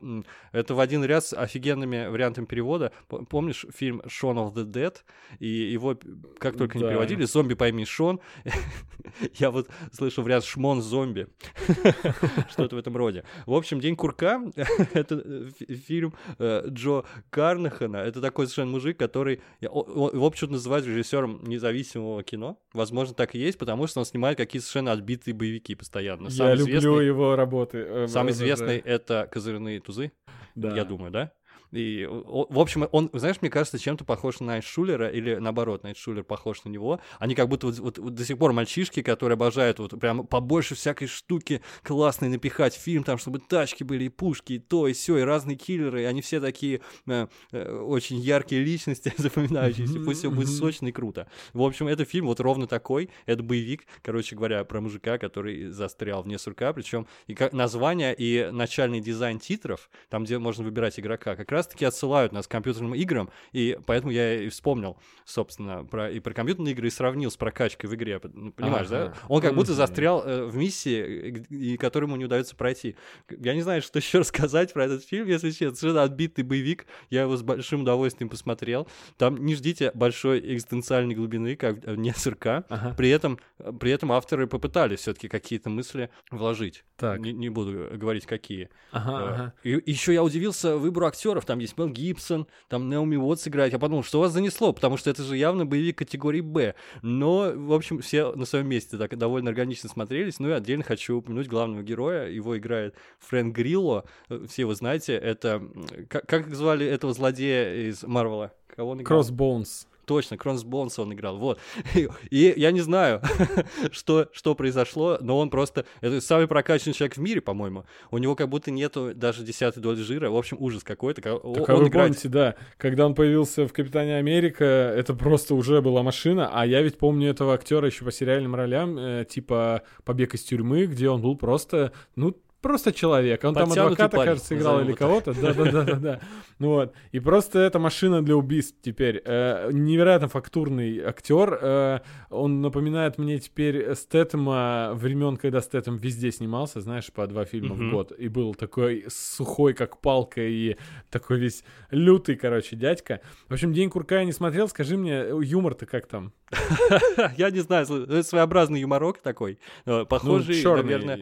это 0.53 0.75
в 0.75 0.79
один 0.81 1.03
ряд 1.03 1.25
с 1.25 1.33
офигенными 1.33 2.07
вариантами 2.07 2.45
перевода. 2.45 2.93
Помнишь 3.09 3.65
фильм 3.75 4.03
«Shaun 4.03 4.35
of 4.35 4.53
the 4.53 4.67
Dead»? 4.67 4.95
И 5.39 5.49
его, 5.49 5.95
п- 5.95 6.07
как 6.39 6.59
только 6.59 6.77
не 6.77 6.85
Да. 6.85 6.91
переводили, 6.91 7.25
«Зомби 7.25 7.55
пойми 7.55 7.87
Шон», 7.87 8.21
я 9.39 9.51
вот 9.51 9.71
слышу 9.95 10.21
в 10.21 10.29
ряд 10.29 10.45
«Шмон 10.45 10.83
зомби», 10.83 11.29
что-то 12.51 12.77
в 12.77 12.79
этом 12.79 12.95
роде. 12.95 13.25
В 13.47 13.55
общем, 13.55 13.81
«День 13.81 13.97
курка»— 13.97 14.43
это 14.93 15.23
э, 15.25 15.49
фи- 15.59 15.75
фильм 15.77 16.13
э, 16.39 16.65
Джо 16.69 17.05
Карнахана. 17.31 17.97
Это 17.97 18.21
такой 18.21 18.45
совершенно 18.49 18.73
мужик, 18.73 18.99
который... 18.99 19.41
Его 19.63 20.31
почему-то 20.31 20.53
называют 20.53 20.90
режиссером 20.91 21.43
независимого 21.45 22.23
кино. 22.23 22.59
Возможно, 22.73 23.15
так 23.15 23.35
и 23.35 23.39
есть, 23.39 23.59
потому 23.59 23.87
что 23.87 24.01
он 24.01 24.07
снимает 24.07 24.37
какие-то 24.37 24.67
совершенно 24.67 24.93
отбитые 24.93 25.35
боевики 25.35 25.75
постоянно. 25.75 26.25
Я 26.27 26.31
Самый 26.31 26.57
люблю 26.57 27.01
его 27.01 27.37
работы. 27.37 27.79
э, 27.79 28.07
самый 28.09 28.33
в- 28.33 28.37
известный— 28.37 28.79
это 28.85 29.29
«Козырные 29.31 29.81
тузы», 29.81 30.13
да. 30.55 30.75
я 30.77 30.85
думаю, 30.85 31.11
да? 31.11 31.33
И, 31.73 32.07
в 32.09 32.59
общем, 32.59 32.89
он, 32.91 33.11
знаешь, 33.13 33.37
мне 33.41 33.51
кажется, 33.51 33.79
чем-то 33.79 34.05
похож 34.05 34.41
на 34.41 34.47
Найт 34.47 34.65
Шулера, 34.65 35.09
или 35.09 35.37
наоборот, 35.37 35.83
Найт 35.85 35.97
Шулер 35.97 36.25
похож 36.25 36.65
на 36.65 36.69
него. 36.69 37.01
Они 37.19 37.35
как 37.35 37.49
будто 37.49 37.69
вот, 37.69 37.79
вот- 37.79 37.99
вот 37.99 38.15
до 38.15 38.25
сих 38.25 38.39
пор 38.39 38.53
мальчишки, 38.53 39.03
которые 39.03 39.35
обожают 39.35 39.79
вот 39.79 39.99
прям 40.01 40.27
побольше 40.27 40.75
всякой 40.75 41.07
штуки 41.07 41.63
классной 41.83 42.29
напихать 42.29 42.75
фильм, 42.75 43.05
там, 43.05 43.19
чтобы 43.19 43.39
тачки 43.39 43.85
были, 43.85 44.05
и 44.05 44.09
пушки, 44.09 44.55
и 44.55 44.59
то, 44.59 44.89
и 44.89 44.93
все, 44.93 45.19
и 45.19 45.23
разные 45.23 45.57
киллеры, 45.57 46.03
и 46.03 46.05
они 46.05 46.23
все 46.23 46.41
такие 46.41 46.81
э, 47.07 47.27
э, 47.53 47.73
очень 47.81 48.19
яркие 48.19 48.63
личности, 48.65 49.13
запоминающиеся, 49.19 50.01
пусть 50.01 50.21
все 50.21 50.31
будет 50.31 50.49
сочно 50.49 50.89
и 50.89 50.93
круто. 50.93 51.29
В 51.53 51.63
общем, 51.63 51.87
это 51.89 52.05
фильм 52.05 52.27
вот 52.27 52.41
ровно 52.41 52.67
такой, 52.67 53.11
это 53.27 53.43
боевик, 53.43 53.85
короче 54.03 54.35
говоря, 54.37 54.65
про 54.65 54.81
мужика, 54.81 55.19
который 55.19 55.69
застрял 55.69 56.23
вне 56.23 56.39
сурка, 56.39 56.73
причем 56.73 57.07
и 57.27 57.35
как 57.35 57.53
название 57.53 58.15
и 58.17 58.51
начальный 58.51 59.01
дизайн 59.01 59.39
титров, 59.39 59.89
там, 60.09 60.25
где 60.25 60.39
можно 60.39 60.65
выбирать 60.65 60.99
игрока, 60.99 61.37
как 61.37 61.53
раз-таки 61.61 61.85
отсылают 61.85 62.33
нас 62.33 62.47
к 62.47 62.51
компьютерным 62.51 62.95
играм, 62.95 63.31
и 63.53 63.79
поэтому 63.87 64.13
я 64.13 64.43
и 64.43 64.49
вспомнил, 64.49 64.97
собственно, 65.25 65.85
про, 65.85 66.11
и 66.11 66.21
про 66.21 66.33
компьютерные 66.35 66.73
игры 66.73 66.89
и 66.89 66.91
сравнил 66.91 67.31
с 67.31 67.37
прокачкой 67.37 67.89
в 67.89 67.95
игре, 67.95 68.21
ну, 68.33 68.53
понимаешь, 68.53 68.89
да? 68.89 69.03
Ага. 69.05 69.17
Он 69.29 69.41
как 69.41 69.55
будто 69.55 69.75
застрял 69.75 70.23
э, 70.25 70.45
в 70.47 70.57
миссии, 70.57 70.99
э, 70.99 71.31
г- 71.31 71.47
и 71.55 71.77
которому 71.77 72.17
не 72.17 72.25
удается 72.25 72.57
пройти. 72.57 72.97
Я 73.31 73.55
не 73.55 73.63
знаю, 73.63 73.83
что 73.83 73.99
еще 73.99 74.19
рассказать 74.19 74.73
про 74.73 74.85
этот 74.87 75.05
фильм, 75.05 75.27
если 75.29 75.51
честно. 75.51 75.77
Совершенно 75.77 76.03
отбитый 76.03 76.45
боевик, 76.45 76.87
я 77.11 77.23
его 77.23 77.37
с 77.37 77.43
большим 77.43 77.83
удовольствием 77.83 78.29
посмотрел. 78.29 78.89
Там 79.19 79.45
не 79.45 79.55
ждите 79.55 79.91
большой 79.95 80.41
экзистенциальной 80.55 81.15
глубины, 81.15 81.57
как 81.57 81.87
«Не 81.87 82.13
сырка». 82.13 82.65
Ага. 82.69 82.95
При 82.97 83.11
этом, 83.11 83.39
э, 83.59 83.73
при 83.79 83.91
этом 83.93 84.13
авторы 84.13 84.47
попытались 84.47 85.01
все-таки 85.01 85.29
какие-то 85.29 85.71
мысли 85.71 86.11
вложить. 86.31 86.85
Так. 86.97 87.21
Не, 87.21 87.33
не 87.33 87.49
буду 87.49 87.89
говорить, 87.97 88.27
какие. 88.27 88.69
Ага, 88.91 89.11
Э, 89.11 89.33
ага. 89.33 89.55
И 89.63 89.83
еще 89.91 90.13
я 90.13 90.23
удивился 90.23 90.77
выбору 90.77 91.07
актеров. 91.07 91.45
Там 91.51 91.59
есть 91.59 91.77
Мел 91.77 91.89
Гибсон, 91.89 92.47
там 92.69 92.89
Неоми 92.89 93.17
Уотс 93.17 93.49
играет. 93.49 93.73
Я 93.73 93.81
подумал, 93.81 94.05
что 94.05 94.21
вас 94.21 94.31
занесло, 94.31 94.73
потому 94.73 94.97
что 94.97 95.11
это 95.11 95.25
же 95.25 95.37
явно 95.37 95.67
боевик 95.67 95.99
категории 95.99 96.43
Б. 96.43 96.77
Но, 97.03 97.51
в 97.53 97.73
общем, 97.73 97.99
все 97.99 98.33
на 98.37 98.45
своем 98.45 98.69
месте 98.69 98.97
так 98.97 99.19
довольно 99.19 99.51
органично 99.51 99.89
смотрелись. 99.89 100.39
Ну 100.39 100.49
и 100.51 100.53
отдельно 100.53 100.85
хочу 100.85 101.17
упомянуть 101.17 101.49
главного 101.49 101.83
героя. 101.83 102.29
Его 102.29 102.57
играет 102.57 102.95
Фрэнк 103.19 103.53
Грилло. 103.53 104.05
Все 104.47 104.65
вы 104.65 104.77
знаете, 104.77 105.15
это... 105.15 105.61
Как, 106.09 106.25
как 106.27 106.55
звали 106.55 106.87
этого 106.87 107.13
злодея 107.15 107.89
из 107.89 108.05
Марвела? 108.05 108.53
Кого 108.69 108.91
он 108.91 109.03
играл? 109.03 109.21
Crossbones. 109.21 109.89
Точно, 110.11 110.37
Кронсбонс 110.37 110.99
он 110.99 111.13
играл, 111.13 111.39
вот. 111.39 111.61
И 112.31 112.53
я 112.57 112.73
не 112.73 112.81
знаю, 112.81 113.23
что, 113.93 114.29
что 114.33 114.57
произошло, 114.57 115.19
но 115.21 115.39
он 115.39 115.51
просто... 115.51 115.85
Это 116.01 116.21
самый 116.21 116.49
прокачанный 116.49 116.95
человек 116.95 117.17
в 117.17 117.21
мире, 117.21 117.41
по-моему. 117.41 117.85
У 118.11 118.19
него 118.19 118.35
как 118.35 118.49
будто 118.49 118.73
нету 118.73 119.13
даже 119.15 119.45
десятой 119.45 119.79
доли 119.79 120.03
жира. 120.03 120.29
В 120.29 120.37
общем, 120.37 120.57
ужас 120.59 120.83
какой-то. 120.83 121.23
Ка- 121.23 121.39
Так, 121.39 121.43
он 121.45 121.55
а 121.69 121.77
вы 121.77 121.87
играет- 121.87 121.93
помните, 122.09 122.29
да, 122.29 122.57
когда 122.77 123.07
он 123.07 123.15
появился 123.15 123.69
в 123.69 123.73
Капитане 123.73 124.17
Америка, 124.17 124.65
это 124.65 125.15
просто 125.15 125.55
уже 125.55 125.81
была 125.81 126.03
машина, 126.03 126.51
а 126.53 126.67
я 126.67 126.83
ведь 126.83 126.99
помню 126.99 127.31
этого 127.31 127.55
актера 127.55 127.87
еще 127.87 128.05
по 128.05 128.11
сериальным 128.11 128.57
ролям, 128.57 128.99
э, 128.99 129.25
типа 129.31 129.83
«Побег 130.05 130.35
из 130.35 130.43
тюрьмы», 130.43 130.87
где 130.87 131.09
он 131.09 131.23
был 131.23 131.37
просто, 131.37 131.93
ну, 132.17 132.37
просто 132.61 132.93
человек. 132.93 133.43
Он 133.45 133.55
там 133.55 133.69
Подтянутый 133.69 133.95
адвоката, 133.95 134.17
парень, 134.17 134.31
кажется, 134.31 134.57
играл 134.57 134.81
или 134.81 134.93
кого-то. 134.93 135.33
Да-да-да-да. 135.41 136.21
Ну 136.59 136.69
вот. 136.75 136.93
И 137.13 137.21
просто 137.21 137.59
это 137.59 137.79
машина 137.79 138.23
для 138.23 138.37
убийств 138.37 138.77
теперь. 138.83 139.23
Э, 139.25 139.71
Невероятно 139.73 140.29
фактурный 140.29 141.01
актер. 141.01 141.59
Э, 141.61 141.99
Он 142.31 142.61
напоминает 142.61 143.19
мне 143.19 143.39
теперь 143.39 143.95
Стэтэма 143.95 144.93
времен, 144.95 145.37
когда 145.37 145.61
Стэтэм 145.61 145.97
везде 145.97 146.31
снимался, 146.33 146.81
знаешь, 146.81 147.11
по 147.13 147.27
два 147.27 147.45
фильма 147.45 147.75
Мгм. 147.75 147.89
в 147.89 147.93
год. 147.93 148.13
И 148.19 148.29
был 148.29 148.55
такой 148.55 149.05
сухой, 149.09 149.75
как 149.75 150.01
палка, 150.01 150.41
и 150.43 150.77
такой 151.11 151.39
весь 151.39 151.65
лютый, 151.91 152.37
короче, 152.37 152.77
дядька. 152.77 153.21
В 153.49 153.53
общем, 153.53 153.73
«День 153.73 153.91
курка» 153.91 154.17
я 154.19 154.25
не 154.25 154.33
смотрел. 154.33 154.69
Скажи 154.69 154.97
мне, 154.97 155.25
юмор-то 155.43 155.87
как 155.87 156.07
там? 156.07 156.33
Я 157.37 157.51
не 157.51 157.61
знаю, 157.61 157.87
своеобразный 157.87 158.81
юморок 158.81 159.19
такой, 159.19 159.59
э, 159.87 160.05
похожий, 160.05 160.57
Ну, 160.57 160.63
чёрный, 160.63 160.83
наверное, 160.85 161.17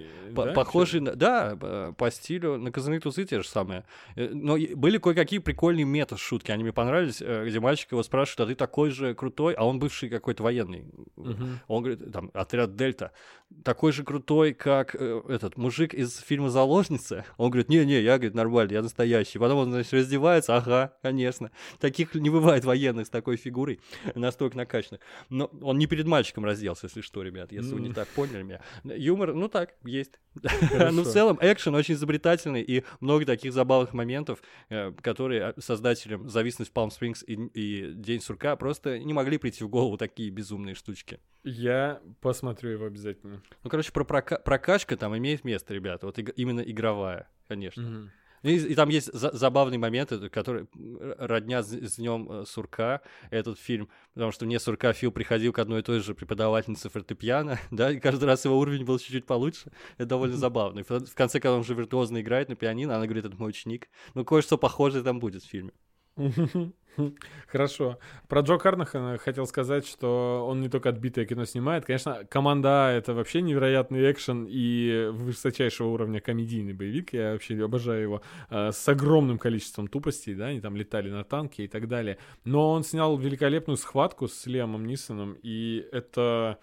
похожий, 0.55 1.01
да, 1.01 1.57
по- 1.97 2.11
стилю 2.11 2.57
на 2.59 2.73
«Козырные 2.73 3.01
тусы» 3.01 3.25
те 3.25 3.43
же 3.43 3.49
самые. 3.49 3.85
Э, 4.17 4.29
Но 4.33 4.57
были 4.75 4.99
кое-какие 4.99 5.39
прикольные 5.41 5.85
мета-шутки, 5.85 6.51
они 6.51 6.63
мне 6.63 6.73
понравились, 6.73 7.21
э, 7.21 7.45
где 7.47 7.61
мальчик 7.61 7.93
его 7.93 8.03
спрашивает, 8.03 8.41
а 8.41 8.47
ты 8.47 8.55
такой 8.55 8.91
же 8.91 9.15
крутой, 9.15 9.55
а 9.55 9.65
он 9.65 9.79
бывший 9.79 10.09
какой-то 10.09 10.43
военный. 10.43 10.87
Он 11.69 11.83
говорит, 11.83 12.11
там, 12.13 12.31
отряд 12.33 12.75
Дельта, 12.77 13.13
такой 13.65 13.93
же 13.93 14.05
крутой, 14.05 14.55
как 14.55 14.95
этот 14.95 15.57
мужик 15.57 15.93
из 15.95 16.17
фильма 16.19 16.49
«Заложница». 16.49 17.25
Он 17.37 17.51
говорит, 17.51 17.69
не-не, 17.69 18.01
я, 18.01 18.17
говорит, 18.17 18.35
нормальный, 18.35 18.75
я 18.75 18.83
настоящий. 18.83 19.39
Потом 19.39 19.59
он, 19.59 19.73
значит, 19.73 19.93
раздевается, 19.93 20.57
ага, 20.57 20.95
конечно. 21.03 21.51
Таких 21.81 22.15
не 22.15 22.31
бывает 22.31 22.65
военных 22.65 23.07
с 23.07 23.11
такой 23.11 23.37
фигурой, 23.37 23.81
настолько 24.15 24.57
накачанных. 24.57 25.01
Но 25.29 25.47
он 25.63 25.79
не 25.79 25.87
перед 25.87 26.07
мальчиком 26.07 26.45
разделся, 26.45 26.87
если 26.87 27.01
что, 27.01 27.23
ребят, 27.23 27.53
если 27.53 27.75
вы 27.75 27.81
не 27.81 27.93
так 27.93 28.09
поняли 28.09 28.43
меня. 28.43 28.61
Юмор, 28.85 29.35
ну 29.35 29.49
так, 29.49 29.75
есть. 29.85 30.19
Ну, 30.93 31.03
в 31.03 31.07
целом, 31.07 31.39
экшен 31.41 31.75
очень 31.75 31.95
изобретательный, 31.95 32.63
и 32.63 32.85
много 33.01 33.25
таких 33.27 33.53
забавных 33.53 33.93
моментов, 33.93 34.41
э, 34.69 34.93
которые 35.03 35.55
э, 35.57 35.61
создателям 35.61 36.29
«Зависимость 36.29 36.73
Palm 36.73 36.91
Springs» 36.91 37.25
и, 37.25 37.35
и 37.55 37.93
«День 37.93 38.21
сурка» 38.21 38.55
просто 38.57 38.99
не 38.99 39.13
могли 39.13 39.39
прийти 39.39 39.65
в 39.65 39.69
голову 39.69 39.97
такие 39.97 40.31
безумные 40.31 40.75
штучки. 40.75 41.21
Я 41.43 42.01
посмотрю 42.21 42.71
его 42.71 42.87
обязательно. 42.87 43.43
Ну, 43.65 43.71
короче, 43.71 43.93
про 43.93 44.05
прока- 44.05 44.39
прокачка 44.39 44.97
там 44.97 45.17
имеет 45.17 45.45
место, 45.45 45.75
ребята. 45.75 46.07
Вот 46.07 46.19
именно 46.19 46.61
игровая, 46.61 47.29
конечно. 47.49 48.11
И, 48.43 48.55
и 48.57 48.75
там 48.75 48.89
есть 48.89 49.13
за- 49.13 49.33
забавные 49.37 49.79
моменты, 49.79 50.29
которые 50.29 50.67
м, 50.75 50.97
р- 51.01 51.17
родня 51.19 51.63
с, 51.63 51.71
с 51.73 51.97
днем 51.97 52.31
э, 52.31 52.45
сурка, 52.47 53.01
этот 53.31 53.59
фильм, 53.59 53.89
потому 54.15 54.33
что 54.33 54.45
вне 54.45 54.59
сурка 54.61 54.93
Фил 54.93 55.11
приходил 55.13 55.53
к 55.53 55.59
одной 55.59 55.81
и 55.81 55.83
той 55.83 56.01
же 56.01 56.15
преподавательнице 56.15 56.89
фортепиано, 56.89 57.59
да, 57.71 57.91
и 57.93 57.99
каждый 58.01 58.25
раз 58.25 58.45
его 58.45 58.59
уровень 58.59 58.85
был 58.85 58.99
чуть-чуть 58.99 59.27
получше. 59.27 59.71
Это 59.97 60.07
довольно 60.11 60.37
забавно. 60.37 60.81
И 60.81 60.83
в, 60.83 60.91
в 60.91 61.15
конце, 61.15 61.41
когда 61.41 61.55
он 61.55 61.61
уже 61.61 61.75
виртуозно 61.75 62.21
играет 62.21 62.49
на 62.49 62.57
пианино, 62.57 62.97
она 62.97 63.07
говорит, 63.07 63.25
это 63.25 63.37
мой 63.37 63.51
ученик. 63.51 63.89
Ну, 64.15 64.25
кое-что 64.25 64.59
похожее 64.59 65.03
там 65.03 65.19
будет 65.21 65.43
в 65.43 65.49
фильме. 65.49 65.73
Хорошо. 67.47 67.99
Про 68.29 68.41
Джо 68.41 68.59
Карнахана 68.59 69.19
хотел 69.19 69.47
сказать, 69.47 69.87
что 69.87 70.45
он 70.49 70.61
не 70.61 70.69
только 70.69 70.89
отбитое 70.89 71.25
кино 71.27 71.45
снимает. 71.45 71.85
Конечно, 71.85 72.25
«Команда 72.29 72.69
А»— 72.89 72.93
это 72.93 73.15
вообще 73.15 73.41
невероятный 73.41 74.11
экшен 74.11 74.47
и 74.49 75.09
высочайшего 75.13 75.89
уровня 75.89 76.21
комедийный 76.21 76.73
боевик. 76.73 77.13
Я 77.13 77.33
вообще 77.33 77.63
обожаю 77.63 78.03
его. 78.03 78.23
э, 78.51 78.73
С 78.73 78.89
огромным 78.89 79.39
количеством 79.39 79.87
тупостей, 79.87 80.35
да, 80.35 80.47
они 80.47 80.61
там 80.61 80.75
летали 80.77 81.09
на 81.11 81.23
танке 81.23 81.65
и 81.65 81.69
так 81.69 81.87
далее. 81.87 82.19
Но 82.45 82.73
он 82.73 82.83
снял 82.83 83.17
великолепную 83.17 83.77
схватку 83.77 84.27
с 84.27 84.47
Лиамом 84.47 84.85
Нисоном, 84.85 85.37
и 85.43 85.87
это 85.93 86.59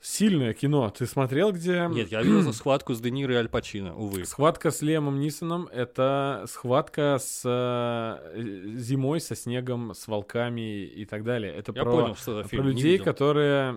сильное 0.00 0.54
кино. 0.54 0.90
Ты 0.90 1.06
смотрел, 1.06 1.52
где... 1.52 1.86
Нет, 1.90 2.10
я 2.10 2.22
видел 2.22 2.52
схватку 2.52 2.94
с 2.94 3.00
Де 3.00 3.10
Ниро 3.10 3.34
и 3.34 3.36
Аль 3.36 3.48
Пачино, 3.48 3.96
увы. 3.96 4.24
Схватка 4.24 4.70
с 4.70 4.82
Лемом 4.82 5.18
Нисоном— 5.20 5.68
это 5.72 6.44
схватка 6.46 7.18
с 7.20 7.42
э, 7.44 8.76
зимой, 8.76 9.20
со 9.20 9.34
снегом, 9.34 9.94
с 9.94 10.06
волками 10.06 10.84
и 10.84 11.04
так 11.04 11.24
далее. 11.24 11.52
Это 11.52 11.72
Я 11.74 11.82
про, 11.82 11.90
понял, 11.90 12.14
что 12.14 12.34
за 12.34 12.40
про 12.42 12.48
фильм. 12.48 12.64
людей, 12.64 12.98
которые, 12.98 13.76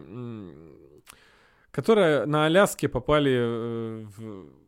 которые 1.72 2.26
на 2.26 2.46
Аляске 2.46 2.88
попали 2.88 3.36
э, 3.36 4.06
в... 4.18 4.61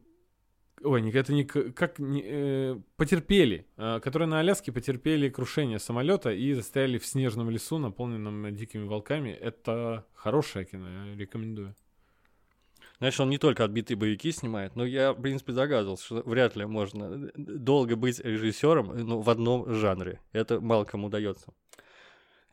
Ой, 0.83 1.11
это 1.11 1.33
не... 1.33 1.45
Как... 1.45 1.99
не, 1.99 2.21
э, 2.25 2.79
потерпели. 2.97 3.65
э, 3.77 3.99
которые 4.01 4.27
на 4.27 4.39
Аляске 4.39 4.71
потерпели 4.71 5.29
крушение 5.29 5.79
самолета 5.79 6.31
и 6.31 6.53
застряли 6.53 6.97
в 6.97 7.05
снежном 7.05 7.49
лесу, 7.49 7.77
наполненном 7.77 8.53
дикими 8.55 8.85
волками. 8.85 9.29
Это 9.29 10.05
хорошее 10.13 10.65
кино, 10.65 10.89
я 10.89 11.15
рекомендую. 11.15 11.75
Знаешь, 12.99 13.19
он 13.19 13.29
не 13.29 13.37
только 13.37 13.63
отбитые 13.63 13.97
боевики 13.97 14.31
снимает, 14.31 14.75
но 14.75 14.85
я, 14.85 15.13
в 15.13 15.21
принципе, 15.21 15.53
догадывался, 15.53 16.05
что 16.05 16.23
вряд 16.25 16.55
ли 16.55 16.65
можно 16.65 17.31
долго 17.35 17.95
быть 17.95 18.19
режиссером 18.19 18.95
ну, 18.95 19.19
в 19.19 19.29
одном 19.29 19.73
жанре. 19.73 20.19
Это 20.31 20.61
мало 20.61 20.85
кому 20.85 21.07
удается. 21.07 21.53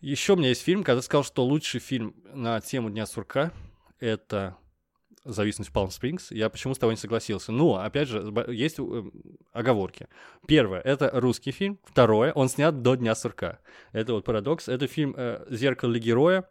Еще 0.01 0.33
у 0.33 0.37
меня 0.37 0.49
есть 0.49 0.63
фильм, 0.63 0.83
когда 0.83 1.03
сказал, 1.03 1.25
что 1.25 1.45
лучший 1.45 1.79
фильм 1.79 2.15
на 2.33 2.61
тему 2.61 2.91
Дня 2.91 3.07
сурка— 3.07 3.53
это 4.01 4.57
«Зависимость 5.25 5.71
Palm 5.73 5.89
Springs». 5.89 6.27
Я 6.31 6.49
почему 6.49 6.75
с 6.75 6.79
тобой 6.79 6.95
не 6.95 7.01
согласился. 7.01 7.53
Но, 7.53 7.77
опять 7.77 8.09
же, 8.09 8.33
есть 8.49 8.79
э, 8.79 9.03
оговорки. 9.53 10.09
Первое— 10.47 10.81
это 10.85 11.11
русский 11.13 11.53
фильм. 11.53 11.79
Второе— 11.85 12.33
он 12.35 12.49
снят 12.49 12.83
до 12.83 12.95
Дня 12.95 13.15
сурка. 13.15 13.59
Это 13.93 14.15
вот 14.15 14.25
парадокс. 14.25 14.69
Это 14.69 14.87
фильм 14.87 15.15
э, 15.17 15.45
«Зеркало 15.51 15.99
героя», 15.99 16.49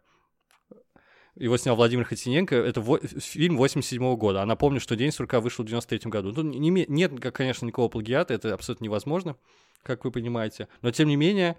его 1.36 1.56
снял 1.56 1.76
Владимир 1.76 2.04
Хотиненко. 2.04 2.54
Это 2.54 2.82
фильм 3.20 3.56
87 3.56 4.16
года. 4.16 4.42
А 4.42 4.46
напомню, 4.46 4.80
что 4.80 4.96
День 4.96 5.12
сурка 5.12 5.40
вышел 5.40 5.64
в 5.64 5.68
93 5.68 6.10
году. 6.10 6.32
Тут 6.32 6.44
не 6.44 6.70
име- 6.70 6.86
нет, 6.88 7.12
конечно, 7.32 7.66
никакого 7.66 7.88
плагиата, 7.88 8.34
это 8.34 8.52
абсолютно 8.52 8.84
невозможно, 8.84 9.36
как 9.82 10.04
вы 10.04 10.10
понимаете. 10.10 10.68
Но, 10.82 10.90
тем 10.90 11.08
не 11.08 11.16
менее, 11.16 11.56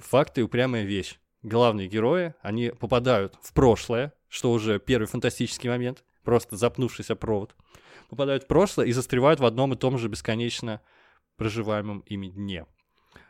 факты— 0.00 0.42
упрямая 0.44 0.84
вещь. 0.84 1.18
Главные 1.42 1.86
герои, 1.86 2.34
они 2.40 2.70
попадают 2.70 3.34
в 3.40 3.52
прошлое, 3.52 4.12
что 4.28 4.50
уже 4.50 4.80
первый 4.80 5.06
фантастический 5.06 5.70
момент, 5.70 6.02
просто 6.26 6.56
запнувшийся 6.56 7.16
провод. 7.16 7.54
Попадают 8.10 8.44
в 8.44 8.46
прошлое 8.46 8.86
и 8.86 8.92
застревают 8.92 9.40
в 9.40 9.46
одном 9.46 9.72
и 9.72 9.76
том 9.76 9.96
же 9.96 10.08
бесконечно 10.08 10.82
проживаемом 11.36 12.00
ими 12.00 12.28
дне. 12.28 12.66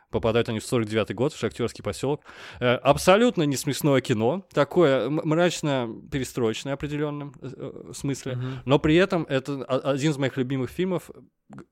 Попадают 0.09 0.47
они 0.49 0.59
в 0.59 0.63
49-й 0.63 1.13
год, 1.13 1.33
в 1.33 1.37
шахтерский 1.37 1.83
поселок. 1.83 2.21
Э, 2.59 2.75
Абсолютно 2.75 3.43
не 3.43 3.57
смешное 3.57 3.99
кино, 4.01 4.45
такое 4.53 5.09
мрачно-перестроечное 5.09 6.73
определенном 6.73 7.33
э, 7.41 7.49
э, 7.55 7.93
смысле. 7.93 8.37
Но 8.65 8.79
при 8.79 8.95
этом 8.95 9.25
это 9.27 9.63
один 9.65 10.11
из 10.11 10.17
моих 10.17 10.37
любимых 10.37 10.69
фильмов, 10.69 11.11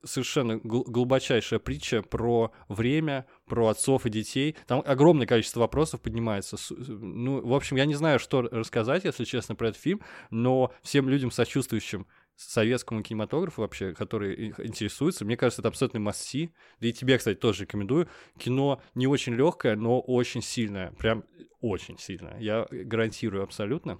совершенно 0.04 0.58
гл- 0.58 0.84
глубочайшая 0.86 1.58
притча 1.60 2.02
про 2.02 2.52
время, 2.68 3.26
про 3.46 3.68
отцов 3.68 4.06
и 4.06 4.10
детей. 4.10 4.56
Там 4.66 4.82
огромное 4.86 5.26
количество 5.26 5.60
вопросов 5.60 6.00
поднимается. 6.00 6.56
Ну, 6.78 7.46
в 7.46 7.54
общем, 7.54 7.76
я 7.76 7.86
не 7.86 7.94
знаю, 7.94 8.18
что 8.18 8.42
рассказать, 8.42 9.04
если 9.04 9.24
честно, 9.24 9.54
про 9.54 9.68
этот 9.68 9.80
фильм, 9.80 10.00
но 10.30 10.72
всем 10.82 11.08
людям, 11.08 11.30
сочувствующим 11.30 12.06
советскому 12.36 13.02
кинематографу 13.02 13.62
вообще, 13.62 13.92
которые 13.92 14.36
их 14.36 14.60
интересуются, 14.60 15.24
мне 15.24 15.36
кажется, 15.36 15.62
это 15.62 15.68
абсолютно 15.68 16.00
масси. 16.00 16.52
Да 16.80 16.88
и 16.88 16.92
тебе, 16.92 17.18
кстати, 17.18 17.38
тоже 17.38 17.62
рекомендую. 17.64 18.08
Кино 18.38 18.80
не 18.94 19.06
очень 19.06 19.34
легкое, 19.34 19.76
но 19.76 20.00
очень 20.00 20.42
сильное. 20.42 20.92
Прям 20.92 21.24
очень 21.60 21.98
сильное. 21.98 22.38
Я 22.38 22.66
гарантирую 22.70 23.42
абсолютно. 23.42 23.98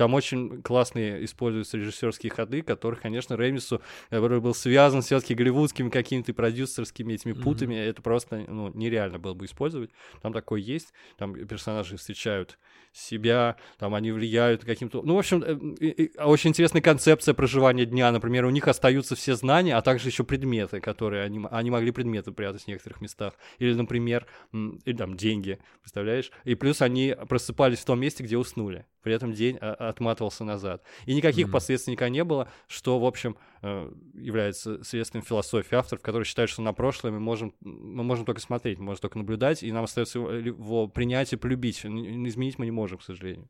Там 0.00 0.14
очень 0.14 0.62
классные 0.62 1.26
используются 1.26 1.76
режиссерские 1.76 2.32
ходы, 2.32 2.62
которых, 2.62 3.02
конечно, 3.02 3.34
Ремису, 3.34 3.82
который 4.08 4.40
был 4.40 4.54
связан 4.54 5.02
все-таки 5.02 5.34
голливудскими 5.34 5.90
какими-то 5.90 6.32
продюсерскими 6.32 7.12
этими 7.12 7.34
путами, 7.34 7.74
это 7.74 8.00
просто 8.00 8.46
ну, 8.48 8.70
нереально 8.72 9.18
было 9.18 9.34
бы 9.34 9.44
использовать. 9.44 9.90
Там 10.22 10.32
такое 10.32 10.62
есть, 10.62 10.94
там 11.18 11.34
персонажи 11.34 11.98
встречают 11.98 12.58
себя, 12.92 13.56
там 13.78 13.94
они 13.94 14.10
влияют 14.10 14.64
каким-то... 14.64 15.02
Ну, 15.02 15.16
в 15.16 15.18
общем, 15.18 15.44
э, 15.44 16.08
очень 16.18 16.50
интересная 16.50 16.82
концепция 16.82 17.34
проживания 17.34 17.84
дня. 17.84 18.10
Например, 18.10 18.46
у 18.46 18.50
них 18.50 18.66
остаются 18.68 19.14
все 19.14 19.36
знания, 19.36 19.76
а 19.76 19.82
также 19.82 20.08
еще 20.08 20.24
предметы, 20.24 20.80
которые 20.80 21.24
они, 21.24 21.46
они 21.50 21.70
могли 21.70 21.90
предметы 21.92 22.32
прятать 22.32 22.62
в 22.62 22.68
некоторых 22.68 23.00
местах. 23.00 23.34
Или, 23.58 23.74
например, 23.74 24.26
или 24.52 24.96
там 24.96 25.16
деньги, 25.16 25.58
представляешь? 25.82 26.30
И 26.44 26.54
плюс 26.54 26.82
они 26.82 27.14
просыпались 27.28 27.80
в 27.80 27.84
том 27.84 28.00
месте, 28.00 28.24
где 28.24 28.38
уснули. 28.38 28.86
При 29.02 29.14
этом 29.14 29.32
день 29.32 29.58
а, 29.60 29.72
отматывался 29.74 30.44
назад. 30.44 30.82
И 31.06 31.14
никаких 31.14 31.46
Мгм. 31.46 31.52
последствий 31.52 31.92
никогда 31.92 32.10
не 32.10 32.24
было, 32.24 32.48
что, 32.68 32.98
в 32.98 33.04
общем, 33.04 33.36
э, 33.62 33.92
является 34.14 34.82
следствием 34.84 35.24
философии 35.24 35.74
авторов, 35.74 36.02
которые 36.02 36.24
считают, 36.24 36.50
что 36.50 36.62
на 36.62 36.72
прошлое 36.72 37.12
мы 37.12 37.20
можем, 37.20 37.54
мы 37.60 38.02
можем 38.04 38.24
только 38.24 38.40
смотреть, 38.40 38.78
мы 38.78 38.84
можем 38.86 39.02
только 39.02 39.18
наблюдать, 39.18 39.62
и 39.62 39.72
нам 39.72 39.84
остается 39.84 40.18
его, 40.18 40.32
его 40.32 40.88
принять 40.88 41.32
и 41.32 41.36
полюбить. 41.36 41.84
Изменить 41.84 42.58
мы 42.58 42.64
не 42.64 42.70
можем, 42.70 42.98
к 42.98 43.02
сожалению. 43.02 43.48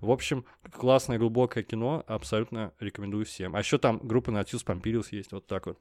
В 0.00 0.10
общем, 0.10 0.44
классное, 0.72 1.18
глубокое 1.18 1.62
кино, 1.64 2.04
абсолютно 2.06 2.72
рекомендую 2.78 3.24
всем. 3.24 3.56
А 3.56 3.60
еще 3.60 3.78
там 3.78 3.98
группа 4.02 4.30
Натюс 4.30 4.62
Помпириус 4.62 5.12
есть, 5.12 5.32
вот 5.32 5.46
так 5.46 5.66
вот. 5.66 5.78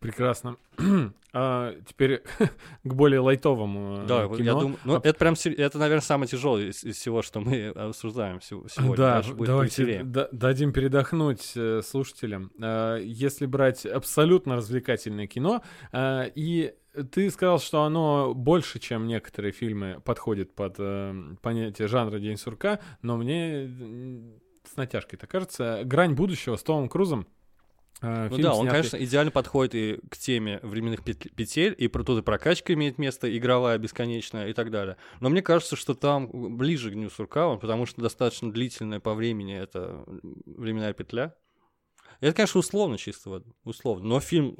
Прекрасно. 0.00 0.56
А 1.32 1.76
теперь 1.86 2.24
к 2.82 2.92
более 2.92 3.20
лайтовому 3.20 3.98
э, 4.02 4.06
Да, 4.08 4.26
вот 4.26 4.40
я 4.40 4.46
кино. 4.46 4.60
думаю, 4.62 4.78
ну, 4.84 4.94
А- 4.96 5.00
это 5.04 5.16
прям, 5.16 5.34
это, 5.44 5.78
наверное, 5.78 6.02
самое 6.02 6.26
тяжелое 6.28 6.70
из, 6.70 6.82
из 6.82 6.96
всего, 6.96 7.22
что 7.22 7.38
мы 7.38 7.68
обсуждаем 7.68 8.40
сего- 8.40 8.66
сегодня. 8.68 8.96
Да, 8.96 9.14
Дальше 9.14 9.34
будет 9.34 9.46
давайте 9.46 10.02
дадим 10.02 10.72
передохнуть 10.72 11.52
э, 11.54 11.82
слушателям. 11.84 12.50
А, 12.60 12.96
Если 12.96 13.46
брать 13.46 13.86
абсолютно 13.86 14.56
развлекательное 14.56 15.28
кино, 15.28 15.62
а, 15.92 16.24
и 16.34 16.74
ты 17.12 17.30
сказал, 17.30 17.60
что 17.60 17.84
оно 17.84 18.34
больше, 18.34 18.80
чем 18.80 19.06
некоторые 19.06 19.52
фильмы, 19.52 20.00
подходит 20.04 20.52
под 20.52 20.74
э, 20.80 21.14
понятие 21.42 21.86
жанра 21.86 22.18
День 22.18 22.38
сурка, 22.38 22.80
но 23.02 23.16
мне 23.16 23.70
с 24.64 24.74
натяжкой-то 24.76 25.28
кажется, 25.28 25.82
«Грань 25.84 26.14
будущего» 26.14 26.56
с 26.56 26.64
Томом 26.64 26.88
Крузом 26.88 27.28
А, 28.02 28.28
Ну 28.30 28.38
да, 28.38 28.54
он, 28.54 28.66
снятый- 28.66 28.70
конечно, 28.90 28.96
идеально 29.04 29.30
подходит 29.30 29.74
и 29.74 30.00
к 30.08 30.16
теме 30.16 30.58
временных 30.62 31.04
пет- 31.04 31.34
петель, 31.34 31.74
и 31.76 31.86
про 31.88 32.02
тут 32.02 32.20
и 32.20 32.22
прокачка 32.22 32.72
имеет 32.72 32.98
место, 32.98 33.36
игровая, 33.36 33.76
бесконечная 33.78 34.48
и 34.48 34.52
так 34.54 34.70
далее. 34.70 34.96
Но 35.20 35.28
мне 35.28 35.42
кажется, 35.42 35.76
что 35.76 35.94
там 35.94 36.56
ближе 36.56 36.90
к 36.90 36.94
Дню 36.94 37.10
Сурка, 37.10 37.54
потому 37.56 37.84
что 37.84 38.00
достаточно 38.00 38.50
длительная 38.50 39.00
по 39.00 39.14
времени 39.14 39.54
это 39.56 40.04
временная 40.46 40.94
петля. 40.94 41.34
Это, 42.20 42.34
конечно, 42.34 42.60
условно 42.60 42.96
чисто, 42.96 43.42
условно, 43.64 44.08
но 44.08 44.20
фильм 44.20 44.56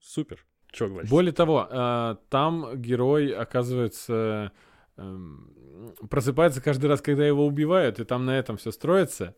супер. 0.00 0.44
Че 0.72 0.88
говорить? 0.88 1.10
Более 1.10 1.32
того, 1.32 1.66
а, 1.70 2.18
там 2.28 2.80
герой 2.80 3.30
оказывается 3.34 4.52
эм, 4.96 5.94
просыпается 6.10 6.60
каждый 6.62 6.86
раз, 6.86 7.00
когда 7.00 7.26
его 7.26 7.46
убивают, 7.46 7.98
и 8.00 8.04
там 8.04 8.24
на 8.24 8.38
этом 8.38 8.56
все 8.56 8.72
строится. 8.72 9.36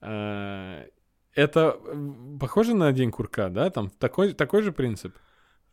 А, 0.00 0.84
Это 1.38 1.78
похоже 2.40 2.74
на 2.74 2.92
День 2.92 3.12
Курка, 3.12 3.48
да? 3.48 3.70
Там 3.70 3.90
такой, 3.90 4.32
такой 4.32 4.62
же 4.62 4.72
принцип? 4.72 5.14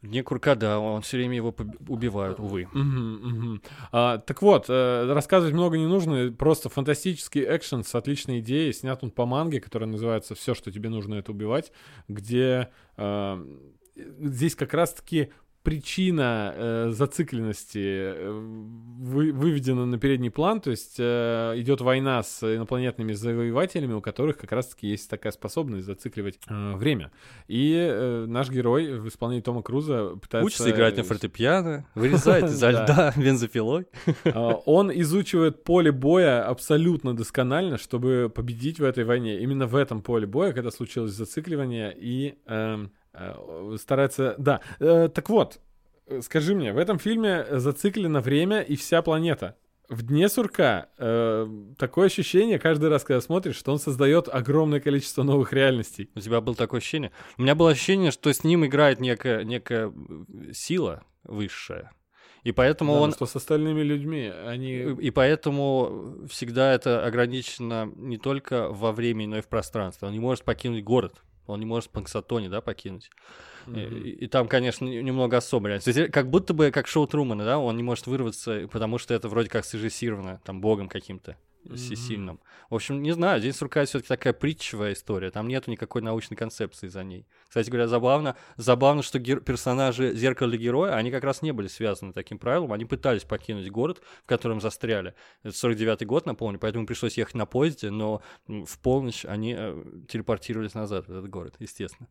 Дне 0.03 0.21
Курка, 0.21 0.55
да, 0.55 0.79
он 0.79 1.01
все 1.01 1.17
время 1.17 1.37
его 1.37 1.55
убивают, 1.87 2.39
увы. 2.39 2.67
Мгм, 2.71 3.13
мгм. 3.13 3.61
А, 3.91 4.19
так 4.19 4.43
вот, 4.43 4.65
э, 4.69 5.11
рассказывать 5.11 5.55
много 5.55 5.79
не 5.79 5.87
нужно, 5.87 6.31
просто 6.31 6.69
фантастический 6.69 7.43
экшен 7.43 7.83
с 7.83 7.95
отличной 7.95 8.41
идеей, 8.41 8.73
снят 8.73 9.03
он 9.03 9.09
по 9.09 9.25
манге, 9.25 9.59
которая 9.59 9.89
называется 9.89 10.35
«Все, 10.35 10.53
что 10.53 10.71
тебе 10.71 10.89
нужно, 10.89 11.15
это 11.15 11.31
убивать», 11.31 11.71
где 12.07 12.69
э, 12.97 13.45
здесь 13.95 14.53
как 14.53 14.75
раз-таки 14.75 15.31
причина 15.65 16.53
э, 16.55 16.89
зацикленности 16.91 17.79
э, 17.83 18.31
вы- 18.31 19.33
выведена 19.33 19.85
на 19.85 19.97
передний 19.97 20.29
план, 20.31 20.61
то 20.61 20.69
есть 20.71 20.95
э, 20.99 21.53
идет 21.57 21.81
война 21.81 22.23
с 22.23 22.43
инопланетными 22.55 23.11
завоевателями, 23.13 23.93
у 23.93 24.01
которых 24.01 24.37
как 24.37 24.51
раз-таки 24.53 24.87
есть 24.87 25.09
такая 25.09 25.31
способность 25.33 25.85
зацикливать 25.85 26.39
э, 26.47 26.75
время. 26.75 27.11
И 27.47 27.73
э, 27.75 28.25
наш 28.27 28.49
герой 28.49 28.97
в 28.99 29.07
исполнении 29.07 29.41
Тома 29.41 29.61
Круза 29.63 30.15
пытается... 30.21 30.45
Учится 30.45 30.69
играть 30.69 30.95
на 30.97 31.03
фортепиано, 31.03 31.85
вырезает 31.95 32.45
изо 32.51 32.71
Да. 32.71 32.83
льда 32.83 33.13
бензопилой. 33.17 33.85
А, 34.25 34.53
Он 34.65 34.91
изучивает 35.01 35.63
поле 35.63 35.91
боя 35.91 36.43
абсолютно 36.47 37.15
досконально, 37.15 37.77
чтобы 37.77 38.31
победить 38.33 38.79
в 38.79 38.83
этой 38.83 39.03
войне. 39.03 39.39
Именно 39.41 39.65
в 39.67 39.75
этом 39.75 40.01
поле 40.01 40.27
боя, 40.27 40.53
когда 40.53 40.69
случилось 40.71 41.11
зацикливание, 41.11 41.91
и 41.97 42.35
эм, 42.45 42.85
э, 42.85 42.87
старается... 43.77 44.35
Да, 44.37 44.61
э, 44.79 45.09
так 45.13 45.29
вот, 45.29 45.59
э, 46.07 46.21
скажи 46.21 46.55
мне, 46.55 46.73
в 46.73 46.77
этом 46.77 46.99
фильме 46.99 47.45
зациклено 47.49 48.21
время 48.21 48.61
и 48.61 48.75
вся 48.75 49.01
планета. 49.01 49.55
В 49.87 50.01
дне 50.01 50.29
сурка 50.29 50.89
э, 50.97 51.47
такое 51.77 52.07
ощущение 52.07 52.57
каждый 52.57 52.89
раз, 52.89 53.03
когда 53.03 53.21
смотришь, 53.21 53.55
что 53.55 53.71
он 53.71 53.77
создает 53.77 54.27
огромное 54.27 54.79
количество 54.79 55.21
новых 55.21 55.53
реальностей. 55.53 56.09
У 56.15 56.19
тебя 56.19 56.41
было 56.41 56.55
такое 56.55 56.79
ощущение? 56.79 57.11
У 57.37 57.43
меня 57.43 57.53
было 57.53 57.71
ощущение, 57.71 58.09
что 58.09 58.33
с 58.33 58.43
ним 58.43 58.65
играет 58.65 58.99
некая, 58.99 59.43
некая 59.43 59.91
э, 59.91 60.53
сила 60.53 61.03
высшая. 61.23 61.91
И 62.43 62.51
поэтому 62.51 62.93
Да, 62.93 63.01
он... 63.01 63.11
что 63.11 63.25
с 63.25 63.35
остальными 63.35 63.81
людьми, 63.81 64.31
они... 64.45 64.95
И 65.01 65.09
поэтому 65.09 66.27
всегда 66.29 66.73
это 66.73 67.03
ограничено 67.03 67.91
не 67.95 68.17
только 68.17 68.69
во 68.69 68.91
времени, 68.91 69.27
но 69.27 69.37
и 69.37 69.41
в 69.41 69.47
пространстве. 69.47 70.07
Он 70.07 70.13
не 70.13 70.19
может 70.19 70.43
покинуть 70.43 70.83
город. 70.83 71.23
Он 71.47 71.59
не 71.59 71.65
может 71.65 71.89
Панксатоне, 71.89 72.49
да, 72.49 72.61
покинуть. 72.61 73.09
И, 73.67 73.69
Мгм. 73.69 73.97
и- 73.97 74.09
и 74.09 74.27
там, 74.27 74.47
конечно, 74.47 74.85
не- 74.85 75.01
немного 75.01 75.37
особо 75.37 75.69
есть, 75.91 76.11
как 76.11 76.29
будто 76.29 76.53
бы 76.53 76.71
как 76.71 76.87
шоу 76.87 77.07
Трумана, 77.07 77.45
да, 77.45 77.57
он 77.59 77.77
не 77.77 77.83
может 77.83 78.07
вырваться, 78.07 78.67
потому 78.71 78.97
что 78.97 79.13
это 79.13 79.27
вроде 79.29 79.49
как 79.49 79.65
срежиссировано, 79.65 80.41
там, 80.43 80.61
богом 80.61 80.87
каким-то 80.87 81.35
си- 81.75 81.93
Мгм. 81.93 81.95
сильным. 81.95 82.39
В 82.69 82.75
общем, 82.75 83.01
не 83.01 83.11
знаю, 83.11 83.41
День 83.41 83.53
сурка 83.53 83.83
все 83.85 83.99
таки 83.99 84.07
такая 84.07 84.33
притчевая 84.33 84.93
история, 84.93 85.31
там 85.31 85.47
нету 85.47 85.71
никакой 85.71 86.01
научной 86.01 86.35
концепции 86.35 86.87
за 86.87 87.03
ней. 87.03 87.25
Кстати 87.47 87.69
говоря, 87.69 87.87
забавно, 87.87 88.35
забавно, 88.57 89.01
что 89.03 89.19
гер- 89.19 89.41
персонажи 89.41 90.13
Зеркала 90.15 90.55
Героя, 90.57 90.93
они 90.95 91.11
как 91.11 91.23
раз 91.23 91.41
не 91.41 91.51
были 91.51 91.67
связаны 91.67 92.13
таким 92.13 92.37
правилом, 92.39 92.73
они 92.73 92.85
пытались 92.85 93.23
покинуть 93.23 93.69
город, 93.69 94.01
в 94.23 94.27
котором 94.27 94.61
застряли. 94.61 95.13
Это 95.43 95.55
49-й 95.55 96.05
год, 96.05 96.25
напомню, 96.25 96.59
поэтому 96.59 96.85
пришлось 96.85 97.17
ехать 97.17 97.35
на 97.35 97.45
поезде, 97.45 97.89
но 97.89 98.21
в 98.47 98.79
полночь 98.79 99.25
они 99.25 99.55
э, 99.57 99.83
телепортировались 100.07 100.73
назад 100.73 101.07
в 101.07 101.11
этот 101.11 101.29
город, 101.29 101.55
естественно. 101.59 102.07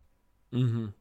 Мгм. 0.50 0.94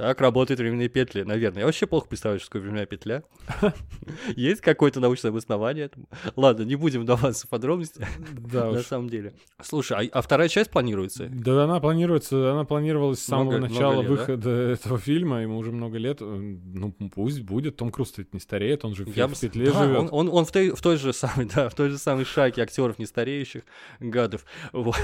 Так 0.00 0.18
работают 0.22 0.58
временные 0.58 0.88
петли, 0.88 1.24
наверное. 1.24 1.60
Я 1.60 1.66
вообще 1.66 1.86
плохо 1.86 2.08
представляю, 2.08 2.40
что 2.40 2.48
такое 2.48 2.62
временная 2.62 2.86
петля. 2.86 3.22
Есть 4.34 4.62
какое-то 4.62 4.98
научное 4.98 5.30
обоснование 5.30 5.84
этому? 5.84 6.08
Ладно, 6.36 6.62
не 6.62 6.74
будем 6.74 7.02
вдаваться 7.02 7.46
в 7.46 7.50
подробности, 7.50 8.06
Да 8.30 8.70
на 8.72 8.80
самом 8.80 9.10
деле. 9.10 9.34
Слушай, 9.60 10.06
а, 10.06 10.18
а 10.18 10.22
вторая 10.22 10.48
часть 10.48 10.70
планируется? 10.70 11.28
Да, 11.30 11.64
она 11.64 11.80
планируется, 11.80 12.52
она 12.52 12.64
планировалась 12.64 13.18
с 13.18 13.26
самого 13.26 13.58
начала 13.58 14.00
выхода 14.00 14.48
этого 14.48 14.98
фильма, 14.98 15.42
ему 15.42 15.58
уже 15.58 15.70
много 15.70 15.98
лет. 15.98 16.22
Ну, 16.22 16.92
пусть 17.14 17.42
будет. 17.42 17.76
Том 17.76 17.90
Круз 17.90 18.14
ведь 18.16 18.32
не 18.32 18.40
стареет, 18.40 18.86
он 18.86 18.94
же 18.94 19.04
в 19.04 19.12
петле 19.12 19.66
живет. 19.66 20.08
он, 20.10 20.44
в, 20.46 20.50
той, 20.50 20.96
же 20.96 21.12
самой, 21.12 21.46
да, 21.54 21.68
в 21.68 21.74
той 21.74 21.90
же 21.90 21.98
самой 21.98 22.24
шайке 22.24 22.62
актеров 22.62 22.98
нестареющих 22.98 23.64
гадов. 23.98 24.46
Вот. 24.72 24.96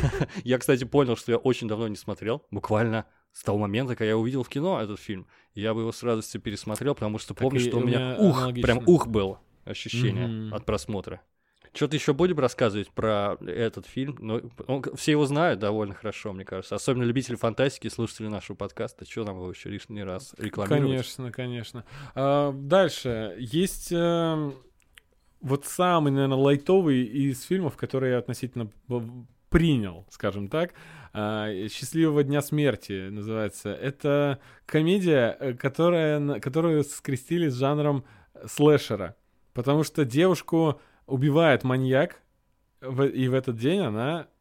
Я, 0.42 0.56
кстати, 0.56 0.84
понял, 0.84 1.18
что 1.18 1.32
я 1.32 1.36
очень 1.36 1.68
давно 1.68 1.86
не 1.86 1.96
смотрел, 1.96 2.46
буквально 2.50 3.04
с 3.36 3.42
того 3.42 3.58
момента, 3.58 3.94
когда 3.94 4.06
я 4.08 4.16
увидел 4.16 4.42
в 4.42 4.48
кино 4.48 4.80
этот 4.80 4.98
фильм, 4.98 5.26
я 5.54 5.74
бы 5.74 5.82
его 5.82 5.92
с 5.92 6.02
радостью 6.02 6.40
пересмотрел, 6.40 6.94
потому 6.94 7.18
что 7.18 7.34
Так 7.34 7.42
помню, 7.42 7.60
что 7.60 7.76
у 7.76 7.80
у 7.80 7.84
меня 7.84 7.98
меня 7.98 8.16
ух, 8.18 8.38
аналогично. 8.38 8.62
прям 8.74 8.82
ух 8.86 9.06
был 9.08 9.38
ощущение 9.66 10.26
Мгм. 10.26 10.54
от 10.54 10.64
просмотра. 10.64 11.20
Что-то 11.74 11.96
еще 11.96 12.14
будем 12.14 12.38
рассказывать 12.38 12.88
про 12.90 13.36
этот 13.46 13.84
фильм? 13.84 14.16
Ну, 14.20 14.50
он- 14.66 14.82
все 14.96 15.10
его 15.12 15.26
знают 15.26 15.60
довольно 15.60 15.92
хорошо, 15.92 16.32
мне 16.32 16.46
кажется. 16.46 16.74
Особенно 16.76 17.02
любители 17.02 17.36
фантастики, 17.36 17.88
слушатели 17.88 18.28
нашего 18.28 18.56
подкаста. 18.56 19.04
Что 19.04 19.24
нам 19.24 19.36
его 19.36 19.50
еще 19.50 19.68
лишний 19.68 20.02
раз 20.02 20.34
рекламировать? 20.38 20.88
Конечно, 20.92 21.30
конечно. 21.30 21.84
А, 22.14 22.52
дальше. 22.52 23.36
Есть 23.38 23.92
эм, 23.92 24.54
вот 25.42 25.66
самый, 25.66 26.10
наверное, 26.10 26.38
лайтовый 26.38 27.02
из 27.04 27.42
фильмов, 27.42 27.76
который 27.76 28.12
я 28.12 28.18
относительно 28.18 28.70
принял, 29.48 30.06
скажем 30.10 30.48
так. 30.48 30.72
А, 31.12 31.48
«Счастливого 31.68 32.22
дня 32.24 32.42
смерти» 32.42 33.08
называется. 33.08 33.70
Это 33.70 34.38
комедия, 34.66 35.36
э, 35.40 35.54
которая, 35.54 36.40
которую 36.40 36.84
скрестили 36.84 37.48
с 37.48 37.54
жанром 37.54 38.04
слэшера. 38.46 39.16
Потому 39.54 39.82
что 39.82 40.04
девушку 40.04 40.80
убивает 41.06 41.64
маньяк, 41.64 42.20
в- 42.80 43.06
и 43.06 43.28
в 43.28 43.34
этот 43.34 43.56
день 43.56 43.80
она 43.80 44.26
э, 44.26 44.35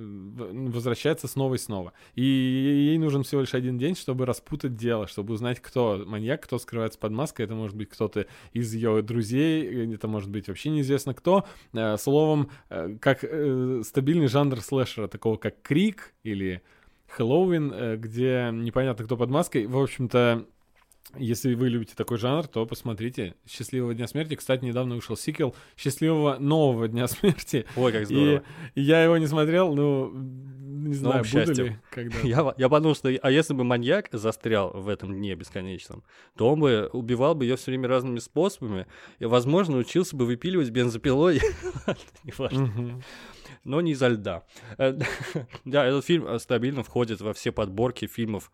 возвращается 0.00 1.28
снова 1.28 1.54
и 1.54 1.58
снова. 1.58 1.92
И 2.14 2.22
ей 2.22 2.98
нужен 2.98 3.22
всего 3.22 3.42
лишь 3.42 3.54
один 3.54 3.78
день, 3.78 3.94
чтобы 3.94 4.26
распутать 4.26 4.76
дело, 4.76 5.06
чтобы 5.06 5.34
узнать, 5.34 5.60
кто 5.60 6.02
маньяк, 6.06 6.42
кто 6.42 6.58
скрывается 6.58 6.98
под 6.98 7.12
маской. 7.12 7.42
Это 7.42 7.54
может 7.54 7.76
быть 7.76 7.90
кто-то 7.90 8.26
из 8.52 8.72
ее 8.74 9.02
друзей, 9.02 9.94
это 9.94 10.08
может 10.08 10.30
быть 10.30 10.48
вообще 10.48 10.70
неизвестно 10.70 11.14
кто. 11.14 11.44
Э, 11.72 11.96
Словом, 11.96 12.50
э, 12.68 12.96
как 13.00 13.24
э, 13.24 13.82
стабильный 13.84 14.28
жанр 14.28 14.60
слэшера, 14.60 15.08
такого 15.08 15.36
как 15.36 15.62
Крик 15.62 16.14
или 16.22 16.62
Хэллоуин, 17.08 18.00
где 18.00 18.50
непонятно 18.52 19.04
кто 19.04 19.16
под 19.16 19.30
маской. 19.30 19.66
В 19.66 19.76
общем-то, 19.76 20.46
если 21.16 21.54
вы 21.54 21.68
любите 21.68 21.94
такой 21.96 22.18
жанр, 22.18 22.46
то 22.46 22.66
посмотрите 22.66 23.34
«Счастливого 23.48 23.94
дня 23.94 24.06
смерти». 24.06 24.34
Кстати, 24.34 24.64
недавно 24.64 24.94
вышел 24.94 25.16
сиквел 25.16 25.54
«Счастливого 25.76 26.38
нового 26.38 26.88
дня 26.88 27.06
смерти». 27.08 27.66
Ой, 27.76 27.92
как 27.92 28.06
здорово. 28.06 28.42
и 28.74 28.80
я 28.80 29.02
его 29.02 29.16
не 29.18 29.26
смотрел, 29.26 29.74
ну, 29.74 30.10
не 30.14 30.94
знаю, 30.94 31.18
буду 31.18 31.28
счастьем. 31.28 31.64
ли 31.66 31.78
когда. 31.90 32.18
Я, 32.22 32.54
я 32.56 32.68
подумал, 32.68 32.94
что 32.94 33.08
а 33.08 33.30
если 33.30 33.54
бы 33.54 33.64
маньяк 33.64 34.08
застрял 34.12 34.70
в 34.72 34.88
этом 34.88 35.12
дне 35.14 35.34
бесконечном, 35.34 36.02
то 36.36 36.50
он 36.50 36.60
бы 36.60 36.88
убивал 36.92 37.34
бы 37.34 37.44
ее 37.44 37.56
все 37.56 37.70
время 37.70 37.88
разными 37.88 38.18
способами, 38.18 38.86
и, 39.18 39.24
возможно, 39.26 39.76
учился 39.76 40.16
бы 40.16 40.26
выпиливать 40.26 40.70
бензопилой, 40.70 41.40
неважно, 42.24 43.02
но 43.64 43.80
не 43.80 43.92
изо 43.92 44.08
льда. 44.08 44.44
Э, 44.78 44.98
Да, 45.64 45.86
этот 45.86 46.04
фильм 46.04 46.26
э, 46.26 46.38
стабильно 46.38 46.82
входит 46.82 47.20
во 47.20 47.32
все 47.34 47.52
подборки 47.52 48.06
фильмов, 48.06 48.50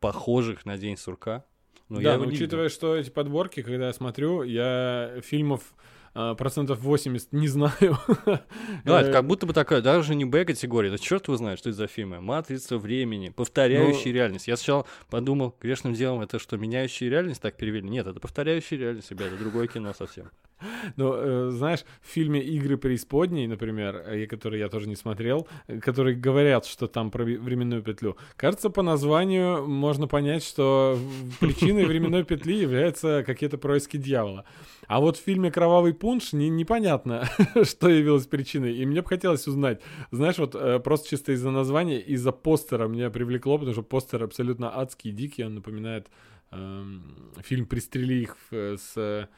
похожих 0.00 0.66
на 0.66 0.76
День 0.76 0.96
сурка. 0.96 1.44
Но 1.90 2.00
я 2.00 2.04
да, 2.04 2.14
его 2.14 2.24
но 2.24 2.30
не 2.30 2.32
видел. 2.32 2.44
учитывая, 2.46 2.68
что 2.70 2.96
эти 2.96 3.10
подборки, 3.10 3.62
когда 3.62 3.88
я 3.88 3.92
смотрю, 3.92 4.42
я 4.42 5.20
фильмов 5.22 5.74
процентов 6.12 6.80
80 6.80 7.32
не 7.32 7.48
знаю. 7.48 7.98
Да, 8.84 9.00
это 9.00 9.10
Э, 9.10 9.12
как 9.12 9.26
будто 9.26 9.46
бы 9.46 9.52
такая, 9.52 9.80
даже 9.80 10.14
не 10.14 10.24
Б-категория, 10.24 10.90
да 10.90 10.98
черт 10.98 11.26
его 11.28 11.36
знает, 11.36 11.58
что 11.58 11.70
это 11.70 11.76
за 11.78 11.86
фильмы. 11.86 12.20
Матрица 12.20 12.78
времени, 12.78 13.28
повторяющая 13.30 14.12
Ну- 14.12 14.14
реальность. 14.14 14.48
Я 14.48 14.56
сначала 14.56 14.86
подумал, 15.08 15.54
грешным 15.60 15.94
делом, 15.94 16.20
это 16.20 16.38
что, 16.38 16.56
меняющая 16.56 17.08
реальность 17.08 17.40
так 17.42 17.56
перевели? 17.56 17.88
Нет, 17.88 18.06
это 18.06 18.20
повторяющая 18.20 18.78
реальность, 18.78 19.10
ребята, 19.10 19.36
другое 19.36 19.66
кино 19.66 19.92
совсем. 19.96 20.30
Но, 20.96 21.14
э, 21.16 21.50
знаешь, 21.52 21.84
в 22.02 22.08
фильме 22.08 22.40
«Игры 22.42 22.76
преисподней», 22.76 23.46
например, 23.46 23.96
э, 23.96 24.26
который 24.26 24.58
я 24.58 24.68
тоже 24.68 24.88
не 24.88 24.96
смотрел, 24.96 25.48
э, 25.68 25.78
которые 25.80 26.16
говорят, 26.16 26.66
что 26.66 26.86
там 26.86 27.10
про 27.10 27.24
временную 27.24 27.82
петлю, 27.82 28.16
кажется, 28.36 28.68
по 28.70 28.82
названию 28.82 29.66
можно 29.66 30.06
понять, 30.06 30.44
что 30.44 30.98
причиной 31.40 31.84
временной 31.86 32.24
петли 32.24 32.54
являются 32.56 33.22
какие-то 33.26 33.56
происки 33.58 33.96
дьявола. 33.96 34.44
А 34.86 35.00
вот 35.00 35.16
в 35.16 35.22
фильме 35.22 35.50
«Кровавый 35.50 35.94
пунш» 36.00 36.32
не- 36.32 36.48
непонятно, 36.48 37.28
что 37.64 37.88
явилось 37.88 38.26
причиной. 38.26 38.76
И 38.76 38.86
мне 38.86 39.02
бы 39.02 39.08
хотелось 39.08 39.46
узнать, 39.46 39.80
знаешь, 40.10 40.38
вот 40.38 40.54
э, 40.54 40.80
просто 40.80 41.10
чисто 41.10 41.32
из-за 41.32 41.50
названия, 41.50 42.00
из-за 42.00 42.32
постера 42.32 42.88
меня 42.88 43.10
привлекло, 43.10 43.58
потому 43.58 43.74
что 43.74 43.82
постер 43.82 44.22
абсолютно 44.22 44.76
адский, 44.76 45.12
дикий, 45.12 45.44
он 45.44 45.54
напоминает 45.54 46.08
эм, 46.50 47.32
фильм 47.42 47.66
«Пристрели 47.66 48.14
их» 48.22 48.36
э, 48.50 48.76
с... 48.78 49.28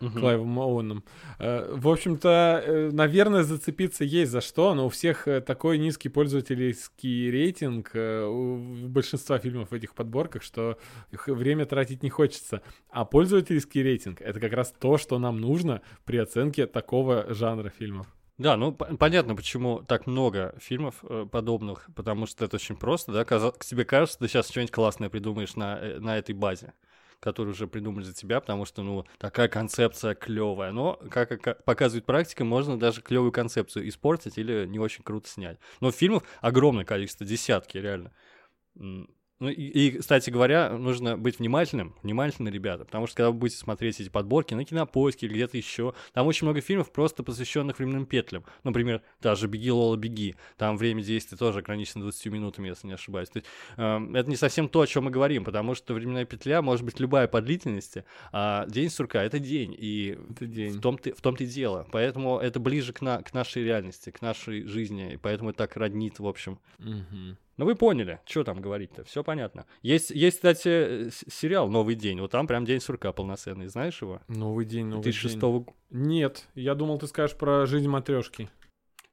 Мгм. 0.00 0.20
Клайвом 0.20 0.58
Оуэном. 0.58 1.04
Э, 1.38 1.74
В 1.74 1.88
общем-то, 1.88 2.62
э, 2.66 2.90
наверное, 2.92 3.42
зацепиться 3.44 4.04
есть 4.04 4.30
за 4.30 4.40
что, 4.40 4.74
но 4.74 4.86
у 4.86 4.88
всех 4.88 5.26
э, 5.26 5.40
такой 5.40 5.78
низкий 5.78 6.08
пользовательский 6.10 7.30
рейтинг 7.30 7.92
у 7.94 8.56
большинства 8.88 9.38
фильмов 9.38 9.70
в 9.70 9.74
этих 9.74 9.94
подборках, 9.94 10.42
что 10.42 10.78
время 11.26 11.64
тратить 11.66 12.02
не 12.02 12.10
хочется. 12.10 12.62
А 12.90 13.04
пользовательский 13.04 13.82
рейтинг— 13.82 14.20
это 14.22 14.38
как 14.40 14.52
раз 14.52 14.72
то, 14.78 14.98
что 14.98 15.18
нам 15.18 15.40
нужно 15.40 15.80
при 16.04 16.18
оценке 16.18 16.66
такого 16.66 17.32
жанра 17.32 17.70
фильмов. 17.70 18.06
Да, 18.38 18.58
ну 18.58 18.72
понятно, 18.72 19.34
почему 19.34 19.78
так 19.82 20.06
много 20.06 20.54
фильмов 20.58 20.96
э, 21.04 21.24
подобных, 21.30 21.88
потому 21.94 22.26
что 22.26 22.44
это 22.44 22.56
очень 22.56 22.76
просто, 22.76 23.10
да, 23.12 23.24
каза- 23.24 23.54
тебе 23.60 23.86
кажется, 23.86 24.18
ты 24.18 24.28
сейчас 24.28 24.50
что-нибудь 24.50 24.72
классное 24.72 25.08
придумаешь 25.08 25.56
на, 25.56 25.78
э, 25.78 25.98
на 26.00 26.18
этой 26.18 26.34
базе, 26.34 26.74
которую 27.20 27.54
уже 27.54 27.66
придумали 27.66 28.04
за 28.04 28.14
тебя, 28.14 28.40
потому 28.40 28.64
что, 28.64 28.82
ну, 28.82 29.04
такая 29.18 29.48
концепция 29.48 30.14
клевая. 30.14 30.72
Но, 30.72 31.00
как, 31.10 31.32
ока- 31.32 31.54
показывает 31.64 32.04
практика, 32.04 32.44
можно 32.44 32.78
даже 32.78 33.02
клевую 33.02 33.32
концепцию 33.32 33.88
испортить 33.88 34.38
или 34.38 34.66
не 34.66 34.78
очень 34.78 35.02
круто 35.04 35.28
снять. 35.28 35.58
Но 35.80 35.90
фильмов 35.90 36.22
огромное 36.40 36.84
количество, 36.84 37.26
десятки, 37.26 37.78
реально. 37.78 38.12
Ну 39.38 39.50
и, 39.50 39.52
и, 39.52 39.98
кстати 39.98 40.30
говоря, 40.30 40.70
нужно 40.70 41.18
быть 41.18 41.38
внимательным, 41.38 41.94
внимательны, 42.02 42.48
ребята, 42.48 42.86
потому 42.86 43.06
что 43.06 43.16
когда 43.16 43.30
вы 43.30 43.36
будете 43.36 43.58
смотреть 43.58 44.00
эти 44.00 44.08
подборки 44.08 44.54
на 44.54 44.64
кинопоиске 44.64 45.26
или 45.26 45.34
где-то 45.34 45.58
еще, 45.58 45.92
там 46.14 46.26
очень 46.26 46.46
много 46.46 46.62
фильмов, 46.62 46.90
просто 46.90 47.22
посвященных 47.22 47.78
временным 47.78 48.06
петлям. 48.06 48.44
Например, 48.64 49.02
та 49.20 49.34
же 49.34 49.46
«Беги, 49.46 49.70
Лола, 49.70 49.96
беги». 49.96 50.36
Там 50.56 50.78
время 50.78 51.02
действия 51.02 51.36
тоже 51.36 51.58
ограничено 51.58 52.02
20 52.04 52.26
минутами, 52.26 52.68
если 52.68 52.86
не 52.86 52.94
ошибаюсь. 52.94 53.28
То 53.28 53.38
есть, 53.40 53.48
эм, 53.76 54.14
это 54.16 54.30
не 54.30 54.36
совсем 54.36 54.70
то, 54.70 54.80
о 54.80 54.86
чем 54.86 55.04
мы 55.04 55.10
говорим, 55.10 55.44
потому 55.44 55.74
что 55.74 55.92
временная 55.92 56.24
петля 56.24 56.62
может 56.62 56.84
быть 56.86 56.98
любая 56.98 57.28
по 57.28 57.42
длительности, 57.42 58.04
а 58.32 58.64
день 58.68 58.88
сурка— 58.88 59.22
это 59.24 59.38
день, 59.38 59.76
и 59.78 60.18
Это 60.30 60.44
в 60.44 60.48
день. 60.48 60.80
том-то, 60.80 61.14
в 61.14 61.20
том-то 61.20 61.44
и 61.44 61.46
дело. 61.46 61.86
Поэтому 61.92 62.38
это 62.38 62.58
ближе 62.58 62.94
к, 62.94 63.02
на, 63.02 63.22
к 63.22 63.34
нашей 63.34 63.64
реальности, 63.64 64.08
к 64.08 64.22
нашей 64.22 64.62
жизни, 64.62 65.12
и 65.12 65.16
поэтому 65.18 65.50
это 65.50 65.58
так 65.58 65.76
роднит, 65.76 66.18
в 66.20 66.26
общем. 66.26 66.58
Мгм. 66.78 67.36
Ну 67.56 67.64
вы 67.64 67.74
поняли, 67.74 68.20
что 68.26 68.44
там 68.44 68.60
говорить-то, 68.60 69.04
все 69.04 69.24
понятно. 69.24 69.64
Есть, 69.80 70.10
есть, 70.10 70.36
кстати, 70.36 71.10
сериал 71.10 71.68
«Новый 71.68 71.94
день», 71.94 72.20
вот 72.20 72.30
там 72.30 72.46
прям 72.46 72.66
день 72.66 72.80
сурка 72.80 73.12
полноценный, 73.12 73.68
знаешь 73.68 74.02
его? 74.02 74.20
Новый 74.28 74.66
день, 74.66 74.86
новый 74.86 75.02
2006 75.04 75.34
день. 75.34 75.40
года. 75.40 75.72
Нет, 75.90 76.48
я 76.54 76.74
думал, 76.74 76.98
ты 76.98 77.06
скажешь 77.06 77.36
про 77.36 77.64
жизнь 77.64 77.88
матрешки. 77.88 78.50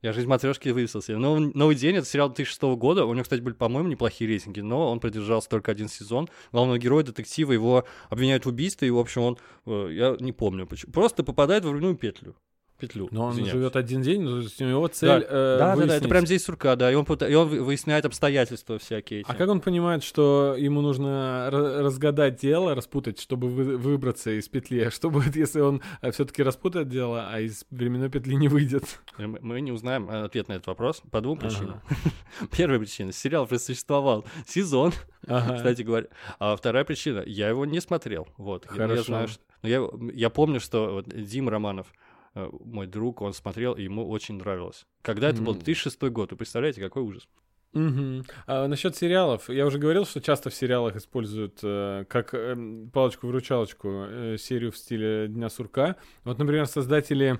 Я 0.01 0.11
жизнь 0.11 0.27
матрешки 0.27 0.69
выписал 0.69 1.01
себе. 1.01 1.15
Новый, 1.15 1.53
«Новый 1.53 1.77
день»— 1.77 1.95
это 1.97 2.05
сериал 2.05 2.27
2006 2.27 2.61
года, 2.75 3.05
у 3.05 3.13
него, 3.13 3.23
кстати, 3.23 3.39
были, 3.39 3.53
по-моему, 3.53 3.87
неплохие 3.87 4.29
рейтинги, 4.29 4.59
но 4.59 4.91
он 4.91 4.99
продержался 4.99 5.47
только 5.47 5.71
один 5.71 5.87
сезон. 5.87 6.27
Главного 6.51 6.77
героя, 6.77 7.05
детектива, 7.05 7.53
его 7.53 7.85
обвиняют 8.09 8.45
в 8.45 8.49
убийстве, 8.49 8.89
и, 8.89 8.91
в 8.91 8.97
общем, 8.99 9.21
он, 9.21 9.37
э, 9.65 9.87
я 9.93 10.17
не 10.19 10.33
помню, 10.33 10.67
почему, 10.67 10.91
просто 10.91 11.23
попадает 11.23 11.63
в 11.63 11.69
временную 11.69 11.95
петлю. 11.95 12.35
Петлю, 12.79 13.07
Но 13.11 13.25
он 13.25 13.31
извиняюсь. 13.33 13.53
живет 13.53 13.75
один 13.75 14.01
день, 14.01 14.27
есть 14.41 14.61
у 14.61 14.65
него 14.65 14.87
цель 14.87 15.07
Да, 15.07 15.17
э, 15.19 15.21
да, 15.21 15.57
да, 15.57 15.57
да, 15.57 15.73
это 15.83 15.85
выяснить- 15.93 16.09
прям 16.09 16.25
здесь 16.25 16.43
сурка, 16.43 16.75
да, 16.75 16.91
и 16.91 16.95
он, 16.95 17.05
и 17.05 17.33
он 17.35 17.47
вы- 17.47 17.61
выясняет 17.63 18.03
обстоятельства 18.05 18.77
всякие 18.77 19.21
эти. 19.21 19.29
А 19.29 19.35
как 19.35 19.47
он 19.49 19.61
понимает, 19.61 20.03
что 20.03 20.55
ему 20.57 20.81
нужно 20.81 21.49
ра- 21.51 21.81
разгадать 21.81 22.41
дело, 22.41 22.75
распутать, 22.75 23.19
чтобы 23.21 23.47
вы- 23.47 23.77
выбраться 23.77 24.31
из 24.37 24.49
петли? 24.49 24.81
А 24.81 24.91
что 24.91 25.09
будет, 25.09 25.35
если 25.35 25.61
он 25.61 25.81
все-таки 26.11 26.43
распутает 26.43 26.89
дело, 26.89 27.27
а 27.31 27.39
из 27.39 27.65
временной 27.69 28.09
петли 28.09 28.33
не 28.33 28.47
выйдет? 28.49 28.99
Э, 29.17 29.27
Мы 29.27 29.39
мы 29.41 29.61
не 29.61 29.71
узнаем 29.71 30.09
э, 30.09 30.23
ответ 30.23 30.47
на 30.49 30.53
этот 30.53 30.67
вопрос 30.67 31.01
по 31.11 31.21
двум 31.21 31.37
причинам. 31.37 31.79
Первая 32.51 32.79
причина, 32.79 33.11
сериал 33.13 33.47
существовал 33.47 34.25
сезон, 34.47 34.91
Ага. 35.27 35.55
кстати 35.55 35.83
говоря. 35.83 36.07
А 36.39 36.55
вторая 36.55 36.83
причина, 36.83 37.23
я 37.25 37.47
его 37.49 37.65
не 37.65 37.79
смотрел. 37.79 38.27
Вот. 38.37 38.65
Я- 38.65 38.71
Я, 38.83 38.87
Хорошо. 38.87 39.03
знаю, 39.03 39.27
что- 39.29 39.41
но 39.61 39.69
я, 39.69 39.87
я 40.13 40.29
помню, 40.29 40.59
что 40.59 40.95
вот 40.95 41.07
Дим 41.07 41.47
Романов, 41.47 41.87
э, 41.87 41.93
мой 42.35 42.87
друг, 42.87 43.21
он 43.21 43.33
смотрел, 43.33 43.73
и 43.73 43.83
ему 43.83 44.07
очень 44.09 44.35
нравилось. 44.35 44.85
Когда 45.01 45.29
это 45.29 45.41
был 45.41 45.53
М. 45.53 45.59
2006 45.59 46.01
год, 46.09 46.31
вы 46.31 46.37
представляете, 46.37 46.81
какой 46.81 47.03
ужас. 47.03 47.27
Мгм. 47.73 48.23
А 48.45 48.67
насчет 48.67 48.95
сериалов, 48.95 49.49
я 49.49 49.65
уже 49.65 49.79
говорил, 49.79 50.05
что 50.05 50.21
часто 50.21 50.49
в 50.49 50.55
сериалах 50.55 50.95
используют 50.95 51.59
э, 51.63 52.05
как 52.07 52.33
эм, 52.35 52.91
палочку-выручалочку 52.91 53.87
э, 53.89 54.37
серию 54.39 54.71
в 54.71 54.77
стиле 54.77 55.27
Дня 55.27 55.49
сурка. 55.49 55.95
Вот, 56.23 56.37
например, 56.37 56.67
создатели 56.67 57.39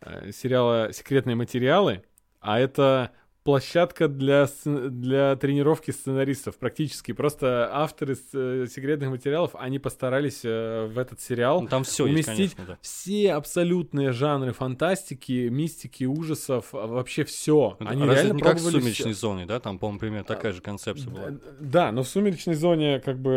э, 0.00 0.30
сериала 0.30 0.92
«Секретные 0.92 1.34
материалы», 1.34 2.04
а 2.40 2.60
это 2.60 3.10
площадка 3.44 4.08
для, 4.08 4.48
для 4.64 5.36
тренировки 5.36 5.90
сценаристов 5.90 6.56
практически. 6.56 7.12
Просто 7.12 7.68
авторы 7.72 8.16
э, 8.32 8.66
секретных 8.70 9.10
материалов, 9.10 9.50
они 9.54 9.78
постарались 9.78 10.40
э, 10.44 10.86
в 10.86 10.98
этот 10.98 11.20
сериал 11.20 11.60
Ну, 11.60 11.68
там 11.68 11.84
все 11.84 12.06
есть, 12.06 12.26
уместить 12.26 12.54
конечно, 12.56 12.74
да. 12.74 12.78
все 12.80 13.32
абсолютные 13.34 14.12
жанры 14.12 14.52
фантастики, 14.52 15.48
мистики, 15.48 16.04
ужасов, 16.04 16.74
а 16.74 16.86
вообще 16.86 17.24
все. 17.24 17.76
Они 17.80 18.02
разве 18.02 18.14
реально 18.14 18.32
не 18.36 18.42
как 18.42 18.52
в 18.56 18.62
пробовали. 18.62 18.80
«Сумеречной 18.80 19.12
зоне», 19.12 19.46
да? 19.46 19.60
Там, 19.60 19.78
по-моему, 19.78 20.00
примерно 20.00 20.24
такая 20.24 20.52
же 20.52 20.62
концепция 20.62 21.10
была. 21.10 21.32
Да, 21.60 21.92
но 21.92 22.02
в 22.02 22.08
сумеречной 22.08 22.54
зоне 22.54 23.00
как 23.00 23.18
бы 23.18 23.30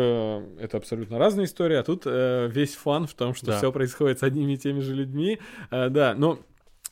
э, 0.58 0.64
это 0.64 0.78
абсолютно 0.78 1.18
разные 1.18 1.44
истории, 1.44 1.76
а 1.76 1.82
тут 1.82 2.02
э, 2.06 2.48
весь 2.50 2.74
фан 2.76 3.06
в 3.06 3.12
том, 3.12 3.34
что 3.34 3.46
Да. 3.46 3.58
все 3.58 3.70
происходит 3.70 4.20
с 4.20 4.22
одними 4.22 4.52
и 4.54 4.56
теми 4.56 4.80
же 4.80 4.94
людьми. 4.94 5.38
Э, 5.70 5.90
да, 5.90 6.14
но 6.16 6.38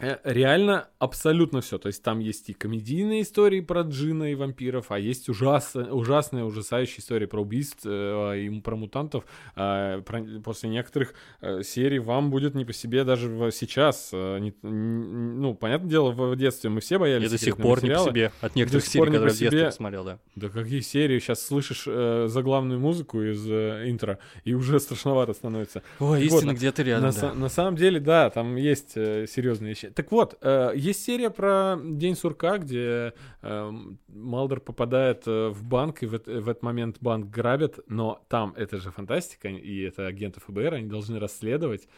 реально 0.00 0.88
абсолютно 0.98 1.60
все. 1.60 1.78
То 1.78 1.88
есть 1.88 2.02
там 2.02 2.18
есть 2.18 2.48
и 2.50 2.52
комедийные 2.52 3.22
истории 3.22 3.60
про 3.60 3.82
джина 3.82 4.30
и 4.30 4.34
вампиров, 4.34 4.90
а 4.90 4.98
есть 4.98 5.28
ужас, 5.28 5.74
ужасные, 5.74 6.44
ужасающие 6.44 6.98
истории 7.00 7.26
про 7.26 7.40
убийств 7.42 7.80
э, 7.84 8.38
и 8.40 8.60
про 8.60 8.76
мутантов. 8.76 9.24
Э, 9.56 10.02
про- 10.04 10.22
после 10.44 10.68
некоторых 10.70 11.14
э, 11.40 11.62
серий 11.62 11.98
вам 11.98 12.30
будет 12.30 12.54
не 12.54 12.64
по 12.64 12.72
себе 12.72 13.04
даже 13.04 13.28
в- 13.28 13.50
сейчас. 13.52 14.10
Э, 14.12 14.38
не- 14.38 14.54
н- 14.62 15.40
ну, 15.40 15.54
понятное 15.54 15.88
дело, 15.90 16.10
в 16.12 16.36
детстве 16.36 16.70
мы 16.70 16.80
все 16.80 16.98
боялись 16.98 17.24
Я 17.24 17.30
до 17.30 17.38
сих 17.38 17.56
пор 17.56 17.82
не 17.82 17.88
по 17.90 17.96
материалы. 17.96 18.10
себе 18.10 18.32
от 18.40 18.54
некоторых 18.56 18.84
серий, 18.86 19.00
не 19.02 19.06
которые 19.06 19.34
в 19.34 19.38
детстве 19.38 19.58
себе. 19.58 19.66
посмотрел, 19.66 20.04
да. 20.04 20.18
Да 20.36 20.48
какие 20.48 20.80
серии? 20.80 21.18
Сейчас 21.18 21.42
слышишь 21.46 21.84
э, 21.86 22.26
заглавную 22.28 22.80
музыку 22.80 23.22
из 23.22 23.46
э, 23.48 23.84
интро, 23.90 24.18
и 24.44 24.54
уже 24.54 24.78
страшновато 24.80 25.32
становится. 25.34 25.82
Ой, 26.00 26.18
Так 26.18 26.26
истина 26.26 26.50
вот, 26.52 26.56
где-то 26.58 26.82
на, 26.82 26.86
рядом, 26.86 27.10
са- 27.10 27.20
да. 27.20 27.34
на 27.34 27.48
самом 27.48 27.76
деле, 27.76 28.00
да, 28.00 28.30
там 28.30 28.56
есть 28.56 28.92
э, 28.96 29.26
серьезные 29.26 29.70
вещи. 29.70 29.85
Так 29.94 30.10
вот, 30.12 30.38
э, 30.40 30.72
есть 30.74 31.04
серия 31.04 31.30
про 31.30 31.76
День 31.82 32.16
сурка, 32.16 32.58
где 32.58 33.12
э, 33.42 33.72
Малдер 34.08 34.60
попадает 34.60 35.26
э, 35.26 35.48
в 35.48 35.62
банк, 35.64 36.02
и 36.02 36.06
в, 36.06 36.12
в 36.12 36.48
этот 36.48 36.62
момент 36.62 36.96
банк 37.00 37.30
грабят, 37.30 37.78
но 37.88 38.24
там 38.28 38.54
это 38.56 38.78
же 38.78 38.90
фантастика, 38.90 39.48
и 39.48 39.82
это 39.82 40.06
агенты 40.06 40.40
ФБР, 40.40 40.74
они 40.74 40.88
должны 40.88 41.18
расследовать, 41.18 41.88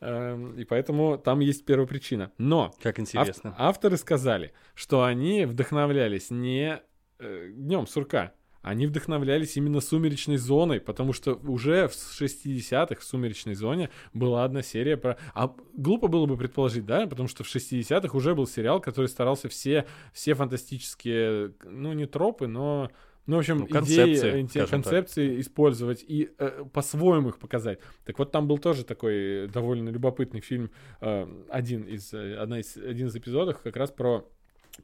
э, 0.00 0.52
и 0.56 0.64
поэтому 0.64 1.18
там 1.18 1.40
есть 1.40 1.64
первопричина. 1.64 2.32
Но 2.38 2.72
Как 2.82 2.98
Ав- 2.98 3.00
интересно. 3.00 3.54
авторы 3.58 3.96
сказали, 3.96 4.52
что 4.74 5.04
они 5.04 5.44
вдохновлялись 5.44 6.30
не 6.30 6.80
э, 7.18 7.48
днем 7.52 7.86
сурка, 7.86 8.32
они 8.62 8.86
вдохновлялись 8.86 9.56
именно 9.56 9.80
сумеречной 9.80 10.36
зоной, 10.36 10.80
потому 10.80 11.12
что 11.12 11.34
уже 11.34 11.88
в 11.88 11.92
60-х 11.92 13.00
в 13.00 13.04
сумеречной 13.04 13.54
зоне 13.54 13.90
была 14.12 14.44
одна 14.44 14.62
серия 14.62 14.96
про... 14.96 15.16
А 15.34 15.54
глупо 15.74 16.08
было 16.08 16.26
бы 16.26 16.36
предположить, 16.36 16.84
да, 16.84 17.06
потому 17.06 17.28
что 17.28 17.44
в 17.44 17.54
60-х 17.54 18.16
уже 18.16 18.34
был 18.34 18.46
сериал, 18.46 18.80
который 18.80 19.06
старался 19.06 19.48
все, 19.48 19.86
все 20.12 20.34
фантастические, 20.34 21.54
ну, 21.64 21.92
не 21.92 22.06
тропы, 22.06 22.46
но... 22.46 22.90
Ну, 23.26 23.36
в 23.36 23.40
общем, 23.40 23.58
Ну, 23.58 23.66
идеи, 23.66 23.72
концепции, 23.72 24.44
э, 24.44 24.60
так. 24.60 24.70
концепции 24.70 25.40
использовать 25.40 26.02
и 26.02 26.30
э, 26.38 26.64
по-своему 26.72 27.28
их 27.28 27.38
показать. 27.38 27.78
Так 28.06 28.18
вот, 28.18 28.32
там 28.32 28.48
был 28.48 28.56
тоже 28.56 28.86
такой 28.86 29.48
довольно 29.48 29.90
любопытный 29.90 30.40
фильм, 30.40 30.70
э, 31.02 31.28
один 31.50 31.82
из, 31.82 32.14
э, 32.14 32.36
одна 32.36 32.60
из, 32.60 32.78
один 32.78 33.08
из 33.08 33.16
эпизодов 33.16 33.60
как 33.60 33.76
раз 33.76 33.90
про 33.90 34.26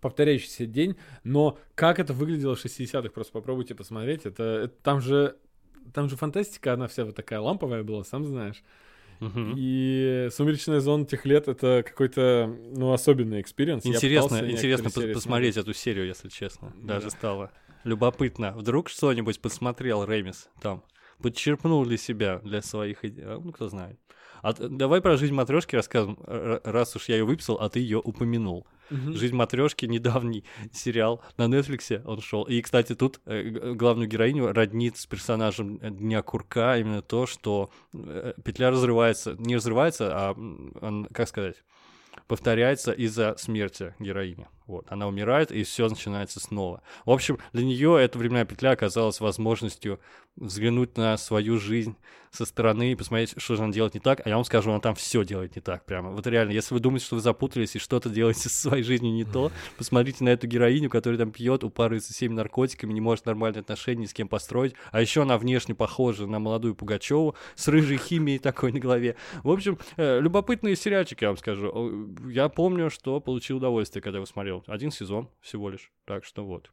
повторяющийся 0.00 0.66
день, 0.66 0.96
но 1.22 1.58
как 1.74 1.98
это 1.98 2.12
выглядело 2.12 2.54
в 2.54 2.64
60-х, 2.64 3.08
просто 3.10 3.32
попробуйте 3.32 3.74
посмотреть, 3.74 4.26
это, 4.26 4.42
это 4.42 4.74
там 4.82 5.00
же 5.00 5.36
там 5.92 6.08
же 6.08 6.16
фантастика, 6.16 6.72
она 6.72 6.88
вся 6.88 7.04
вот 7.04 7.14
такая 7.14 7.40
ламповая 7.40 7.82
была, 7.82 8.04
сам 8.04 8.24
знаешь. 8.24 8.62
Мгм. 9.20 9.54
И 9.56 10.28
«Сумеречная 10.32 10.80
зона 10.80 11.06
тех 11.06 11.24
лет»— 11.24 11.46
это 11.48 11.82
какой-то, 11.86 12.52
ну, 12.74 12.92
особенный 12.92 13.40
experience. 13.40 13.84
Интересно, 13.86 14.50
интересно 14.50 14.90
серии 14.90 15.12
посмотреть 15.12 15.56
эту 15.56 15.72
серию, 15.72 16.06
если 16.06 16.28
честно. 16.28 16.72
Даже 16.82 17.06
Да. 17.06 17.10
стало 17.10 17.50
любопытно. 17.84 18.52
Вдруг 18.56 18.88
что-нибудь 18.88 19.40
посмотрел 19.40 20.04
Рэмис 20.04 20.48
там? 20.60 20.82
Подчерпнул 21.22 21.84
для 21.84 21.96
себя, 21.96 22.40
для 22.42 22.60
своих 22.60 23.04
идей. 23.04 23.24
А, 23.24 23.40
Ну, 23.42 23.52
кто 23.52 23.68
знает. 23.68 23.98
А, 24.42 24.52
давай 24.52 25.00
про 25.00 25.16
жизнь 25.16 25.32
матрешки 25.32 25.76
расскажем, 25.76 26.18
раз 26.26 26.96
уж 26.96 27.08
я 27.08 27.16
ее 27.16 27.24
выписал, 27.24 27.56
а 27.60 27.68
ты 27.70 27.80
ее 27.80 27.98
упомянул. 27.98 28.66
Мгм. 28.90 29.14
Жизнь 29.14 29.34
матрешки 29.34 29.86
недавний 29.86 30.44
сериал 30.72 31.22
на 31.36 31.44
Netflix 31.44 32.02
он 32.04 32.20
шел. 32.20 32.44
И, 32.44 32.60
кстати, 32.60 32.94
тут 32.94 33.20
э, 33.26 33.74
главную 33.74 34.08
героиню 34.08 34.52
роднит 34.52 34.96
с 34.96 35.06
персонажем 35.06 35.78
э, 35.80 35.90
Дня 35.90 36.22
Курка 36.22 36.78
именно 36.78 37.02
то, 37.02 37.26
что 37.26 37.70
э, 37.92 38.34
петля 38.44 38.70
разрывается, 38.70 39.36
не 39.38 39.56
разрывается, 39.56 40.10
а 40.12 40.32
он, 40.32 41.08
как 41.12 41.28
сказать, 41.28 41.62
повторяется 42.26 42.92
из-за 42.92 43.36
смерти 43.36 43.94
героини. 43.98 44.46
Вот, 44.66 44.86
она 44.88 45.06
умирает, 45.06 45.52
и 45.52 45.62
все 45.62 45.88
начинается 45.88 46.40
снова. 46.40 46.82
В 47.04 47.10
общем, 47.10 47.38
для 47.52 47.64
нее 47.64 48.00
эта 48.00 48.18
временная 48.18 48.46
петля 48.46 48.70
оказалась 48.70 49.20
возможностью 49.20 50.00
взглянуть 50.36 50.96
на 50.96 51.16
свою 51.16 51.58
жизнь 51.58 51.96
со 52.34 52.44
стороны 52.44 52.92
и 52.92 52.94
посмотреть, 52.96 53.34
что 53.36 53.56
же 53.56 53.62
она 53.62 53.72
делает 53.72 53.94
не 53.94 54.00
так. 54.00 54.20
А 54.24 54.28
я 54.28 54.34
вам 54.34 54.44
скажу, 54.44 54.70
она 54.70 54.80
там 54.80 54.94
все 54.94 55.24
делает 55.24 55.54
не 55.54 55.62
так 55.62 55.84
прямо. 55.84 56.10
Вот 56.10 56.26
реально, 56.26 56.50
если 56.50 56.74
вы 56.74 56.80
думаете, 56.80 57.06
что 57.06 57.14
вы 57.14 57.20
запутались 57.20 57.76
и 57.76 57.78
что-то 57.78 58.10
делаете 58.10 58.40
со 58.48 58.68
своей 58.68 58.82
жизнью 58.82 59.12
не 59.12 59.24
то, 59.24 59.52
посмотрите 59.78 60.24
на 60.24 60.30
эту 60.30 60.46
героиню, 60.46 60.90
которая 60.90 61.18
там 61.18 61.30
пьет, 61.30 61.62
упарывается 61.64 62.12
всеми 62.12 62.34
наркотиками, 62.34 62.92
не 62.92 63.00
может 63.00 63.26
нормальные 63.26 63.60
отношения 63.60 64.02
ни 64.02 64.06
с 64.06 64.12
кем 64.12 64.28
построить. 64.28 64.74
А 64.90 65.00
еще 65.00 65.22
она 65.22 65.38
внешне 65.38 65.74
похожа 65.74 66.26
на 66.26 66.38
молодую 66.38 66.74
Пугачеву 66.74 67.36
с 67.54 67.68
рыжей 67.68 67.98
химией 67.98 68.38
такой 68.38 68.72
на 68.72 68.80
голове. 68.80 69.16
В 69.42 69.50
общем, 69.50 69.78
э, 69.96 70.20
любопытный 70.20 70.76
сериальчик, 70.76 71.22
я 71.22 71.28
вам 71.28 71.36
скажу. 71.36 71.70
О, 71.72 72.28
Я 72.28 72.48
помню, 72.48 72.90
что 72.90 73.20
получил 73.20 73.58
удовольствие, 73.58 74.02
когда 74.02 74.18
его 74.18 74.26
смотрел. 74.26 74.64
Один 74.66 74.90
сезон 74.90 75.30
всего 75.40 75.70
лишь. 75.70 75.92
Так 76.04 76.24
что 76.24 76.44
вот. 76.44 76.70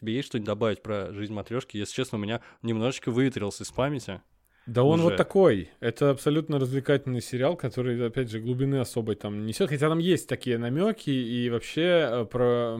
Тебе 0.00 0.14
есть 0.14 0.28
что-нибудь 0.28 0.46
добавить 0.46 0.82
про 0.82 1.12
жизнь 1.12 1.32
матрешки? 1.32 1.76
Если 1.76 1.94
честно, 1.94 2.16
у 2.16 2.20
меня 2.20 2.40
немножечко 2.62 3.10
выветрился 3.10 3.64
из 3.64 3.70
памяти. 3.70 4.22
Да 4.66 4.82
он 4.82 5.00
уже. 5.00 5.10
вот 5.10 5.16
такой. 5.16 5.70
Это 5.80 6.10
абсолютно 6.10 6.58
развлекательный 6.58 7.20
сериал, 7.20 7.56
который, 7.56 8.06
опять 8.06 8.30
же, 8.30 8.40
глубины 8.40 8.76
особой 8.76 9.16
там 9.16 9.44
несет. 9.44 9.68
Хотя 9.68 9.88
там 9.88 9.98
есть 9.98 10.28
такие 10.28 10.58
намеки 10.58 11.10
и 11.10 11.50
вообще 11.50 12.08
э, 12.10 12.24
про 12.24 12.78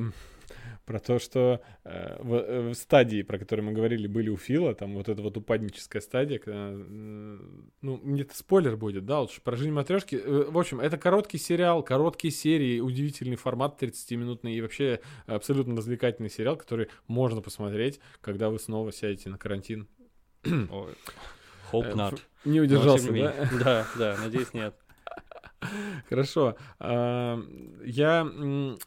про 0.91 0.99
то, 0.99 1.20
что 1.20 1.61
э, 1.84 2.16
в, 2.20 2.34
э, 2.34 2.70
в 2.70 2.74
стадии, 2.74 3.22
про 3.22 3.38
которые 3.38 3.64
мы 3.64 3.70
говорили, 3.70 4.09
были 4.09 4.28
у 4.28 4.36
Фила, 4.36 4.74
там 4.74 4.95
вот 4.95 5.09
эта 5.09 5.22
вот 5.22 5.36
упадническая 5.36 6.03
стадия, 6.03 6.41
когда, 6.41 6.72
э, 6.72 7.38
ну, 7.80 8.16
это 8.18 8.36
спойлер 8.36 8.76
будет, 8.76 9.07
да, 9.07 9.20
лучше 9.20 9.41
про 9.41 9.55
жизнь 9.55 9.70
матрешки. 9.70 10.16
Э, 10.16 10.47
В 10.51 10.59
общем, 10.59 10.80
это 10.80 10.99
короткий 10.99 11.38
сериал, 11.38 11.84
короткие 11.84 12.32
серии, 12.32 12.80
удивительный 12.80 13.36
формат 13.36 13.80
30-минутный 13.80 14.57
и 14.57 14.61
вообще 14.61 14.99
абсолютно 15.26 15.76
развлекательный 15.76 16.28
сериал, 16.28 16.57
который 16.57 16.88
можно 17.07 17.41
посмотреть, 17.41 18.01
когда 18.20 18.51
вы 18.51 18.59
снова 18.59 18.91
сядете 18.91 19.30
на 19.30 19.38
карантин. 19.38 19.86
Hope 20.43 20.97
Э, 21.72 21.93
not. 21.95 22.18
Не 22.45 22.61
удержался, 22.61 23.12
да? 23.12 23.49
Да, 23.62 23.86
да, 23.97 24.16
надеюсь, 24.20 24.53
нет. 24.55 24.74
Хорошо. 26.09 26.57
Я, 26.81 28.27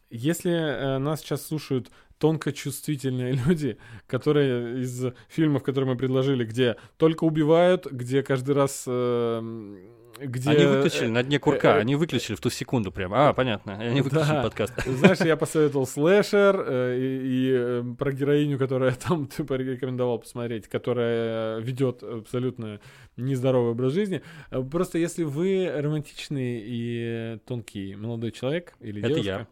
если 0.09 0.51
э, 0.51 0.97
нас 0.97 1.21
сейчас 1.21 1.45
слушают 1.45 1.91
тонко 2.17 2.53
чувствительные 2.53 3.33
люди, 3.47 3.77
которые 4.07 4.81
из 4.81 5.13
фильмов, 5.27 5.63
которые 5.63 5.91
мы 5.91 5.97
предложили, 5.97 6.45
где 6.45 6.77
только 6.97 7.25
убивают, 7.25 7.85
где 7.85 8.23
каждый 8.23 8.55
раз, 8.55 8.85
э, 8.87 9.77
где... 10.19 10.49
Они 10.49 10.65
выключили 10.65 11.07
на 11.07 11.23
дне 11.23 11.39
курка, 11.39 11.77
э, 11.77 11.79
они 11.79 11.95
выключили 11.95 12.35
в 12.35 12.39
ту 12.41 12.49
секунду 12.49 12.91
прям. 12.91 13.13
А, 13.13 13.33
понятно, 13.33 13.75
они 13.77 14.01
выключили 14.01 14.29
Да. 14.31 14.43
подкаст. 14.43 14.73
Знаешь, 14.85 15.19
я 15.19 15.35
посоветовал 15.37 15.85
слэшер 15.87 16.63
э, 16.67 16.97
и, 16.97 17.03
и, 17.03 17.51
э, 17.55 17.83
про 17.97 18.11
героиню, 18.11 18.57
которая 18.57 18.91
там 19.07 19.27
ты 19.27 19.43
порекомендовал 19.43 20.19
посмотреть, 20.19 20.67
которая 20.67 21.59
ведет 21.59 22.03
абсолютно 22.03 22.79
нездоровый 23.17 23.71
образ 23.71 23.93
жизни. 23.93 24.21
Э, 24.51 24.61
Просто 24.63 24.97
если 24.97 25.23
вы 25.23 25.71
романтичный 25.75 26.61
и 26.65 27.39
тонкий 27.45 27.95
молодой 27.95 28.31
человек 28.31 28.73
или 28.79 28.99
Это 28.99 29.09
девушка, 29.09 29.31
я. 29.31 29.47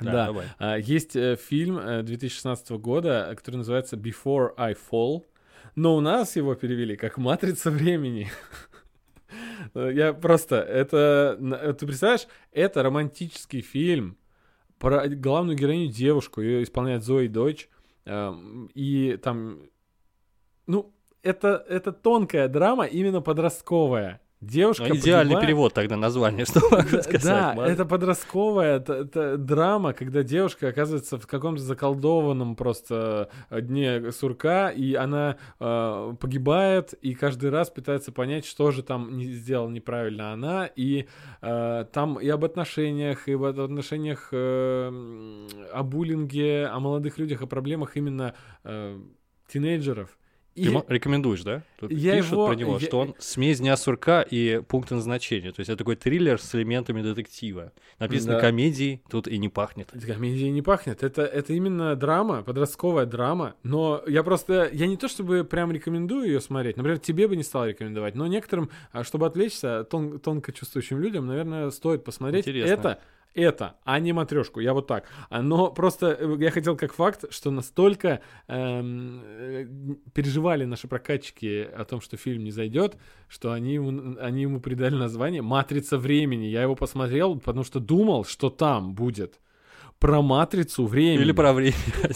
Да, 0.00 0.26
давай. 0.26 0.46
а, 0.58 0.76
Есть 0.78 1.16
э, 1.16 1.36
фильм 1.36 1.78
э, 1.78 2.02
2016 2.04 2.70
года, 2.72 3.28
э, 3.30 3.34
который 3.34 3.56
называется 3.56 3.96
Before 3.96 4.50
I 4.56 4.74
Fall, 4.74 5.24
но 5.74 5.96
у 5.96 6.00
нас 6.00 6.36
его 6.36 6.54
перевели 6.54 6.96
как 6.96 7.18
«Матрица 7.18 7.70
времени». 7.70 8.30
Э, 9.74 9.90
Я 9.92 10.12
просто, 10.12 10.56
это, 10.56 11.38
э, 11.40 11.72
ты 11.72 11.86
представляешь, 11.86 12.26
это 12.52 12.82
романтический 12.82 13.60
фильм 13.60 14.16
про 14.78 15.08
главную 15.08 15.56
героиню 15.56 15.90
девушку, 15.90 16.40
ее 16.40 16.62
исполняет 16.62 17.02
Зои 17.02 17.26
Дойч, 17.26 17.68
эм, 18.04 18.70
и 18.74 19.18
там, 19.22 19.62
ну, 20.66 20.92
это, 21.22 21.64
это 21.68 21.92
тонкая 21.92 22.48
драма, 22.48 22.84
именно 22.84 23.20
подростковая. 23.20 24.20
Девушка 24.40 24.84
Ну, 24.88 24.94
идеальный 24.94 25.34
погибает- 25.34 25.46
перевод 25.46 25.74
тогда 25.74 25.96
названия, 25.96 26.44
что 26.46 26.60
могу 26.70 26.88
да, 26.92 27.02
сказать. 27.02 27.22
да, 27.56 27.66
это 27.66 27.84
подростковая 27.84 28.78
т- 28.78 29.04
т- 29.06 29.36
драма, 29.36 29.92
когда 29.92 30.22
девушка 30.22 30.68
оказывается 30.68 31.18
в 31.18 31.26
каком-то 31.26 31.60
заколдованном 31.60 32.54
просто 32.54 33.30
э, 33.50 33.60
дне 33.62 34.12
сурка, 34.12 34.70
и 34.70 34.94
она 34.94 35.38
э, 35.58 36.14
погибает, 36.20 36.92
и 37.02 37.14
каждый 37.14 37.50
раз 37.50 37.70
пытается 37.70 38.12
понять, 38.12 38.44
что 38.46 38.70
же 38.70 38.82
там 38.84 39.16
не 39.16 39.24
сделала 39.24 39.70
неправильно 39.70 40.32
она, 40.32 40.66
и 40.66 41.06
э, 41.42 41.84
там 41.92 42.20
и 42.20 42.28
об 42.28 42.44
отношениях, 42.44 43.26
и 43.28 43.32
об 43.32 43.42
отношениях, 43.44 44.28
э, 44.30 44.88
о 45.72 45.82
буллинге, 45.82 46.66
о 46.66 46.78
молодых 46.80 47.18
людях, 47.18 47.42
о 47.42 47.46
проблемах 47.46 47.96
именно 47.96 48.34
э, 48.64 48.98
тинейджеров. 49.48 50.17
И- 50.58 50.64
Ты 50.64 50.70
мо- 50.70 50.84
рекомендуешь, 50.88 51.42
да? 51.42 51.62
Тут 51.78 51.90
Я 51.90 52.16
пишут 52.16 52.32
его- 52.32 52.46
про 52.48 52.54
него, 52.56 52.78
я- 52.78 52.86
что 52.86 52.98
он 53.00 53.14
смесь 53.18 53.60
дня 53.60 53.76
сурка 53.76 54.22
и 54.22 54.60
пункта 54.66 54.94
назначения. 54.96 55.52
То 55.52 55.60
есть 55.60 55.68
это 55.68 55.78
такой 55.78 55.96
триллер 55.96 56.40
с 56.40 56.54
элементами 56.54 57.00
детектива. 57.02 57.72
Написано 57.98 58.34
Да. 58.34 58.40
комедии, 58.40 59.02
тут 59.10 59.28
и 59.28 59.38
не 59.38 59.48
пахнет. 59.48 59.90
Комедия 60.06 60.50
не 60.50 60.62
пахнет. 60.62 61.02
Это, 61.02 61.22
это 61.22 61.52
именно 61.52 61.94
драма, 61.96 62.42
подростковая 62.42 63.06
драма. 63.06 63.54
Но 63.62 64.02
я 64.06 64.22
просто... 64.22 64.68
Я 64.72 64.86
не 64.86 64.96
то 64.96 65.08
чтобы 65.08 65.44
прям 65.44 65.70
рекомендую 65.72 66.26
ее 66.26 66.40
смотреть. 66.40 66.76
Например, 66.76 66.98
тебе 66.98 67.28
бы 67.28 67.36
не 67.36 67.42
стал 67.42 67.66
рекомендовать. 67.66 68.14
Но 68.14 68.26
некоторым, 68.26 68.70
а, 68.92 69.04
чтобы 69.04 69.26
отвлечься, 69.26 69.84
тон- 69.90 70.18
тонко 70.18 70.52
чувствующим 70.52 70.98
людям, 71.00 71.26
наверное, 71.26 71.70
стоит 71.70 72.04
посмотреть. 72.04 72.46
Интересно. 72.48 72.72
Это 72.72 72.98
это, 73.34 73.76
а 73.84 73.98
не 74.00 74.12
матрешку, 74.12 74.60
я 74.60 74.74
вот 74.74 74.86
так. 74.86 75.04
Но 75.30 75.70
просто 75.70 76.16
э, 76.18 76.36
я 76.38 76.50
хотел 76.50 76.76
как 76.76 76.92
факт, 76.92 77.24
что 77.30 77.50
настолько 77.50 78.20
эм, 78.48 79.22
э, 79.24 79.66
переживали 80.12 80.64
наши 80.64 80.88
прокатчики 80.88 81.68
о 81.76 81.84
том, 81.84 82.00
что 82.00 82.16
фильм 82.16 82.44
не 82.44 82.50
зайдет, 82.50 82.96
что 83.28 83.52
они 83.52 83.74
ему, 83.74 84.16
они 84.20 84.42
ему 84.42 84.60
придали 84.60 84.94
название 84.94 85.42
«Матрица 85.42 85.98
времени». 85.98 86.46
Я 86.46 86.62
его 86.62 86.74
посмотрел, 86.74 87.38
потому 87.38 87.64
что 87.64 87.80
думал, 87.80 88.24
что 88.24 88.50
там 88.50 88.94
будет 88.94 89.40
про 89.98 90.22
матрицу 90.22 90.86
времени. 90.86 91.22
Или 91.22 91.32
про 91.32 91.52
время. 91.52 91.74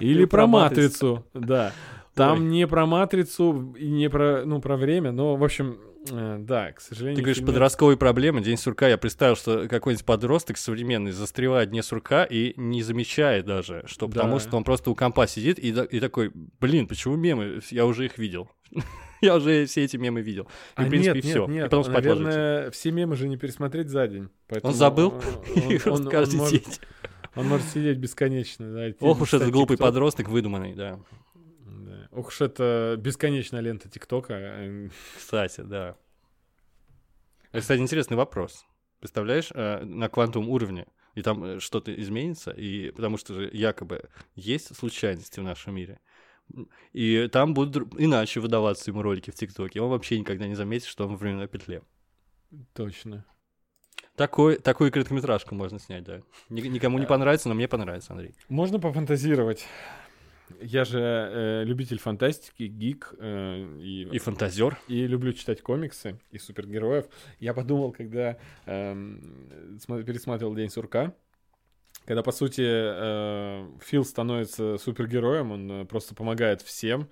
Или 0.00 0.18
или 0.18 0.24
про 0.24 0.46
матрицу, 0.46 1.24
да. 1.34 1.72
Там 2.18 2.38
Ой. 2.40 2.44
не 2.44 2.66
про 2.66 2.84
матрицу 2.86 3.74
и 3.78 3.88
не 3.88 4.10
про, 4.10 4.44
ну, 4.44 4.60
про 4.60 4.76
время, 4.76 5.12
но, 5.12 5.36
в 5.36 5.44
общем, 5.44 5.78
э, 6.10 6.36
да, 6.40 6.72
к 6.72 6.80
сожалению... 6.80 7.16
Ты 7.16 7.22
говоришь, 7.22 7.38
фильме- 7.38 7.46
подростковые 7.46 7.96
проблемы, 7.96 8.40
день 8.42 8.56
сурка. 8.56 8.88
Я 8.88 8.98
представил, 8.98 9.36
что 9.36 9.68
какой-нибудь 9.68 10.04
подросток 10.04 10.56
современный 10.58 11.12
застревает 11.12 11.70
дне 11.70 11.82
сурка 11.82 12.24
и 12.24 12.52
не 12.56 12.82
замечает 12.82 13.46
даже, 13.46 13.82
что 13.86 14.06
Да. 14.06 14.12
потому 14.14 14.38
что 14.40 14.56
он 14.56 14.64
просто 14.64 14.90
у 14.90 14.94
компа 14.94 15.26
сидит 15.26 15.58
и, 15.58 15.68
и 15.68 16.00
такой, 16.00 16.30
блин, 16.60 16.86
почему 16.86 17.16
мемы? 17.16 17.60
Я 17.70 17.86
уже 17.86 18.04
их 18.06 18.18
видел. 18.18 18.50
Я 19.20 19.34
уже 19.34 19.66
все 19.66 19.82
эти 19.84 19.96
мемы 19.96 20.20
видел. 20.20 20.44
И, 20.44 20.46
А, 20.76 20.84
в 20.84 20.88
принципе, 20.88 21.14
нет, 21.14 21.24
все. 21.24 21.40
нет, 21.46 21.48
нет, 21.48 21.60
И 21.66 21.68
потом 21.70 21.82
спать 21.84 22.06
ложится. 22.06 22.22
наверное, 22.24 22.70
все 22.70 22.92
мемы 22.92 23.16
же 23.16 23.26
не 23.28 23.36
пересмотреть 23.36 23.88
за 23.88 24.06
день. 24.06 24.28
Он 24.62 24.72
забыл 24.74 25.12
он- 25.56 25.62
и 25.72 25.88
он- 25.88 26.06
каждый 26.08 26.36
может-. 26.36 26.80
Он 27.34 27.46
может 27.46 27.66
сидеть 27.68 27.98
бесконечно, 27.98 28.72
да. 28.72 28.86
Ох 29.00 29.20
уж 29.20 29.34
этот 29.34 29.50
глупый 29.50 29.76
подросток 29.76 30.28
выдуманный, 30.28 30.74
да. 30.74 31.00
Ох 32.10 32.28
уж 32.28 32.40
это 32.40 32.96
бесконечная 32.98 33.60
лента 33.60 33.88
ТикТока. 33.88 34.90
Кстати, 35.16 35.60
да. 35.60 35.96
Это, 37.52 37.60
кстати, 37.60 37.80
интересный 37.80 38.16
вопрос. 38.16 38.64
Представляешь, 39.00 39.50
э, 39.54 39.84
на 39.84 40.08
квантовом 40.08 40.48
уровне, 40.48 40.86
и 41.14 41.22
там 41.22 41.44
э, 41.44 41.60
что-то 41.60 41.94
изменится, 41.94 42.50
и 42.50 42.90
потому 42.90 43.16
что 43.16 43.34
же 43.34 43.50
якобы 43.52 44.08
есть 44.34 44.74
случайности 44.76 45.40
в 45.40 45.44
нашем 45.44 45.74
мире, 45.74 46.00
и 46.92 47.28
там 47.28 47.54
будут 47.54 47.94
иначе 47.98 48.40
выдаваться 48.40 48.90
ему 48.90 49.02
ролики 49.02 49.30
в 49.30 49.34
ТикТоке. 49.34 49.80
Он 49.80 49.90
вообще 49.90 50.18
никогда 50.18 50.46
не 50.46 50.54
заметит, 50.54 50.88
что 50.88 51.06
он 51.06 51.16
в 51.16 51.20
временной 51.20 51.48
петле. 51.48 51.82
Точно. 52.74 53.24
Такой, 54.16 54.56
такую 54.56 54.90
короткометражку 54.90 55.54
можно 55.54 55.78
снять, 55.78 56.04
да. 56.04 56.22
Ни- 56.48 56.60
Никому 56.62 56.98
не 56.98 57.06
понравится, 57.06 57.48
но 57.48 57.54
мне 57.54 57.68
понравится, 57.68 58.12
Андрей. 58.12 58.34
Можно 58.48 58.80
пофантазировать. 58.80 59.66
Я 60.60 60.84
же 60.84 60.98
э, 61.00 61.64
любитель 61.64 61.98
фантастики, 61.98 62.64
гик 62.64 63.14
э, 63.18 63.76
и, 63.80 64.08
И 64.12 64.18
фантазер. 64.18 64.78
и 64.88 65.06
люблю 65.06 65.32
читать 65.32 65.62
комиксы 65.62 66.18
и 66.30 66.38
супергероев. 66.38 67.06
Я 67.40 67.54
подумал, 67.54 67.92
когда 67.92 68.36
смо- 68.66 70.02
пересматривал 70.04 70.54
День 70.54 70.70
сурка, 70.70 71.14
когда, 72.04 72.22
по 72.22 72.32
сути, 72.32 72.62
э, 72.64 73.68
Фил 73.82 74.04
становится 74.04 74.78
супергероем, 74.78 75.52
он 75.52 75.70
э, 75.70 75.84
просто 75.84 76.14
помогает 76.14 76.62
всем. 76.62 77.08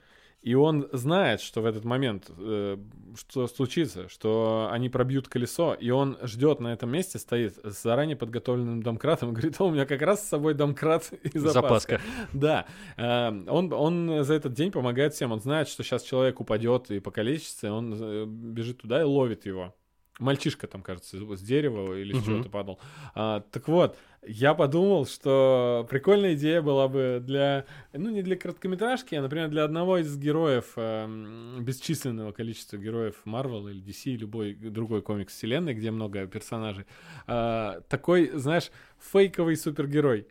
И 0.47 0.55
он 0.55 0.89
знает, 0.93 1.41
что 1.41 1.61
в 1.61 1.67
этот 1.67 1.85
момент 1.85 2.31
э, 2.39 2.77
что 3.19 3.49
случится, 3.49 4.09
что 4.09 4.69
они 4.71 4.89
пробьют 4.89 5.27
колесо, 5.27 5.75
и 5.75 5.91
он 5.91 6.19
ждет 6.23 6.61
на 6.61 6.73
этом 6.73 6.89
месте, 6.89 7.19
стоит 7.19 7.59
с 7.65 7.83
заранее 7.83 8.15
подготовленным 8.15 8.81
домкратом, 8.81 9.31
и 9.31 9.33
говорит, 9.33 9.61
у 9.61 9.71
меня 9.71 9.87
как 9.87 10.03
раз 10.03 10.25
с 10.25 10.29
собой 10.29 10.55
домкрат 10.55 11.11
и 11.25 11.37
запаска. 11.37 11.99
Запаска. 11.99 12.01
Да, 12.33 12.67
э, 12.97 13.45
он, 13.49 13.73
он 13.73 14.23
за 14.23 14.35
этот 14.35 14.53
день 14.53 14.71
помогает 14.71 15.15
всем, 15.15 15.33
он 15.33 15.41
знает, 15.41 15.67
что 15.67 15.83
сейчас 15.83 16.05
человек 16.05 16.39
упадет 16.39 16.93
и 16.93 17.01
покалечится, 17.01 17.73
он 17.73 17.97
э, 18.01 18.25
бежит 18.29 18.83
туда 18.83 19.01
и 19.01 19.05
ловит 19.05 19.47
его. 19.47 19.75
Мальчишка 20.19 20.67
там, 20.67 20.83
кажется, 20.83 21.19
с 21.37 21.43
дерева 21.43 21.95
или 21.99 22.19
с 22.19 22.25
чего-то 22.25 22.49
падал. 22.49 22.79
А, 23.15 23.41
так 23.51 23.69
вот, 23.69 23.99
я 24.27 24.55
подумал, 24.55 25.07
что 25.07 25.87
прикольная 25.91 26.35
идея 26.35 26.63
была 26.63 26.89
бы 26.89 27.23
для, 27.23 27.67
ну, 27.93 28.11
не 28.11 28.23
для 28.23 28.37
короткометражки, 28.37 29.15
а, 29.15 29.23
например, 29.23 29.49
для 29.49 29.65
одного 29.65 29.99
из 29.99 30.17
героев, 30.17 30.73
эм, 30.77 31.63
бесчисленного 31.63 32.33
количества 32.33 32.79
героев 32.79 33.17
Marvel 33.27 33.71
или 33.71 33.81
DC, 33.81 34.17
любой 34.17 34.55
другой 34.55 35.03
комикс 35.03 35.35
вселенной, 35.35 35.75
где 35.75 35.91
много 35.91 36.27
персонажей. 36.27 36.87
А, 37.27 37.81
такой, 37.89 38.31
знаешь, 38.35 38.71
фейковый 38.99 39.57
супергерой 39.57 40.27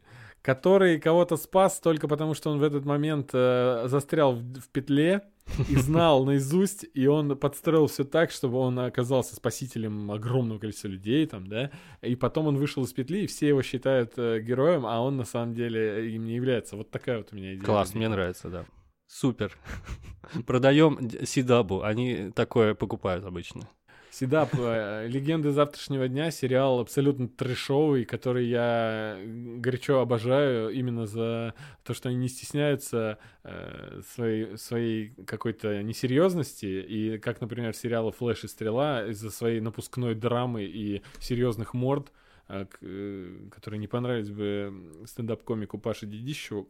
который 0.46 1.00
кого-то 1.00 1.38
спас 1.38 1.80
только 1.80 2.08
потому, 2.08 2.36
что 2.36 2.52
он 2.52 2.60
в 2.60 2.64
этот 2.64 2.86
момент 2.86 3.32
э, 3.34 3.86
застрял 3.88 4.36
в, 4.36 4.60
в 4.60 4.70
петле 4.70 5.24
и 5.70 5.76
знал 5.76 6.24
наизусть, 6.24 6.86
и 6.94 7.08
он 7.08 7.36
подстроил 7.36 7.88
все 7.88 8.04
так, 8.04 8.30
чтобы 8.30 8.60
он 8.60 8.78
оказался 8.78 9.36
спасителем 9.36 10.12
огромного 10.12 10.60
количества 10.60 10.88
людей, 10.90 11.26
там, 11.26 11.48
да, 11.48 11.72
и 12.04 12.16
потом 12.16 12.46
он 12.46 12.58
вышел 12.58 12.84
из 12.84 12.94
петли, 12.94 13.24
и 13.24 13.28
все 13.28 13.48
его 13.48 13.64
считают 13.64 14.14
э, 14.18 14.40
героем, 14.40 14.86
а 14.86 15.02
он 15.02 15.18
на 15.18 15.26
самом 15.26 15.56
деле 15.56 16.14
им 16.14 16.26
не 16.26 16.36
является. 16.36 16.76
Вот 16.76 16.92
такая 16.92 17.18
вот 17.18 17.30
у 17.32 17.36
меня 17.36 17.56
идея. 17.56 17.66
Класс, 17.66 17.96
мне 17.96 18.08
нравится, 18.08 18.50
да. 18.50 18.66
Супер. 19.08 19.58
Продаем 20.46 21.10
Сидабу, 21.26 21.82
они 21.82 22.32
такое 22.36 22.76
покупают 22.76 23.26
обычно. 23.26 23.68
Седап, 24.18 24.52
э, 24.58 25.08
«Легенды 25.10 25.52
завтрашнего 25.52 26.08
дня» 26.08 26.32
сериал 26.32 26.80
абсолютно 26.80 27.28
трешовый, 27.28 28.06
который 28.06 28.48
я 28.48 29.20
горячо 29.26 30.00
обожаю 30.00 30.70
именно 30.70 31.06
за 31.06 31.54
то, 31.84 31.94
что 31.94 32.08
они 32.08 32.20
не 32.20 32.30
стесняются 32.30 33.18
э, 33.44 34.00
своей, 34.08 34.58
своей 34.58 35.10
какой-то 35.26 35.84
несерьезности. 35.84 36.66
И 36.66 37.18
как, 37.18 37.42
например, 37.42 37.76
сериалы 37.76 38.14
«Флэш» 38.14 38.46
и 38.46 38.48
«Стрела» 38.48 39.06
из-за 39.06 39.30
своей 39.32 39.60
напускной 39.60 40.16
драмы 40.16 40.64
и 40.64 41.02
серьезных 41.20 41.74
морд, 41.74 42.14
э, 42.48 42.68
которые 43.52 43.80
не 43.80 43.88
понравились 43.88 44.30
бы 44.30 45.04
стендап-комику 45.08 45.78
Паше 45.78 46.06
Дедищеву, 46.06 46.70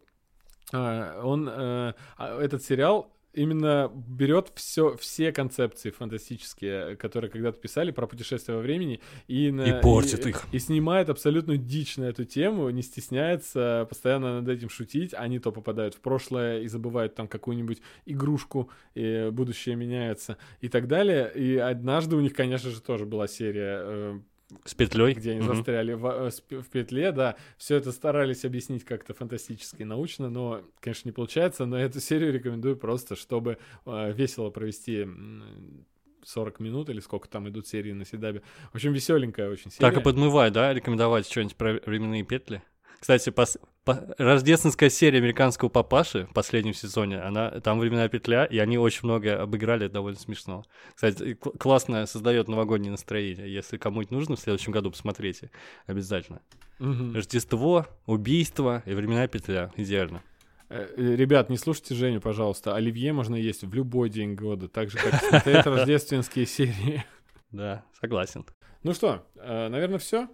он, 0.73 1.47
а, 1.47 1.93
этот 2.17 2.63
сериал 2.63 3.14
именно 3.35 3.91
берет 3.95 4.51
все, 4.55 4.95
все 4.97 5.31
концепции 5.31 5.89
фантастические, 5.91 6.95
которые 6.95 7.29
когда-то 7.29 7.59
писали 7.59 7.91
про 7.91 8.07
путешествия 8.07 8.55
во 8.55 8.61
времени, 8.61 9.01
и, 9.27 9.51
на- 9.51 9.79
И 9.79 9.81
портит 9.81 10.25
их. 10.25 10.45
И 10.51 10.59
снимает 10.59 11.09
абсолютно 11.09 11.57
дичь 11.57 11.97
на 11.97 12.05
эту 12.05 12.25
тему, 12.25 12.69
не 12.69 12.81
стесняется 12.81 13.85
постоянно 13.89 14.41
над 14.41 14.49
этим 14.49 14.69
шутить. 14.69 15.13
Они 15.13 15.39
то 15.39 15.51
попадают 15.51 15.95
в 15.95 15.99
прошлое 16.01 16.61
и 16.61 16.67
забывают 16.67 17.15
там 17.15 17.27
какую-нибудь 17.27 17.81
игрушку, 18.05 18.69
и 18.93 19.29
будущее 19.31 19.75
меняется 19.75 20.37
и 20.61 20.69
так 20.69 20.87
далее. 20.87 21.31
И 21.35 21.57
однажды 21.57 22.15
у 22.15 22.21
них, 22.21 22.33
конечно 22.33 22.69
же, 22.69 22.81
тоже 22.81 23.05
была 23.05 23.27
серия 23.27 23.79
э, 23.83 24.19
С 24.63 24.73
петлей. 24.73 25.13
где 25.13 25.31
они 25.31 25.41
Мгм. 25.41 25.55
застряли 25.55 25.93
в, 25.93 26.05
э, 26.05 26.59
в 26.61 26.69
петле, 26.69 27.11
да, 27.11 27.35
все 27.57 27.75
это 27.75 27.91
старались 27.91 28.45
объяснить 28.45 28.83
как-то 28.85 29.13
фантастически 29.13 29.81
и 29.81 29.85
научно, 29.85 30.29
но, 30.29 30.61
конечно, 30.79 31.09
не 31.09 31.13
получается, 31.13 31.65
но 31.65 31.77
эту 31.77 31.99
серию 31.99 32.31
рекомендую 32.33 32.77
просто, 32.77 33.15
чтобы 33.15 33.57
э, 33.85 34.13
весело 34.13 34.49
провести 34.49 35.01
м, 35.01 35.85
40 36.23 36.59
минут 36.59 36.89
или 36.89 36.99
сколько 36.99 37.27
там 37.29 37.47
идут 37.49 37.67
серии 37.67 37.91
на 37.91 38.05
Седабе. 38.05 38.41
В 38.71 38.75
общем, 38.75 38.93
веселенькая 38.93 39.49
очень 39.49 39.71
серия. 39.71 39.91
Так 39.91 39.99
и 39.99 40.03
подмывай, 40.03 40.49
да, 40.51 40.73
рекомендовать 40.73 41.27
что-нибудь 41.29 41.55
про 41.55 41.73
временные 41.85 42.23
петли? 42.23 42.61
Кстати, 43.05 43.29
пос- 43.29 43.59
по- 43.83 44.15
рождественская 44.17 44.89
серия 44.89 45.19
американского 45.19 45.69
папаши 45.69 46.25
в 46.25 46.33
последнем 46.33 46.73
сезоне, 46.73 47.19
она 47.21 47.51
там 47.61 47.77
временная 47.77 48.09
петля, 48.09 48.45
и 48.45 48.57
они 48.57 48.79
очень 48.79 49.01
много 49.03 49.39
обыграли, 49.43 49.87
довольно 49.87 50.17
смешно. 50.17 50.65
Кстати, 50.95 51.35
классно 51.35 52.07
создает 52.07 52.47
новогоднее 52.47 52.89
настроение. 52.89 53.53
Если 53.53 53.77
кому-нибудь 53.77 54.09
нужно 54.09 54.35
в 54.37 54.39
следующем 54.39 54.71
году, 54.71 54.89
посмотрите 54.89 55.51
обязательно. 55.85 56.41
Мгм. 56.79 57.13
Рождество, 57.13 57.85
убийство 58.07 58.81
и 58.87 58.95
временная 58.95 59.27
петля. 59.27 59.71
Идеально. 59.75 60.23
Э, 60.69 60.87
э, 60.97 61.15
Ребят, 61.15 61.51
не 61.51 61.57
слушайте 61.59 61.93
Женю, 61.93 62.21
пожалуйста. 62.21 62.75
Оливье 62.75 63.13
можно 63.13 63.35
есть 63.35 63.63
в 63.63 63.71
любой 63.71 64.09
день 64.09 64.33
года, 64.33 64.67
так 64.67 64.89
же, 64.89 64.97
как 64.97 65.13
смотреть 65.23 65.63
рождественские 65.67 66.47
серии. 66.47 67.05
Да, 67.51 67.85
согласен. 68.01 68.47
Ну 68.81 68.95
что, 68.95 69.27
наверное, 69.35 69.99
все. 69.99 70.27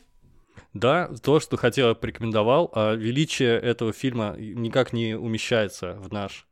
Да, 0.74 1.10
то, 1.22 1.40
что 1.40 1.58
хотел, 1.58 1.90
я 1.90 1.96
порекомендовал. 1.96 2.72
А 2.74 2.94
величие 2.96 3.60
этого 3.60 3.94
фильма 3.94 4.36
никак 4.38 4.94
не 4.94 5.16
умещается 5.16 5.94
в 5.96 6.12
наш 6.12 6.48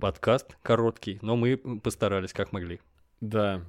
подкаст 0.00 0.56
короткий, 0.62 1.18
но 1.22 1.36
мы 1.36 1.56
постарались 1.56 2.32
как 2.32 2.52
могли. 2.52 2.80
Да. 3.20 3.62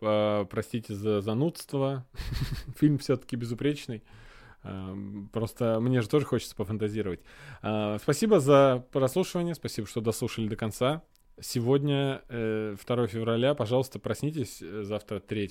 П- 0.00 0.46
Простите 0.50 0.94
за 0.94 1.20
занудство. 1.20 2.06
Фильм 2.78 2.98
все-таки 2.98 3.36
безупречный. 3.36 4.02
Ам, 4.62 5.28
Просто 5.32 5.78
мне 5.80 6.00
же 6.00 6.08
тоже 6.08 6.26
хочется 6.26 6.56
пофантазировать. 6.56 7.20
А, 7.62 7.98
Спасибо 7.98 8.40
за 8.40 8.86
прослушивание, 8.92 9.54
спасибо, 9.54 9.86
что 9.86 10.00
дослушали 10.00 10.48
до 10.48 10.56
конца. 10.56 11.02
Сегодня 11.40 12.22
э, 12.28 12.76
2 12.86 13.06
февраля, 13.06 13.54
пожалуйста, 13.54 13.98
проснитесь 13.98 14.60
э, 14.60 14.82
завтра 14.82 15.18
3 15.18 15.50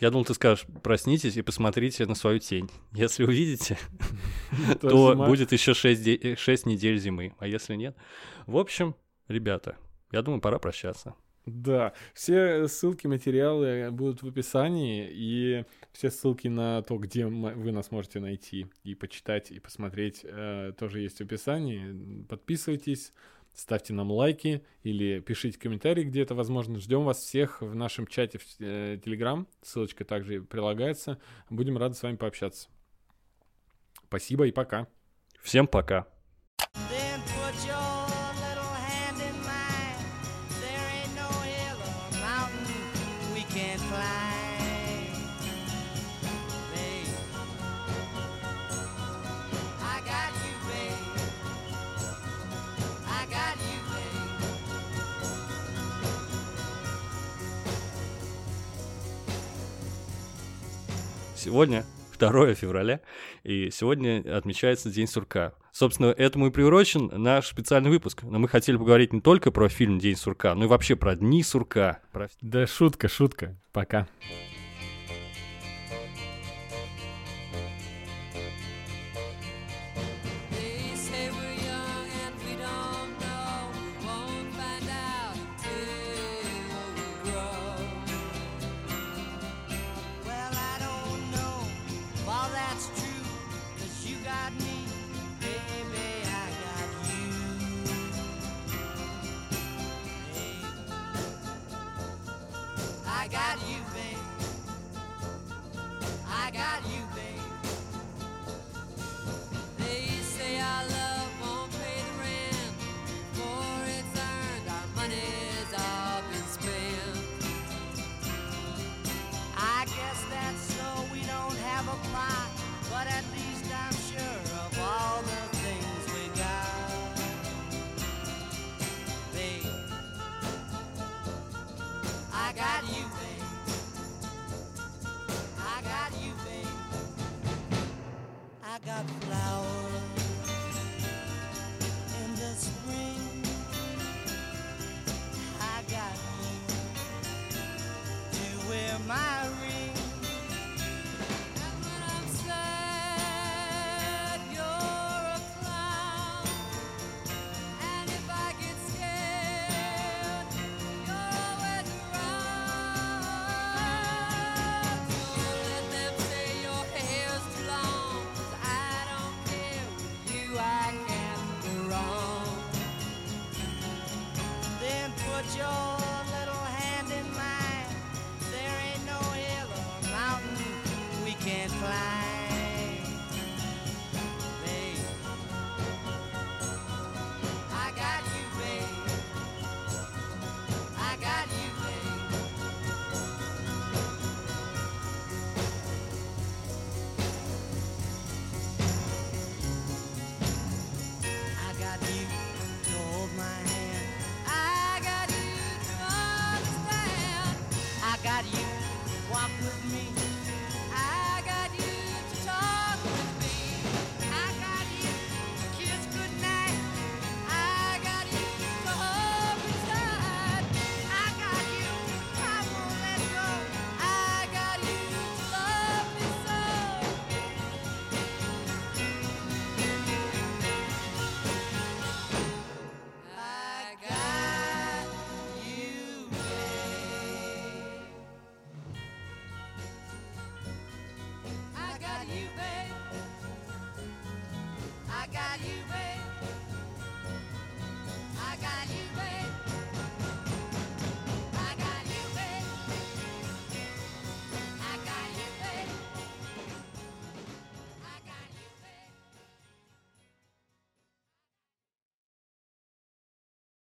Я 0.00 0.10
думал, 0.10 0.24
ты 0.24 0.34
скажешь, 0.34 0.66
проснитесь 0.82 1.36
и 1.36 1.42
посмотрите 1.42 2.06
на 2.06 2.14
свою 2.14 2.38
тень. 2.38 2.70
Если 2.92 3.24
увидите, 3.24 3.78
то 4.80 5.14
будет 5.16 5.52
еще 5.52 5.74
6, 5.74 6.66
недель 6.66 6.98
зимы, 6.98 7.34
а 7.38 7.46
если 7.46 7.74
нет... 7.74 7.96
В 8.46 8.56
общем, 8.56 8.94
ребята, 9.28 9.76
я 10.12 10.22
думаю, 10.22 10.40
пора 10.40 10.58
прощаться. 10.58 11.14
Да, 11.46 11.94
все 12.14 12.68
ссылки, 12.68 13.06
материалы 13.06 13.90
будут 13.90 14.22
в 14.22 14.28
описании, 14.28 15.08
и 15.10 15.64
все 15.92 16.10
ссылки 16.10 16.48
на 16.48 16.82
то, 16.82 16.96
где 16.98 17.26
вы 17.26 17.72
нас 17.72 17.90
можете 17.90 18.20
найти 18.20 18.66
и 18.84 18.94
почитать, 18.94 19.50
и 19.50 19.58
посмотреть, 19.58 20.20
э, 20.22 20.72
тоже 20.78 21.00
есть 21.00 21.18
в 21.18 21.22
описании. 21.22 22.24
Подписывайтесь, 22.28 23.12
ставьте 23.54 23.92
нам 23.92 24.10
лайки 24.10 24.64
или 24.82 25.20
пишите 25.20 25.58
комментарии, 25.58 26.04
где 26.04 26.22
это 26.22 26.34
возможно. 26.34 26.78
Ждем 26.78 27.04
вас 27.04 27.18
всех 27.18 27.62
в 27.62 27.74
нашем 27.74 28.06
чате 28.06 28.38
в 28.38 28.44
э, 28.60 28.96
Telegram, 28.96 29.46
ссылочка 29.62 30.04
также 30.04 30.42
прилагается. 30.42 31.20
Будем 31.48 31.78
рады 31.78 31.94
с 31.94 32.02
вами 32.02 32.16
пообщаться. 32.16 32.68
Спасибо 34.06 34.46
и 34.46 34.52
пока. 34.52 34.88
Всем 35.40 35.66
пока. 35.66 36.06
Сегодня 61.50 61.84
2 62.16 62.54
февраля, 62.54 63.00
и 63.42 63.70
сегодня 63.72 64.22
отмечается 64.36 64.88
День 64.88 65.08
сурка. 65.08 65.52
Собственно, 65.72 66.06
этому 66.06 66.46
и 66.46 66.50
приурочен 66.52 67.10
наш 67.12 67.48
специальный 67.48 67.90
выпуск. 67.90 68.22
Но 68.22 68.38
мы 68.38 68.46
хотели 68.46 68.76
поговорить 68.76 69.12
не 69.12 69.20
только 69.20 69.50
про 69.50 69.68
фильм 69.68 69.98
«День 69.98 70.14
сурка», 70.14 70.54
но 70.54 70.66
и 70.66 70.68
вообще 70.68 70.94
про 70.94 71.16
дни 71.16 71.42
сурка. 71.42 71.98
Про... 72.12 72.28
Да 72.40 72.68
шутка, 72.68 73.08
шутка. 73.08 73.58
Пока. 73.72 74.06
They 74.20 74.49